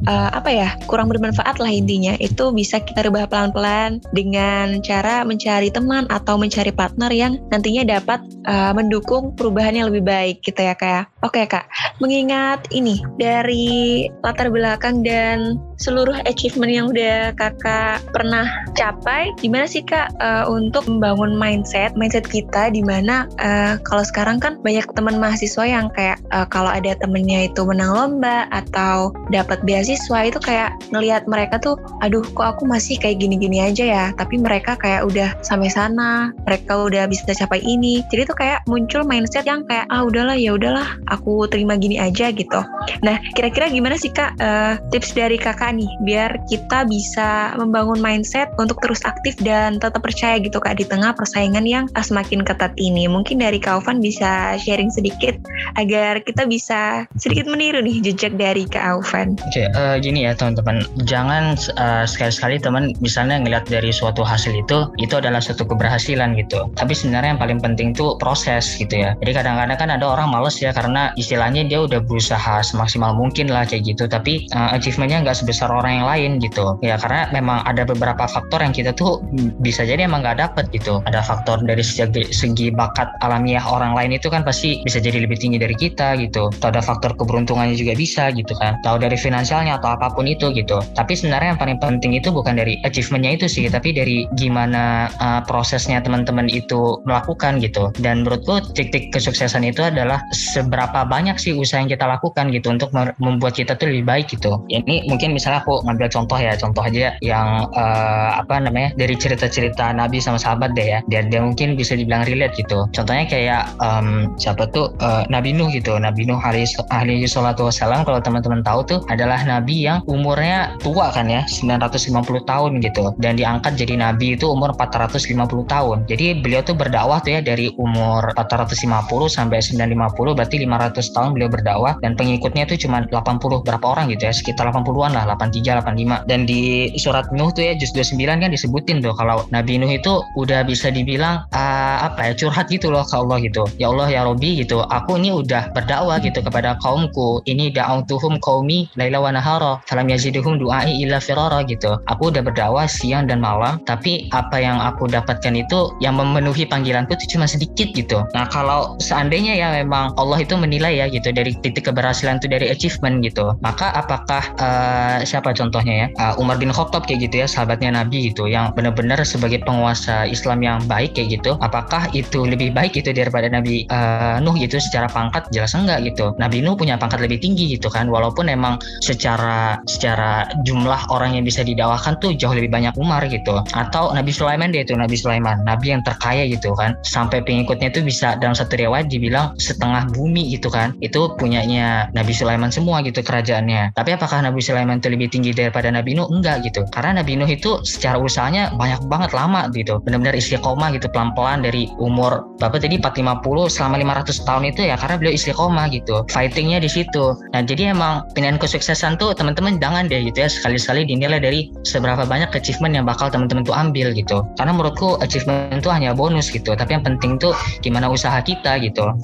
uh, 0.06 0.30
apa 0.30 0.54
ya 0.54 0.70
kurang 0.86 1.10
bermanfaat 1.10 1.58
lah 1.58 1.74
intinya. 1.74 2.14
Itu 2.22 2.54
bisa 2.54 2.78
kita 2.86 3.10
rubah 3.10 3.26
pelan-pelan 3.26 4.06
dengan 4.14 4.78
cara 4.86 5.26
mencari 5.26 5.74
teman 5.74 6.06
atau 6.14 6.38
mencari 6.38 6.70
partner 6.70 7.10
yang 7.10 7.42
nantinya 7.50 7.82
dapat 7.82 8.22
uh, 8.46 8.78
mendukung 8.78 9.34
perubahan 9.34 9.74
yang 9.74 9.90
lebih 9.90 10.06
baik 10.06 10.46
gitu 10.46 10.62
ya 10.62 10.78
kak 10.78 10.86
ya. 10.86 11.02
Oke 11.26 11.50
kak, 11.50 11.66
mengingat 11.98 12.70
ini 12.70 13.02
dari 13.18 14.06
latar 14.22 14.54
belakang 14.54 15.02
dan 15.02 15.15
dan 15.16 15.56
seluruh 15.76 16.16
achievement 16.24 16.72
yang 16.72 16.88
udah 16.88 17.36
kakak 17.36 18.00
pernah 18.16 18.48
capai, 18.80 19.36
gimana 19.44 19.68
sih 19.68 19.84
kak 19.84 20.12
uh, 20.24 20.48
untuk 20.48 20.88
membangun 20.88 21.36
mindset, 21.36 21.92
mindset 22.00 22.24
kita 22.28 22.72
di 22.72 22.80
mana 22.80 23.28
uh, 23.44 23.76
kalau 23.84 24.04
sekarang 24.08 24.40
kan 24.40 24.56
banyak 24.64 24.88
teman 24.96 25.20
mahasiswa 25.20 25.64
yang 25.68 25.92
kayak 25.92 26.20
uh, 26.32 26.48
kalau 26.48 26.72
ada 26.72 26.96
temennya 26.96 27.52
itu 27.52 27.68
menang 27.68 27.92
lomba 27.92 28.48
atau 28.56 29.12
dapat 29.32 29.60
beasiswa 29.68 30.20
itu 30.24 30.40
kayak 30.40 30.72
ngelihat 30.96 31.28
mereka 31.28 31.60
tuh, 31.60 31.76
aduh 32.00 32.24
kok 32.24 32.56
aku 32.56 32.64
masih 32.64 32.96
kayak 32.96 33.20
gini-gini 33.20 33.60
aja 33.60 33.84
ya, 33.84 34.06
tapi 34.16 34.40
mereka 34.40 34.80
kayak 34.80 35.04
udah 35.04 35.36
sampai 35.44 35.68
sana, 35.68 36.32
mereka 36.48 36.88
udah 36.88 37.04
bisa 37.10 37.28
capai 37.36 37.60
ini, 37.64 38.00
jadi 38.14 38.30
tuh 38.30 38.38
kayak 38.38 38.60
muncul 38.70 39.04
mindset 39.04 39.44
yang 39.44 39.68
kayak 39.68 39.90
ah 39.92 40.08
udahlah 40.08 40.40
ya 40.40 40.56
udahlah, 40.56 40.88
aku 41.12 41.48
terima 41.52 41.76
gini 41.76 42.00
aja 42.00 42.32
gitu. 42.32 42.62
Nah 43.04 43.18
kira-kira 43.36 43.68
gimana 43.68 44.00
sih 44.00 44.14
kak 44.14 44.38
uh, 44.40 44.80
tips 44.94 45.12
dari 45.18 45.36
kakak 45.36 45.65
nih 45.74 45.90
biar 46.04 46.32
kita 46.50 46.86
bisa 46.90 47.54
membangun 47.58 48.02
mindset 48.02 48.52
untuk 48.60 48.78
terus 48.82 49.02
aktif 49.06 49.38
dan 49.42 49.78
tetap 49.82 50.02
percaya 50.04 50.38
gitu 50.42 50.58
kak 50.60 50.78
di 50.78 50.86
tengah 50.86 51.16
persaingan 51.16 51.66
yang 51.66 51.86
semakin 51.96 52.44
ketat 52.44 52.74
ini. 52.78 53.08
Mungkin 53.10 53.40
dari 53.42 53.58
Kak 53.58 53.82
Aufan 53.82 54.04
bisa 54.04 54.60
sharing 54.60 54.92
sedikit 54.92 55.40
agar 55.80 56.22
kita 56.22 56.46
bisa 56.46 57.08
sedikit 57.16 57.48
meniru 57.50 57.80
nih 57.82 58.04
jejak 58.04 58.36
dari 58.36 58.68
Kak 58.68 58.84
Aufan. 59.00 59.40
Oke, 59.48 59.64
okay, 59.64 59.66
uh, 59.74 59.96
eh, 59.96 60.04
gini 60.04 60.28
ya 60.28 60.36
teman-teman, 60.36 60.84
jangan 61.08 61.56
uh, 61.80 62.04
sekali-sekali 62.04 62.60
teman 62.60 62.92
misalnya 63.00 63.40
ngeliat 63.42 63.66
dari 63.66 63.90
suatu 63.90 64.22
hasil 64.22 64.52
itu 64.52 64.92
itu 65.00 65.14
adalah 65.16 65.40
suatu 65.40 65.64
keberhasilan 65.64 66.36
gitu. 66.36 66.68
Tapi 66.76 66.92
sebenarnya 66.92 67.36
yang 67.38 67.42
paling 67.42 67.60
penting 67.64 67.96
tuh 67.96 68.20
proses 68.20 68.76
gitu 68.76 68.92
ya. 68.92 69.16
Jadi 69.24 69.32
kadang-kadang 69.32 69.78
kan 69.80 69.90
ada 69.90 70.06
orang 70.06 70.30
males 70.30 70.60
ya 70.60 70.76
karena 70.76 71.16
istilahnya 71.16 71.64
dia 71.66 71.82
udah 71.82 72.04
berusaha 72.04 72.62
semaksimal 72.62 73.16
mungkin 73.16 73.48
lah 73.48 73.64
kayak 73.64 73.88
gitu, 73.96 74.06
tapi 74.06 74.46
uh, 74.52 74.76
achievementnya 74.76 75.24
nggak 75.24 75.38
sebesar 75.40 75.55
orang 75.64 76.04
yang 76.04 76.08
lain 76.08 76.32
gitu. 76.44 76.76
Ya 76.84 77.00
karena 77.00 77.32
memang 77.32 77.64
ada 77.64 77.88
beberapa 77.88 78.28
faktor 78.28 78.60
yang 78.60 78.76
kita 78.76 78.92
tuh 78.92 79.24
bisa 79.64 79.88
jadi 79.88 80.10
emang 80.10 80.26
nggak 80.26 80.40
dapet 80.42 80.66
gitu. 80.76 81.00
Ada 81.08 81.24
faktor 81.24 81.64
dari 81.64 81.84
segi, 81.86 82.28
segi 82.36 82.68
bakat 82.74 83.16
alamiah 83.24 83.64
orang 83.64 83.96
lain 83.96 84.20
itu 84.20 84.28
kan 84.28 84.44
pasti 84.44 84.84
bisa 84.84 85.00
jadi 85.00 85.24
lebih 85.24 85.40
tinggi 85.40 85.62
dari 85.62 85.76
kita 85.78 86.20
gitu. 86.20 86.52
Atau 86.60 86.68
ada 86.76 86.82
faktor 86.84 87.16
keberuntungannya 87.16 87.80
juga 87.80 87.96
bisa 87.96 88.34
gitu 88.36 88.52
kan. 88.60 88.82
Atau 88.84 89.00
dari 89.00 89.16
finansialnya 89.16 89.80
atau 89.80 89.96
apa 89.96 90.12
pun 90.12 90.28
itu 90.28 90.52
gitu. 90.52 90.82
Tapi 90.98 91.14
sebenarnya 91.16 91.56
yang 91.56 91.62
paling 91.62 91.80
penting 91.80 92.18
itu 92.18 92.34
bukan 92.34 92.58
dari 92.60 92.82
achievementnya 92.84 93.40
itu 93.40 93.46
sih 93.48 93.66
tapi 93.70 93.96
dari 93.96 94.28
gimana 94.36 95.08
uh, 95.22 95.42
prosesnya 95.46 96.02
teman-teman 96.02 96.50
itu 96.50 97.00
melakukan 97.06 97.62
gitu. 97.62 97.94
Dan 98.02 98.26
menurutku 98.26 98.74
titik 98.74 99.14
kesuksesan 99.14 99.62
itu 99.64 99.86
adalah 99.86 100.20
seberapa 100.34 101.06
banyak 101.06 101.38
sih 101.38 101.54
usaha 101.54 101.78
yang 101.78 101.92
kita 101.92 102.10
lakukan 102.10 102.50
gitu 102.50 102.74
untuk 102.74 102.90
membuat 103.22 103.54
kita 103.54 103.78
tuh 103.78 103.92
lebih 103.92 104.06
baik 104.08 104.26
gitu. 104.34 104.64
Ini 104.72 105.06
mungkin 105.06 105.38
misalnya 105.46 105.62
aku 105.62 105.86
ngambil 105.86 106.08
contoh 106.10 106.38
ya 106.42 106.58
contoh 106.58 106.82
aja 106.82 107.14
yang 107.22 107.70
uh, 107.78 108.42
apa 108.42 108.58
namanya 108.58 108.98
dari 108.98 109.14
cerita-cerita 109.14 109.94
Nabi 109.94 110.18
sama 110.18 110.42
sahabat 110.42 110.74
deh 110.74 110.98
ya. 110.98 111.00
Dan 111.06 111.30
dia 111.30 111.46
mungkin 111.46 111.78
bisa 111.78 111.94
dibilang 111.94 112.26
relate 112.26 112.58
gitu. 112.58 112.90
Contohnya 112.90 113.30
kayak 113.30 113.78
um, 113.78 114.34
siapa 114.42 114.66
tuh 114.74 114.90
uh, 115.06 115.22
Nabi 115.30 115.54
Nuh 115.54 115.70
gitu. 115.70 116.02
Nabi 116.02 116.26
Nuh 116.26 116.42
alaihi 116.42 117.30
salatu 117.30 117.70
wassalam 117.70 118.02
kalau 118.02 118.18
teman-teman 118.26 118.66
tahu 118.66 118.82
tuh 118.90 119.00
adalah 119.14 119.38
Nabi 119.46 119.86
yang 119.86 120.02
umurnya 120.10 120.74
tua 120.82 121.14
kan 121.14 121.30
ya 121.30 121.46
950 121.46 122.26
tahun 122.50 122.82
gitu. 122.82 123.14
Dan 123.22 123.38
diangkat 123.38 123.78
jadi 123.78 124.02
Nabi 124.02 124.34
itu 124.34 124.50
umur 124.50 124.74
450 124.74 125.30
tahun. 125.70 126.10
Jadi 126.10 126.42
beliau 126.42 126.66
tuh 126.66 126.74
berdakwah 126.74 127.22
tuh 127.22 127.38
ya 127.38 127.46
dari 127.46 127.70
umur 127.78 128.34
450 128.34 128.82
sampai 129.30 129.62
950 129.62 130.34
berarti 130.34 130.58
500 130.66 131.14
tahun 131.14 131.30
beliau 131.38 131.54
berdakwah. 131.54 131.94
Dan 132.02 132.18
pengikutnya 132.18 132.66
itu 132.66 132.90
cuma 132.90 133.06
80 133.06 133.62
berapa 133.62 133.86
orang 133.86 134.10
gitu 134.10 134.26
ya 134.26 134.34
sekitar 134.34 134.74
80-an 134.74 135.14
lah 135.14 135.35
83 135.36 135.84
85 135.84 136.30
dan 136.30 136.48
di 136.48 136.92
surat 136.96 137.28
Nuh 137.36 137.52
tuh 137.52 137.68
ya 137.68 137.74
juz 137.76 137.92
29 137.92 138.42
kan 138.42 138.50
disebutin 138.50 139.04
tuh 139.04 139.12
kalau 139.14 139.44
Nabi 139.52 139.78
Nuh 139.78 139.92
itu 139.92 140.24
udah 140.40 140.64
bisa 140.64 140.90
dibilang 140.90 141.44
uh, 141.52 141.98
apa 142.08 142.32
ya 142.32 142.34
curhat 142.34 142.72
gitu 142.72 142.90
loh 142.90 143.04
ke 143.04 143.16
Allah 143.16 143.38
gitu. 143.44 143.64
Ya 143.78 143.92
Allah 143.92 144.08
ya 144.08 144.22
Robi 144.24 144.64
gitu 144.64 144.82
aku 144.82 145.20
ini 145.20 145.36
udah 145.36 145.76
berdakwah 145.76 146.18
gitu 146.24 146.40
kepada 146.40 146.80
kaumku. 146.80 147.44
Ini 147.44 147.76
da'autuhum 147.76 148.40
qaumi 148.40 148.88
laila 148.96 149.20
wa 149.22 149.32
nahara 149.36 149.74
falam 149.90 150.08
yaziduhum 150.08 150.58
du'ai 150.58 151.04
illa 151.04 151.20
firara 151.20 151.62
gitu. 151.68 152.00
Aku 152.08 152.32
udah 152.32 152.42
berdakwah 152.42 152.88
siang 152.88 153.28
dan 153.28 153.44
malam 153.44 153.82
tapi 153.84 154.32
apa 154.32 154.58
yang 154.58 154.80
aku 154.80 155.12
dapatkan 155.12 155.54
itu 155.54 155.92
yang 156.00 156.16
memenuhi 156.16 156.64
panggilanku 156.66 157.14
itu 157.20 157.38
cuma 157.38 157.46
sedikit 157.46 157.92
gitu. 157.92 158.24
Nah 158.32 158.48
kalau 158.48 158.96
seandainya 159.04 159.58
ya 159.58 159.68
memang 159.76 160.16
Allah 160.16 160.40
itu 160.42 160.56
menilai 160.56 160.98
ya 161.02 161.06
gitu 161.12 161.36
dari 161.36 161.52
titik 161.60 161.92
keberhasilan 161.92 162.40
itu 162.40 162.48
dari 162.48 162.72
achievement 162.72 163.22
gitu 163.26 163.56
maka 163.62 163.92
apakah 163.98 164.44
uh, 164.62 165.20
siapa 165.26 165.52
contohnya 165.52 166.06
ya? 166.06 166.08
Uh, 166.16 166.42
Umar 166.42 166.62
bin 166.62 166.72
Khattab 166.72 167.10
kayak 167.10 167.30
gitu 167.30 167.44
ya 167.44 167.48
sahabatnya 167.50 167.92
Nabi 167.92 168.32
gitu 168.32 168.46
yang 168.46 168.72
benar-benar 168.78 169.22
sebagai 169.26 169.66
penguasa 169.66 170.30
Islam 170.30 170.62
yang 170.62 170.78
baik 170.86 171.18
kayak 171.18 171.42
gitu. 171.42 171.58
Apakah 171.60 172.08
itu 172.14 172.46
lebih 172.46 172.72
baik 172.72 172.96
gitu 172.96 173.12
daripada 173.12 173.50
Nabi 173.50 173.90
uh, 173.90 174.38
Nuh 174.40 174.56
gitu 174.56 174.78
secara 174.78 175.10
pangkat? 175.10 175.50
Jelas 175.52 175.74
enggak 175.74 176.06
gitu. 176.06 176.38
Nabi 176.38 176.62
Nuh 176.62 176.78
punya 176.78 176.96
pangkat 176.96 177.20
lebih 177.26 177.42
tinggi 177.42 177.76
gitu 177.76 177.90
kan 177.90 178.08
walaupun 178.08 178.48
emang 178.48 178.78
secara 179.02 179.82
secara 179.90 180.48
jumlah 180.64 181.10
orang 181.10 181.36
yang 181.36 181.44
bisa 181.44 181.66
didakwakan 181.66 182.18
tuh 182.22 182.38
jauh 182.38 182.54
lebih 182.54 182.70
banyak 182.70 182.94
Umar 182.96 183.26
gitu. 183.28 183.60
Atau 183.74 184.14
Nabi 184.14 184.32
Sulaiman 184.32 184.70
dia 184.70 184.86
itu 184.86 184.94
Nabi 184.94 185.18
Sulaiman. 185.18 185.66
Nabi 185.66 185.98
yang 185.98 186.02
terkaya 186.06 186.46
gitu 186.46 186.78
kan. 186.78 186.96
Sampai 187.02 187.42
pengikutnya 187.42 187.90
itu 187.90 188.06
bisa 188.06 188.38
dalam 188.38 188.54
satu 188.54 188.78
riwayat 188.78 189.10
dibilang 189.10 189.58
setengah 189.58 190.12
bumi 190.14 190.54
gitu 190.54 190.70
kan. 190.70 190.94
Itu 191.02 191.34
punyanya 191.36 192.12
Nabi 192.14 192.32
Sulaiman 192.36 192.70
semua 192.70 193.02
gitu 193.02 193.24
kerajaannya. 193.26 193.96
Tapi 193.96 194.10
apakah 194.14 194.44
Nabi 194.44 194.62
Sulaiman 194.62 195.00
itu 195.00 195.10
lebih 195.16 195.32
tinggi 195.32 195.52
daripada 195.56 195.88
Nabi 195.90 196.20
Nuh? 196.20 196.28
Enggak 196.28 196.68
gitu. 196.68 196.84
Karena 196.92 197.24
Nabi 197.24 197.40
Nuh 197.40 197.50
itu 197.50 197.80
secara 197.88 198.20
usahanya 198.20 198.76
banyak 198.76 199.02
banget 199.08 199.32
lama 199.32 199.72
gitu. 199.72 200.04
Benar-benar 200.04 200.36
istiqomah 200.36 200.92
gitu 200.94 201.08
pelan-pelan 201.10 201.64
dari 201.64 201.90
umur 201.98 202.46
berapa 202.60 202.78
tadi 202.78 203.00
450 203.00 203.72
selama 203.72 203.96
500 204.22 204.48
tahun 204.48 204.64
itu 204.70 204.82
ya 204.86 204.96
karena 205.00 205.16
beliau 205.16 205.34
istiqomah 205.34 205.86
gitu. 205.90 206.28
Fightingnya 206.30 206.84
di 206.84 206.90
situ. 206.92 207.34
Nah 207.56 207.64
jadi 207.64 207.96
emang 207.96 208.28
pilihan 208.36 208.60
kesuksesan 208.60 209.16
tuh 209.18 209.32
teman-teman 209.32 209.80
jangan 209.80 210.12
deh 210.12 210.20
gitu 210.28 210.44
ya 210.44 210.50
sekali-sekali 210.52 211.08
dinilai 211.08 211.40
dari 211.40 211.72
seberapa 211.88 212.28
banyak 212.28 212.52
achievement 212.52 212.94
yang 212.94 213.06
bakal 213.08 213.32
teman-teman 213.32 213.64
tuh 213.64 213.76
ambil 213.76 214.12
gitu. 214.12 214.44
Karena 214.60 214.76
menurutku 214.76 215.18
achievement 215.24 215.80
itu 215.80 215.90
hanya 215.90 216.12
bonus 216.12 216.52
gitu. 216.52 216.76
Tapi 216.76 217.00
yang 217.00 217.04
penting 217.06 217.40
tuh 217.40 217.56
gimana 217.80 218.12
usaha 218.12 218.36
kita 218.44 218.82
gitu. 218.82 219.16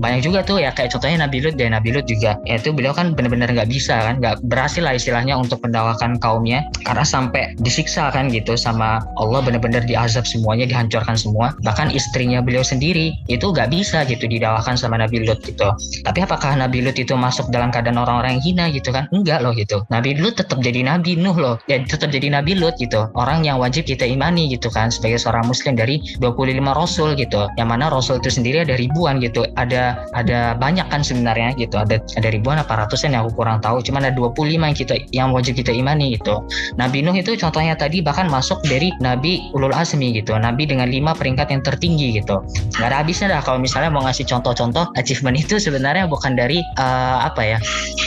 Banyak 0.00 0.24
juga 0.24 0.40
tuh 0.40 0.60
ya 0.60 0.72
kayak 0.72 0.96
contohnya 0.96 1.28
Nabi 1.28 1.44
Lut 1.44 1.56
deh 1.60 1.68
Nabi 1.68 1.92
Lut 1.92 2.06
juga. 2.08 2.36
Ya 2.48 2.56
itu 2.56 2.72
beliau 2.72 2.92
kan 2.96 3.12
benar-benar 3.12 3.52
nggak 3.52 3.68
bisa 3.68 3.96
kan 4.00 4.20
nggak 4.20 4.40
berhasil 4.48 4.80
lah 4.84 4.96
istilahnya 4.96 5.39
untuk 5.40 5.58
mendawakan 5.64 6.20
kaumnya 6.20 6.64
karena 6.84 7.04
sampai 7.04 7.56
disiksa 7.60 8.12
kan 8.12 8.28
gitu 8.28 8.54
sama 8.54 9.00
Allah 9.16 9.40
benar-benar 9.40 9.84
diazab 9.88 10.28
semuanya 10.28 10.68
dihancurkan 10.68 11.16
semua. 11.16 11.56
Bahkan 11.64 11.92
istrinya 11.96 12.44
beliau 12.44 12.62
sendiri 12.62 13.16
itu 13.26 13.50
gak 13.50 13.72
bisa 13.72 14.04
gitu 14.06 14.28
didawakan 14.28 14.76
sama 14.76 15.00
Nabi 15.00 15.24
Lut 15.24 15.40
gitu. 15.42 15.72
Tapi 16.04 16.18
apakah 16.22 16.54
Nabi 16.54 16.84
Lut 16.84 16.96
itu 17.00 17.16
masuk 17.16 17.48
dalam 17.48 17.72
keadaan 17.72 17.98
orang-orang 17.98 18.38
yang 18.38 18.44
hina 18.44 18.64
gitu 18.70 18.92
kan? 18.92 19.08
Enggak 19.10 19.40
loh 19.40 19.56
gitu. 19.56 19.82
Nabi 19.88 20.16
Lut 20.20 20.36
tetap 20.36 20.60
jadi 20.60 20.84
Nabi 20.84 21.16
Nuh 21.16 21.36
loh. 21.36 21.56
Ya 21.66 21.80
tetap 21.82 22.12
jadi 22.12 22.30
Nabi 22.30 22.56
Lut 22.58 22.76
gitu. 22.78 23.08
Orang 23.16 23.42
yang 23.42 23.58
wajib 23.58 23.88
kita 23.88 24.04
imani 24.04 24.52
gitu 24.52 24.68
kan 24.68 24.92
sebagai 24.92 25.18
seorang 25.18 25.48
muslim 25.48 25.74
dari 25.74 26.02
25 26.20 26.60
rasul 26.76 27.16
gitu. 27.16 27.48
Yang 27.56 27.68
mana 27.68 27.88
rasul 27.88 28.20
itu 28.20 28.30
sendiri 28.30 28.62
ada 28.62 28.76
ribuan 28.76 29.18
gitu. 29.22 29.46
Ada 29.56 30.06
ada 30.14 30.54
banyak 30.58 30.86
kan 30.92 31.00
sebenarnya 31.00 31.56
gitu. 31.56 31.80
Ada 31.80 32.02
ada 32.18 32.28
ribuan 32.28 32.60
apa 32.60 32.86
ratusan 32.86 33.14
yang 33.14 33.26
aku 33.26 33.40
kurang 33.40 33.58
tahu. 33.62 33.80
Cuman 33.80 34.08
ada 34.08 34.14
25 34.14 34.60
yang 34.60 34.76
kita 34.76 34.94
yang 35.14 35.29
wajib 35.32 35.58
kita 35.58 35.70
imani 35.70 36.18
gitu. 36.18 36.42
Nabi 36.76 37.02
Nuh 37.02 37.16
itu 37.16 37.34
contohnya 37.38 37.74
tadi 37.74 38.02
bahkan 38.04 38.26
masuk 38.28 38.60
dari 38.66 38.92
Nabi 38.98 39.50
Ulul 39.56 39.74
Azmi 39.74 40.14
gitu. 40.14 40.36
Nabi 40.36 40.66
dengan 40.68 40.90
lima 40.90 41.16
peringkat 41.16 41.50
yang 41.50 41.62
tertinggi 41.64 42.20
gitu. 42.20 42.42
Nggak 42.78 42.88
ada 42.90 42.96
habisnya 43.02 43.26
dah 43.32 43.40
kalau 43.42 43.58
misalnya 43.58 43.90
mau 43.90 44.02
ngasih 44.04 44.26
contoh-contoh 44.28 44.90
achievement 44.96 45.36
itu 45.38 45.56
sebenarnya 45.56 46.06
bukan 46.10 46.34
dari 46.34 46.62
uh, 46.78 47.24
apa 47.24 47.56
ya 47.56 47.58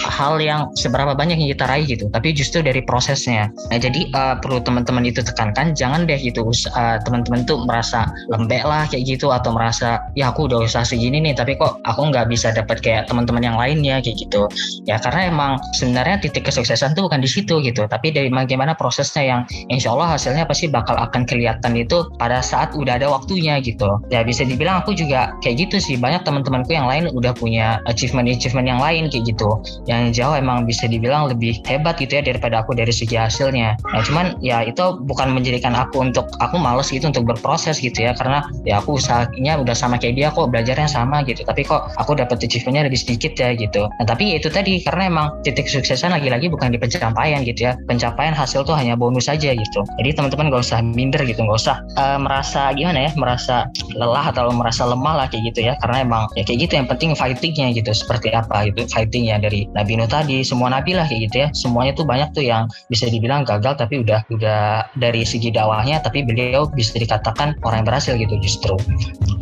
hal 0.08 0.38
yang 0.40 0.70
seberapa 0.76 1.16
banyak 1.16 1.40
yang 1.40 1.50
kita 1.56 1.66
raih 1.66 1.86
gitu 1.88 2.08
tapi 2.12 2.36
justru 2.36 2.60
dari 2.62 2.84
prosesnya. 2.84 3.50
Nah 3.72 3.80
jadi 3.80 4.10
uh, 4.14 4.36
perlu 4.40 4.60
teman-teman 4.62 5.08
itu 5.08 5.24
tekankan 5.24 5.74
jangan 5.74 6.06
deh 6.06 6.20
gitu 6.20 6.46
uh, 6.48 6.98
teman-teman 7.04 7.48
tuh 7.48 7.64
merasa 7.64 8.08
lembek 8.30 8.64
lah 8.64 8.86
kayak 8.90 9.08
gitu 9.08 9.32
atau 9.32 9.56
merasa 9.56 10.02
ya 10.14 10.32
aku 10.32 10.52
udah 10.52 10.66
usaha 10.66 10.84
segini 10.84 11.24
nih 11.24 11.34
tapi 11.38 11.56
kok 11.56 11.80
aku 11.88 12.12
nggak 12.12 12.28
bisa 12.30 12.52
dapat 12.52 12.80
kayak 12.84 13.08
teman-teman 13.08 13.44
yang 13.44 13.58
lainnya 13.58 14.00
kayak 14.04 14.18
gitu. 14.20 14.48
Ya 14.84 15.00
karena 15.00 15.32
emang 15.32 15.52
sebenarnya 15.76 16.20
titik 16.22 16.48
kesuksesan 16.48 16.94
tuh 16.94 17.03
bukan 17.04 17.20
di 17.20 17.30
situ 17.30 17.60
gitu. 17.60 17.86
Tapi 17.86 18.16
dari 18.16 18.32
bagaimana 18.32 18.74
prosesnya 18.74 19.24
yang 19.24 19.41
insya 19.68 19.91
Allah 19.91 20.16
hasilnya 20.16 20.47
pasti 20.47 20.72
bakal 20.72 20.95
akan 20.95 21.28
kelihatan 21.28 21.76
itu 21.76 22.08
pada 22.16 22.39
saat 22.39 22.72
udah 22.74 22.95
ada 22.95 23.12
waktunya 23.12 23.60
gitu. 23.60 23.99
Ya 24.10 24.24
bisa 24.24 24.47
dibilang 24.47 24.82
aku 24.82 24.95
juga 24.95 25.36
kayak 25.43 25.68
gitu 25.68 25.78
sih. 25.84 25.95
Banyak 25.99 26.24
teman-temanku 26.24 26.72
yang 26.72 26.88
lain 26.88 27.12
udah 27.12 27.36
punya 27.36 27.84
achievement-achievement 27.91 28.68
yang 28.68 28.80
lain 28.80 29.12
kayak 29.12 29.28
gitu. 29.28 29.49
Yang 29.86 30.24
jauh 30.24 30.36
emang 30.36 30.64
bisa 30.64 30.88
dibilang 30.88 31.28
lebih 31.28 31.60
hebat 31.68 31.99
gitu 31.99 32.20
ya 32.20 32.24
daripada 32.24 32.64
aku 32.64 32.74
dari 32.74 32.91
segi 32.95 33.20
hasilnya. 33.20 33.76
Nah 33.84 34.01
cuman 34.01 34.39
ya 34.39 34.64
itu 34.64 34.97
bukan 35.04 35.36
menjadikan 35.36 35.76
aku 35.76 36.01
untuk 36.01 36.32
aku 36.39 36.56
males 36.58 36.89
gitu 36.89 37.06
untuk 37.10 37.28
berproses 37.28 37.84
gitu 37.84 38.08
ya. 38.08 38.16
Karena 38.16 38.47
ya 38.64 38.80
aku 38.80 38.97
usahanya 38.97 39.60
udah 39.60 39.76
sama 39.76 39.99
kayak 39.99 40.16
dia 40.16 40.28
kok 40.32 40.49
belajarnya 40.49 40.88
sama 40.88 41.22
gitu. 41.28 41.43
Tapi 41.43 41.68
kok 41.68 41.91
aku 41.99 42.16
dapat 42.16 42.39
achievementnya 42.43 42.88
lebih 42.88 42.99
sedikit 42.99 43.34
ya 43.36 43.51
gitu. 43.58 43.88
Nah 43.88 44.06
tapi 44.06 44.34
ya 44.34 44.36
itu 44.39 44.49
tadi 44.54 44.82
karena 44.86 45.10
emang 45.10 45.28
titik 45.41 45.68
suksesan 45.68 46.14
lagi-lagi 46.14 46.47
bukan 46.51 46.70
di 46.74 46.80
pencapaian 47.00 47.41
gitu 47.41 47.62
ya. 47.70 47.74
Pencapaian 47.89 48.34
hasil 48.36 48.64
tuh 48.64 48.76
hanya 48.78 48.94
bonus 48.94 49.26
saja 49.28 49.54
gitu. 49.54 49.80
Jadi 50.00 50.10
teman-teman 50.14 50.54
gak 50.54 50.64
usah 50.64 50.80
minder 50.82 51.22
gitu 51.26 51.41
gak 51.41 51.60
usah 51.60 51.78
uh, 51.98 52.18
merasa 52.22 52.72
gimana 52.78 53.10
ya 53.10 53.12
merasa 53.18 53.68
lelah 53.98 54.30
atau 54.30 54.54
merasa 54.54 54.86
lemah 54.86 55.14
lah 55.24 55.26
kayak 55.30 55.54
gitu 55.54 55.70
ya. 55.70 55.74
Karena 55.82 56.06
emang 56.06 56.24
ya 56.38 56.44
kayak 56.46 56.70
gitu 56.70 56.74
yang 56.78 56.88
penting 56.88 57.12
fightingnya 57.18 57.74
gitu 57.74 57.91
seperti 57.91 58.30
apa 58.32 58.70
itu 58.70 58.86
fightingnya 58.88 59.41
dari 59.41 59.66
Nabi 59.74 59.98
Nuh 59.98 60.10
tadi 60.10 60.46
semua 60.46 60.70
Nabi 60.70 60.94
lah 60.94 61.10
kayak 61.10 61.32
gitu 61.32 61.36
ya. 61.44 61.48
Semuanya 61.58 61.98
tuh 61.98 62.06
banyak 62.06 62.30
tuh 62.38 62.46
yang 62.46 62.70
bisa 62.88 63.10
dibilang 63.10 63.44
gagal 63.44 63.76
tapi 63.78 64.02
udah 64.06 64.22
udah 64.30 64.88
dari 64.98 65.26
segi 65.26 65.50
dakwahnya 65.50 66.00
tapi 66.04 66.22
beliau 66.24 66.70
bisa 66.70 66.96
dikatakan 66.98 67.58
orang 67.66 67.84
yang 67.84 67.88
berhasil 67.88 68.14
gitu 68.16 68.36
justru. 68.39 68.76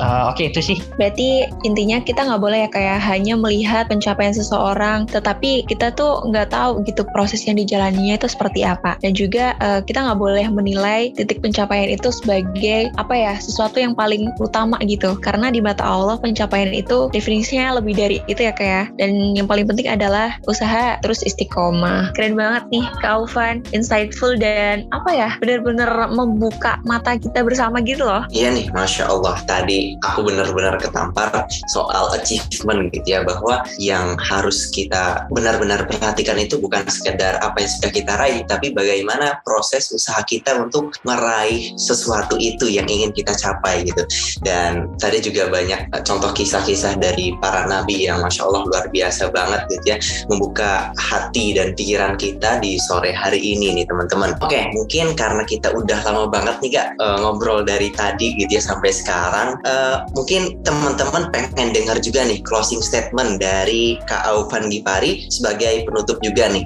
Uh, 0.02 0.32
oke 0.32 0.39
okay, 0.39 0.49
itu 0.49 0.62
sih. 0.74 0.78
Berarti 0.97 1.45
intinya 1.68 2.02
kita 2.02 2.26
nggak 2.26 2.41
boleh 2.41 2.60
ya 2.66 2.70
kayak 2.70 2.99
hanya 3.06 3.38
melihat 3.38 3.89
pencapaian 3.89 4.34
seseorang 4.34 5.10
tetapi 5.10 5.66
kita 5.66 5.93
tuh 5.93 6.24
nggak 6.30 6.54
tahu 6.54 6.82
gitu 6.86 7.04
proses 7.12 7.41
yang 7.46 7.58
dijalaninya 7.60 8.18
itu 8.18 8.28
seperti 8.30 8.66
apa. 8.66 8.98
Dan 9.02 9.14
juga 9.18 9.58
uh, 9.60 9.80
kita 9.84 10.04
nggak 10.04 10.20
boleh 10.20 10.46
menilai 10.50 11.14
titik 11.16 11.42
pencapaian 11.42 11.89
itu 11.92 12.10
sebagai 12.12 12.92
apa 12.98 13.14
ya 13.14 13.34
sesuatu 13.38 13.78
yang 13.80 13.94
paling 13.98 14.30
utama 14.42 14.78
gitu. 14.86 15.18
Karena 15.20 15.50
di 15.50 15.60
mata 15.64 15.84
Allah 15.86 16.18
pencapaian 16.20 16.72
itu 16.72 17.10
definisinya 17.14 17.80
lebih 17.80 17.94
dari 17.98 18.18
itu 18.28 18.42
ya 18.44 18.54
kayak 18.54 18.94
dan 19.00 19.38
yang 19.38 19.48
paling 19.48 19.66
penting 19.66 19.88
adalah 19.88 20.38
usaha 20.46 20.98
terus 21.02 21.24
istiqomah. 21.24 22.14
Keren 22.18 22.36
banget 22.36 22.64
nih 22.70 22.86
Kak 23.00 23.12
Aufan 23.24 23.64
insightful 23.72 24.36
dan 24.38 24.86
apa 24.92 25.10
ya 25.14 25.30
benar-benar 25.39 26.12
membuka 26.12 26.82
mata 26.84 27.16
kita 27.16 27.46
bersama 27.46 27.80
gitu 27.84 28.04
loh. 28.04 28.26
Iya 28.34 28.52
nih 28.52 28.68
Masya 28.74 29.08
Allah. 29.08 29.39
Tadi 29.48 29.96
aku 30.04 30.28
benar-benar 30.28 30.78
ketampar 30.82 31.48
soal 31.72 32.12
achievement 32.18 32.92
gitu 32.92 33.18
ya 33.18 33.22
bahwa 33.24 33.64
yang 33.80 34.20
harus 34.20 34.68
kita 34.72 35.26
benar-benar 35.32 35.88
perhatikan 35.88 36.36
itu 36.39 36.60
bukan 36.60 36.84
sekedar 36.92 37.31
apa 37.40 37.64
yang 37.64 37.72
sudah 37.72 37.92
kita 37.94 38.14
raih 38.20 38.42
tapi 38.50 38.76
bagaimana 38.76 39.40
proses 39.48 39.88
usaha 39.96 40.20
kita 40.28 40.58
untuk 40.60 40.92
meraih 41.08 41.72
sesuatu 41.80 42.36
itu 42.36 42.68
yang 42.68 42.88
ingin 42.90 43.16
kita 43.16 43.32
capai 43.38 43.88
gitu. 43.88 44.04
Dan 44.44 44.92
tadi 45.00 45.24
juga 45.24 45.48
banyak 45.48 45.94
eh, 45.94 46.04
contoh 46.04 46.34
kisah-kisah 46.36 47.00
dari 47.00 47.38
para 47.40 47.70
nabi 47.70 48.10
yang 48.10 48.20
masya 48.20 48.44
Allah 48.48 48.64
luar 48.68 48.86
biasa 48.92 49.32
banget 49.32 49.62
gitu 49.72 49.86
ya 49.96 49.98
membuka 50.28 50.92
hati 50.98 51.56
dan 51.56 51.78
pikiran 51.78 52.20
kita 52.20 52.60
di 52.60 52.76
sore 52.82 53.16
hari 53.16 53.40
ini 53.40 53.78
nih 53.78 53.86
teman-teman. 53.88 54.36
Oke 54.42 54.68
mungkin 54.74 55.14
karena 55.16 55.44
kita 55.46 55.72
udah 55.72 56.00
lama 56.08 56.26
banget 56.32 56.56
nih 56.64 56.70
gak 56.76 56.88
uh, 56.98 57.18
ngobrol 57.22 57.62
dari 57.62 57.94
tadi 57.94 58.34
gitu 58.40 58.58
ya 58.58 58.64
sampai 58.64 58.92
sekarang 58.92 59.60
uh, 59.68 60.08
mungkin 60.18 60.60
teman-teman 60.64 61.30
pengen 61.30 61.76
dengar 61.76 62.00
juga 62.00 62.26
nih 62.26 62.40
closing 62.42 62.82
statement 62.82 63.38
dari 63.38 64.00
Kak 64.08 64.26
Aufan 64.32 64.72
Gipari 64.72 65.28
sebagai 65.28 65.86
penutup 65.86 66.18
juga 66.24 66.50
nih 66.50 66.64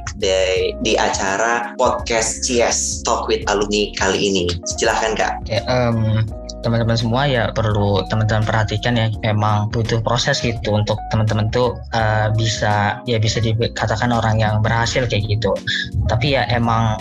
di, 0.56 0.72
di 0.82 0.94
acara 0.96 1.76
podcast 1.76 2.48
CS 2.48 3.04
Talk 3.04 3.28
with 3.28 3.44
Alumni 3.52 3.92
kali 4.00 4.32
ini. 4.32 4.44
Silahkan 4.80 5.14
Kak. 5.20 5.34
Ya, 5.52 5.62
um, 5.68 6.24
teman-teman 6.66 6.98
semua 6.98 7.30
ya 7.30 7.54
perlu 7.54 8.02
teman-teman 8.10 8.42
perhatikan 8.42 8.98
ya 8.98 9.14
memang 9.22 9.70
butuh 9.70 10.02
proses 10.02 10.42
gitu 10.42 10.74
untuk 10.74 10.98
teman-teman 11.14 11.54
tuh 11.54 11.78
uh, 11.94 12.34
bisa 12.34 12.98
ya 13.06 13.22
bisa 13.22 13.38
dikatakan 13.38 14.10
orang 14.10 14.42
yang 14.42 14.66
berhasil 14.66 15.06
kayak 15.06 15.30
gitu. 15.30 15.54
Tapi 16.10 16.34
ya 16.34 16.50
emang 16.50 16.98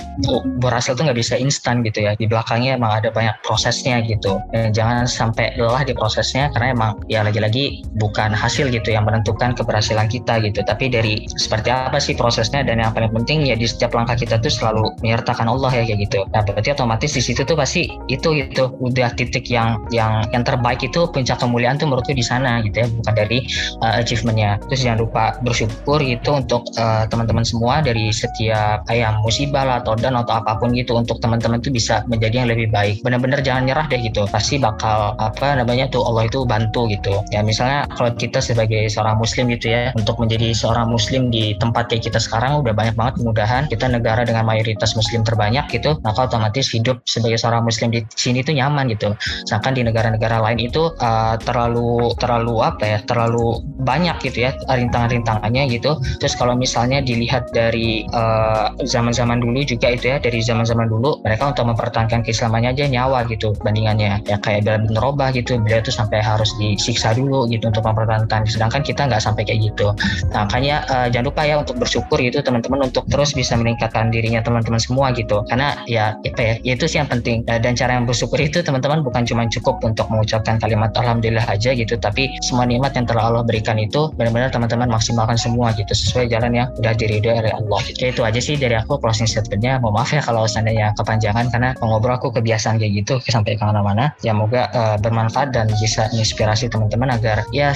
berhasil 0.61 0.93
tuh 0.93 1.09
nggak 1.09 1.17
bisa 1.17 1.41
instan 1.41 1.81
gitu 1.81 2.05
ya. 2.05 2.13
Di 2.21 2.29
belakangnya 2.29 2.77
emang 2.77 3.01
ada 3.01 3.09
banyak 3.09 3.33
prosesnya 3.41 4.05
gitu. 4.05 4.37
Dan 4.53 4.77
jangan 4.77 5.09
sampai 5.09 5.57
lelah 5.57 5.81
di 5.89 5.97
prosesnya 5.97 6.53
karena 6.53 6.77
emang 6.77 6.91
ya 7.09 7.25
lagi-lagi 7.25 7.81
bukan 7.97 8.37
hasil 8.37 8.69
gitu 8.69 8.93
yang 8.93 9.09
menentukan 9.09 9.57
keberhasilan 9.57 10.13
kita 10.13 10.45
gitu. 10.45 10.61
Tapi 10.61 10.93
dari 10.93 11.25
seperti 11.41 11.73
apa 11.73 11.97
sih 11.97 12.13
prosesnya 12.13 12.61
dan 12.61 12.85
yang 12.85 12.93
paling 12.93 13.11
penting 13.25 13.49
ya 13.49 13.57
di 13.57 13.65
setiap 13.65 13.97
langkah 13.97 14.19
kita 14.19 14.37
tuh 14.37 14.53
selalu 14.53 14.93
menyertakan 15.01 15.49
Allah 15.49 15.73
ya 15.73 15.83
kayak 15.89 16.11
gitu. 16.11 16.21
Nah 16.37 16.45
berarti 16.45 16.77
otomatis 16.77 17.17
di 17.17 17.23
situ 17.25 17.41
tuh 17.47 17.57
pasti 17.57 17.89
itu 18.13 18.29
itu 18.37 18.69
udah 18.83 19.15
titik 19.17 19.49
yang 19.55 19.79
yang 19.95 20.27
yang 20.35 20.43
terbaik 20.43 20.83
itu 20.83 21.07
puncak 21.07 21.39
kemuliaan 21.39 21.79
tuh 21.79 21.87
menurutku 21.87 22.11
di 22.11 22.25
sana 22.27 22.59
gitu 22.67 22.83
ya 22.83 22.87
bukan 22.91 23.15
dari 23.15 23.39
uh, 23.81 24.03
achievementnya. 24.03 24.59
Terus 24.67 24.81
jangan 24.83 24.99
lupa 25.07 25.25
bersyukur 25.47 26.03
itu 26.03 26.31
untuk 26.35 26.67
uh, 26.77 27.07
teman-teman 27.07 27.47
semua 27.47 27.79
dari 27.81 28.11
setiap 28.11 28.83
kayak 28.91 29.23
musibah 29.23 29.63
lah 29.63 29.77
atau 29.81 29.95
dan 29.95 30.19
atau 30.19 30.43
apa 30.43 30.59
pun 30.59 30.75
gitu 30.75 30.99
untuk 30.99 31.23
teman-teman 31.23 31.63
tuh 31.63 31.71
bisa 31.71 32.03
menjadi 32.11 32.43
yang 32.43 32.51
lebih 32.51 32.69
baik. 32.75 33.01
Benar-benar 33.07 33.41
jangan 33.47 33.71
nyerah 33.71 33.87
deh 33.87 34.03
gitu 34.03 34.27
pasti 34.29 34.59
bakal 34.59 35.15
apa 35.23 35.55
namanya 35.55 35.87
tuh 35.87 36.03
Allah 36.03 36.27
itu 36.27 36.43
bantu 36.43 36.91
gitu. 36.91 37.23
Ya 37.31 37.47
misalnya 37.47 37.87
kalau 37.95 38.11
kita 38.19 38.43
sebagai 38.43 38.91
seorang 38.91 39.17
muslim 39.17 39.47
gitu 39.55 39.71
ya 39.71 39.95
untuk 39.95 40.19
menjadi 40.19 40.51
seorang 40.51 40.91
muslim 40.91 41.31
di 41.31 41.55
tempat 41.61 41.93
kayak 41.93 42.11
kita 42.11 42.19
sekarang 42.19 42.65
udah 42.65 42.73
banyak 42.73 42.97
banget 42.97 43.15
kemudahan 43.21 43.63
kita 43.69 43.87
negara 43.87 44.25
dengan 44.25 44.49
mayoritas 44.49 44.97
muslim 44.97 45.23
terbanyak 45.23 45.69
gitu 45.71 46.01
maka 46.03 46.27
otomatis 46.27 46.73
hidup 46.73 47.05
sebagai 47.05 47.37
seorang 47.37 47.63
muslim 47.63 47.93
di 47.93 48.01
sini 48.17 48.41
tuh 48.41 48.57
nyaman 48.57 48.91
gitu 48.91 49.13
sedangkan 49.45 49.73
di 49.77 49.83
negara-negara 49.85 50.41
lain 50.41 50.59
itu 50.61 50.93
uh, 51.01 51.37
terlalu 51.41 52.13
terlalu 52.19 52.65
apa 52.65 52.85
ya 52.85 52.99
terlalu 53.05 53.61
banyak 53.85 54.17
gitu 54.25 54.49
ya 54.49 54.57
rintangan-rintangannya 54.67 55.69
gitu. 55.71 55.97
Terus 56.21 56.35
kalau 56.35 56.57
misalnya 56.57 57.05
dilihat 57.05 57.53
dari 57.53 58.09
uh, 58.13 58.73
zaman-zaman 58.83 59.41
dulu 59.41 59.63
juga 59.65 59.93
itu 59.93 60.11
ya 60.11 60.19
dari 60.19 60.41
zaman-zaman 60.41 60.89
dulu 60.89 61.21
mereka 61.23 61.53
untuk 61.53 61.69
mempertahankan 61.69 62.25
keislamannya 62.25 62.73
aja 62.75 62.89
nyawa 62.89 63.29
gitu 63.29 63.53
bandingannya. 63.61 64.25
Ya 64.25 64.37
kayak 64.41 64.67
dalam 64.67 64.89
bin 64.89 64.97
gitu 65.35 65.61
beliau 65.61 65.81
tuh 65.85 65.95
sampai 65.95 66.21
harus 66.25 66.51
disiksa 66.57 67.13
dulu 67.13 67.45
gitu 67.51 67.69
untuk 67.69 67.85
mempertahankan. 67.85 68.47
Sedangkan 68.49 68.81
kita 68.81 69.07
nggak 69.09 69.23
sampai 69.23 69.45
kayak 69.45 69.73
gitu. 69.73 69.93
Nah, 70.33 70.49
makanya 70.49 70.85
uh, 70.89 71.07
jangan 71.11 71.27
lupa 71.29 71.43
ya 71.45 71.57
untuk 71.61 71.77
bersyukur 71.81 72.19
gitu 72.21 72.41
teman-teman 72.41 72.89
untuk 72.89 73.05
terus 73.11 73.35
bisa 73.35 73.59
meningkatkan 73.59 74.09
dirinya 74.09 74.41
teman-teman 74.41 74.81
semua 74.81 75.13
gitu. 75.13 75.43
Karena 75.51 75.77
ya 75.85 76.17
apa 76.17 76.41
ya, 76.41 76.55
ya 76.63 76.73
itu 76.77 76.87
sih 76.89 76.99
yang 77.01 77.11
penting. 77.11 77.45
Dan 77.45 77.75
cara 77.75 77.99
yang 77.99 78.07
bersyukur 78.07 78.39
itu 78.41 78.63
teman-teman 78.63 79.03
bukan 79.03 79.24
cuma 79.25 79.49
cukup 79.49 79.81
untuk 79.85 80.07
mengucapkan 80.13 80.57
kalimat 80.61 80.95
alhamdulillah 80.97 81.45
aja 81.49 81.73
gitu 81.75 81.97
tapi 81.99 82.31
semua 82.45 82.69
nikmat 82.69 82.95
yang 82.97 83.07
telah 83.09 83.33
Allah 83.33 83.43
berikan 83.45 83.77
itu 83.81 84.13
benar-benar 84.15 84.53
teman-teman 84.53 84.89
maksimalkan 84.93 85.37
semua 85.41 85.73
gitu 85.77 85.93
sesuai 85.93 86.31
jalan 86.31 86.53
yang 86.53 86.69
udah 86.81 86.93
diridhoi 86.97 87.37
oleh 87.45 87.53
Allah. 87.55 87.81
Oke, 87.81 88.11
itu 88.11 88.23
aja 88.23 88.41
sih 88.41 88.59
dari 88.59 88.75
aku 88.75 88.99
closing 88.99 89.29
statementnya. 89.29 89.79
Mohon 89.79 89.95
maaf 90.03 90.11
ya 90.11 90.23
kalau 90.25 90.43
seandainya 90.45 90.93
kepanjangan 90.99 91.47
karena 91.53 91.71
ngobrol 91.79 92.17
aku 92.19 92.35
kebiasaan 92.35 92.83
kayak 92.83 93.05
gitu 93.05 93.15
sampai 93.31 93.55
ke 93.55 93.63
mana-mana. 93.63 94.11
Ya 94.27 94.35
moga 94.35 94.69
uh, 94.75 94.97
bermanfaat 94.99 95.55
dan 95.55 95.71
bisa 95.79 96.11
menginspirasi 96.11 96.69
teman-teman 96.71 97.15
agar 97.15 97.47
ya 97.55 97.73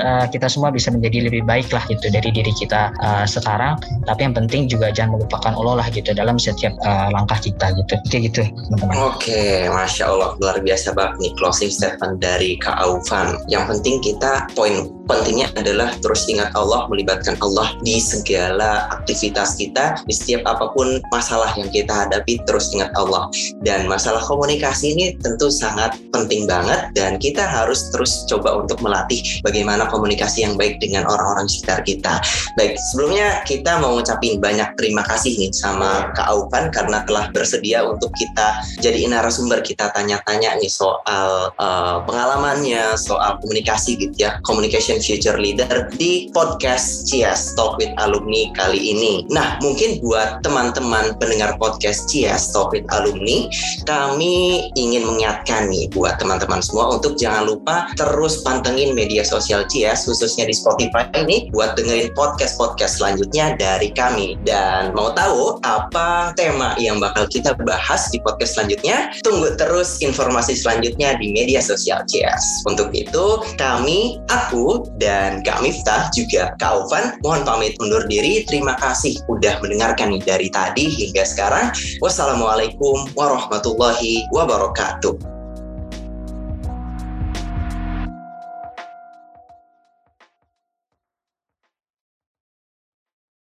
uh, 0.00 0.24
kita 0.30 0.46
semua 0.48 0.72
bisa 0.72 0.88
menjadi 0.90 1.28
lebih 1.28 1.42
baik 1.44 1.68
lah 1.70 1.84
gitu 1.86 2.08
dari 2.08 2.32
diri 2.32 2.52
kita 2.56 2.90
uh, 3.04 3.24
sekarang. 3.28 3.76
Tapi 4.08 4.20
yang 4.24 4.34
penting 4.34 4.66
juga 4.66 4.88
jangan 4.90 5.20
melupakan 5.20 5.52
Allah 5.52 5.84
lah 5.84 5.86
gitu 5.92 6.16
dalam 6.16 6.40
setiap 6.40 6.72
uh, 6.82 7.12
langkah 7.12 7.36
kita 7.36 7.76
gitu. 7.76 7.94
Kayak 8.08 8.22
gitu 8.32 8.42
teman-teman. 8.68 8.94
Oke 9.12 9.68
masya 9.68 10.08
Allah 10.08 10.32
luar 10.40 10.56
biasa 10.64 10.79
banget 10.88 11.20
nih 11.20 11.32
closing 11.36 11.68
statement 11.68 12.22
dari 12.22 12.56
Kak 12.56 12.80
Aufan. 12.80 13.36
Yang 13.52 13.76
penting 13.76 13.96
kita 14.00 14.48
poin 14.56 14.88
pentingnya 15.10 15.50
adalah 15.58 15.90
terus 15.98 16.24
ingat 16.30 16.54
Allah 16.54 16.86
melibatkan 16.86 17.34
Allah 17.42 17.74
di 17.82 17.98
segala 17.98 18.86
aktivitas 18.94 19.58
kita 19.58 19.98
di 20.06 20.14
setiap 20.14 20.46
apa 20.46 20.70
pun 20.70 21.02
masalah 21.10 21.50
yang 21.58 21.66
kita 21.68 22.06
hadapi 22.06 22.38
terus 22.46 22.70
ingat 22.70 22.94
Allah. 22.94 23.26
Dan 23.60 23.90
masalah 23.90 24.22
komunikasi 24.22 24.94
ini 24.94 25.06
tentu 25.18 25.50
sangat 25.50 25.98
penting 26.14 26.46
banget 26.46 26.94
dan 26.94 27.18
kita 27.18 27.42
harus 27.42 27.90
terus 27.90 28.24
coba 28.30 28.62
untuk 28.62 28.78
melatih 28.80 29.20
bagaimana 29.42 29.90
komunikasi 29.90 30.46
yang 30.46 30.54
baik 30.54 30.78
dengan 30.78 31.04
orang-orang 31.10 31.50
sekitar 31.50 31.82
kita. 31.82 32.22
Baik 32.54 32.78
sebelumnya 32.90 33.42
kita 33.44 33.82
mau 33.82 33.98
ngucapin 33.98 34.38
banyak 34.38 34.70
terima 34.78 35.02
kasih 35.04 35.34
nih 35.34 35.50
sama 35.50 36.14
Kak 36.14 36.30
Aufan 36.30 36.70
karena 36.70 37.02
telah 37.04 37.26
bersedia 37.34 37.82
untuk 37.82 38.14
kita 38.14 38.62
jadi 38.78 39.10
narasumber 39.10 39.58
kita 39.66 39.90
tanya-tanya 39.90 40.54
nih 40.62 40.69
soal 40.70 41.50
uh, 41.58 42.00
pengalamannya 42.06 42.94
soal 42.94 43.36
komunikasi 43.42 43.98
gitu 43.98 44.14
ya 44.14 44.38
communication 44.46 45.02
Future 45.02 45.36
Leader 45.36 45.90
di 45.98 46.30
podcast 46.30 47.10
Cias 47.10 47.52
Talk 47.58 47.82
with 47.82 47.90
Alumni 47.98 48.54
kali 48.54 48.78
ini. 48.78 49.26
Nah, 49.32 49.58
mungkin 49.58 49.98
buat 49.98 50.46
teman-teman 50.46 51.18
pendengar 51.18 51.58
podcast 51.58 52.06
Cias 52.06 52.54
Talk 52.54 52.70
with 52.70 52.86
Alumni, 52.94 53.50
kami 53.88 54.68
ingin 54.78 55.02
mengingatkan 55.02 55.66
nih 55.66 55.90
buat 55.90 56.22
teman-teman 56.22 56.62
semua 56.62 56.94
untuk 56.94 57.18
jangan 57.18 57.48
lupa 57.48 57.90
terus 57.98 58.46
pantengin 58.46 58.94
media 58.94 59.26
sosial 59.26 59.66
Cias 59.66 60.06
khususnya 60.06 60.46
di 60.46 60.54
Spotify 60.54 61.08
ini 61.18 61.50
buat 61.50 61.74
dengerin 61.74 62.14
podcast-podcast 62.14 63.00
selanjutnya 63.00 63.56
dari 63.56 63.90
kami. 63.90 64.36
Dan 64.44 64.92
mau 64.92 65.10
tahu 65.16 65.58
apa 65.64 66.36
tema 66.36 66.76
yang 66.76 67.00
bakal 67.00 67.26
kita 67.26 67.56
bahas 67.64 68.12
di 68.12 68.20
podcast 68.20 68.60
selanjutnya? 68.60 69.10
Tunggu 69.24 69.56
terus 69.56 69.98
informasi 70.04 70.59
selanjutnya 70.60 71.16
di 71.16 71.32
media 71.32 71.64
sosial 71.64 72.04
Cias. 72.04 72.44
Untuk 72.68 72.92
itu, 72.92 73.40
kami, 73.56 74.20
aku, 74.28 74.84
dan 75.00 75.40
Kak 75.40 75.64
Miftah 75.64 76.12
juga 76.12 76.52
Kak 76.60 76.84
Ovan 76.84 77.16
mohon 77.24 77.42
pamit 77.48 77.74
undur 77.80 78.04
diri. 78.04 78.44
Terima 78.44 78.76
kasih 78.76 79.16
udah 79.32 79.58
mendengarkan 79.64 80.12
dari 80.20 80.52
tadi 80.52 80.92
hingga 80.92 81.24
sekarang. 81.24 81.72
Wassalamualaikum 82.04 83.08
warahmatullahi 83.16 84.28
wabarakatuh. 84.36 85.39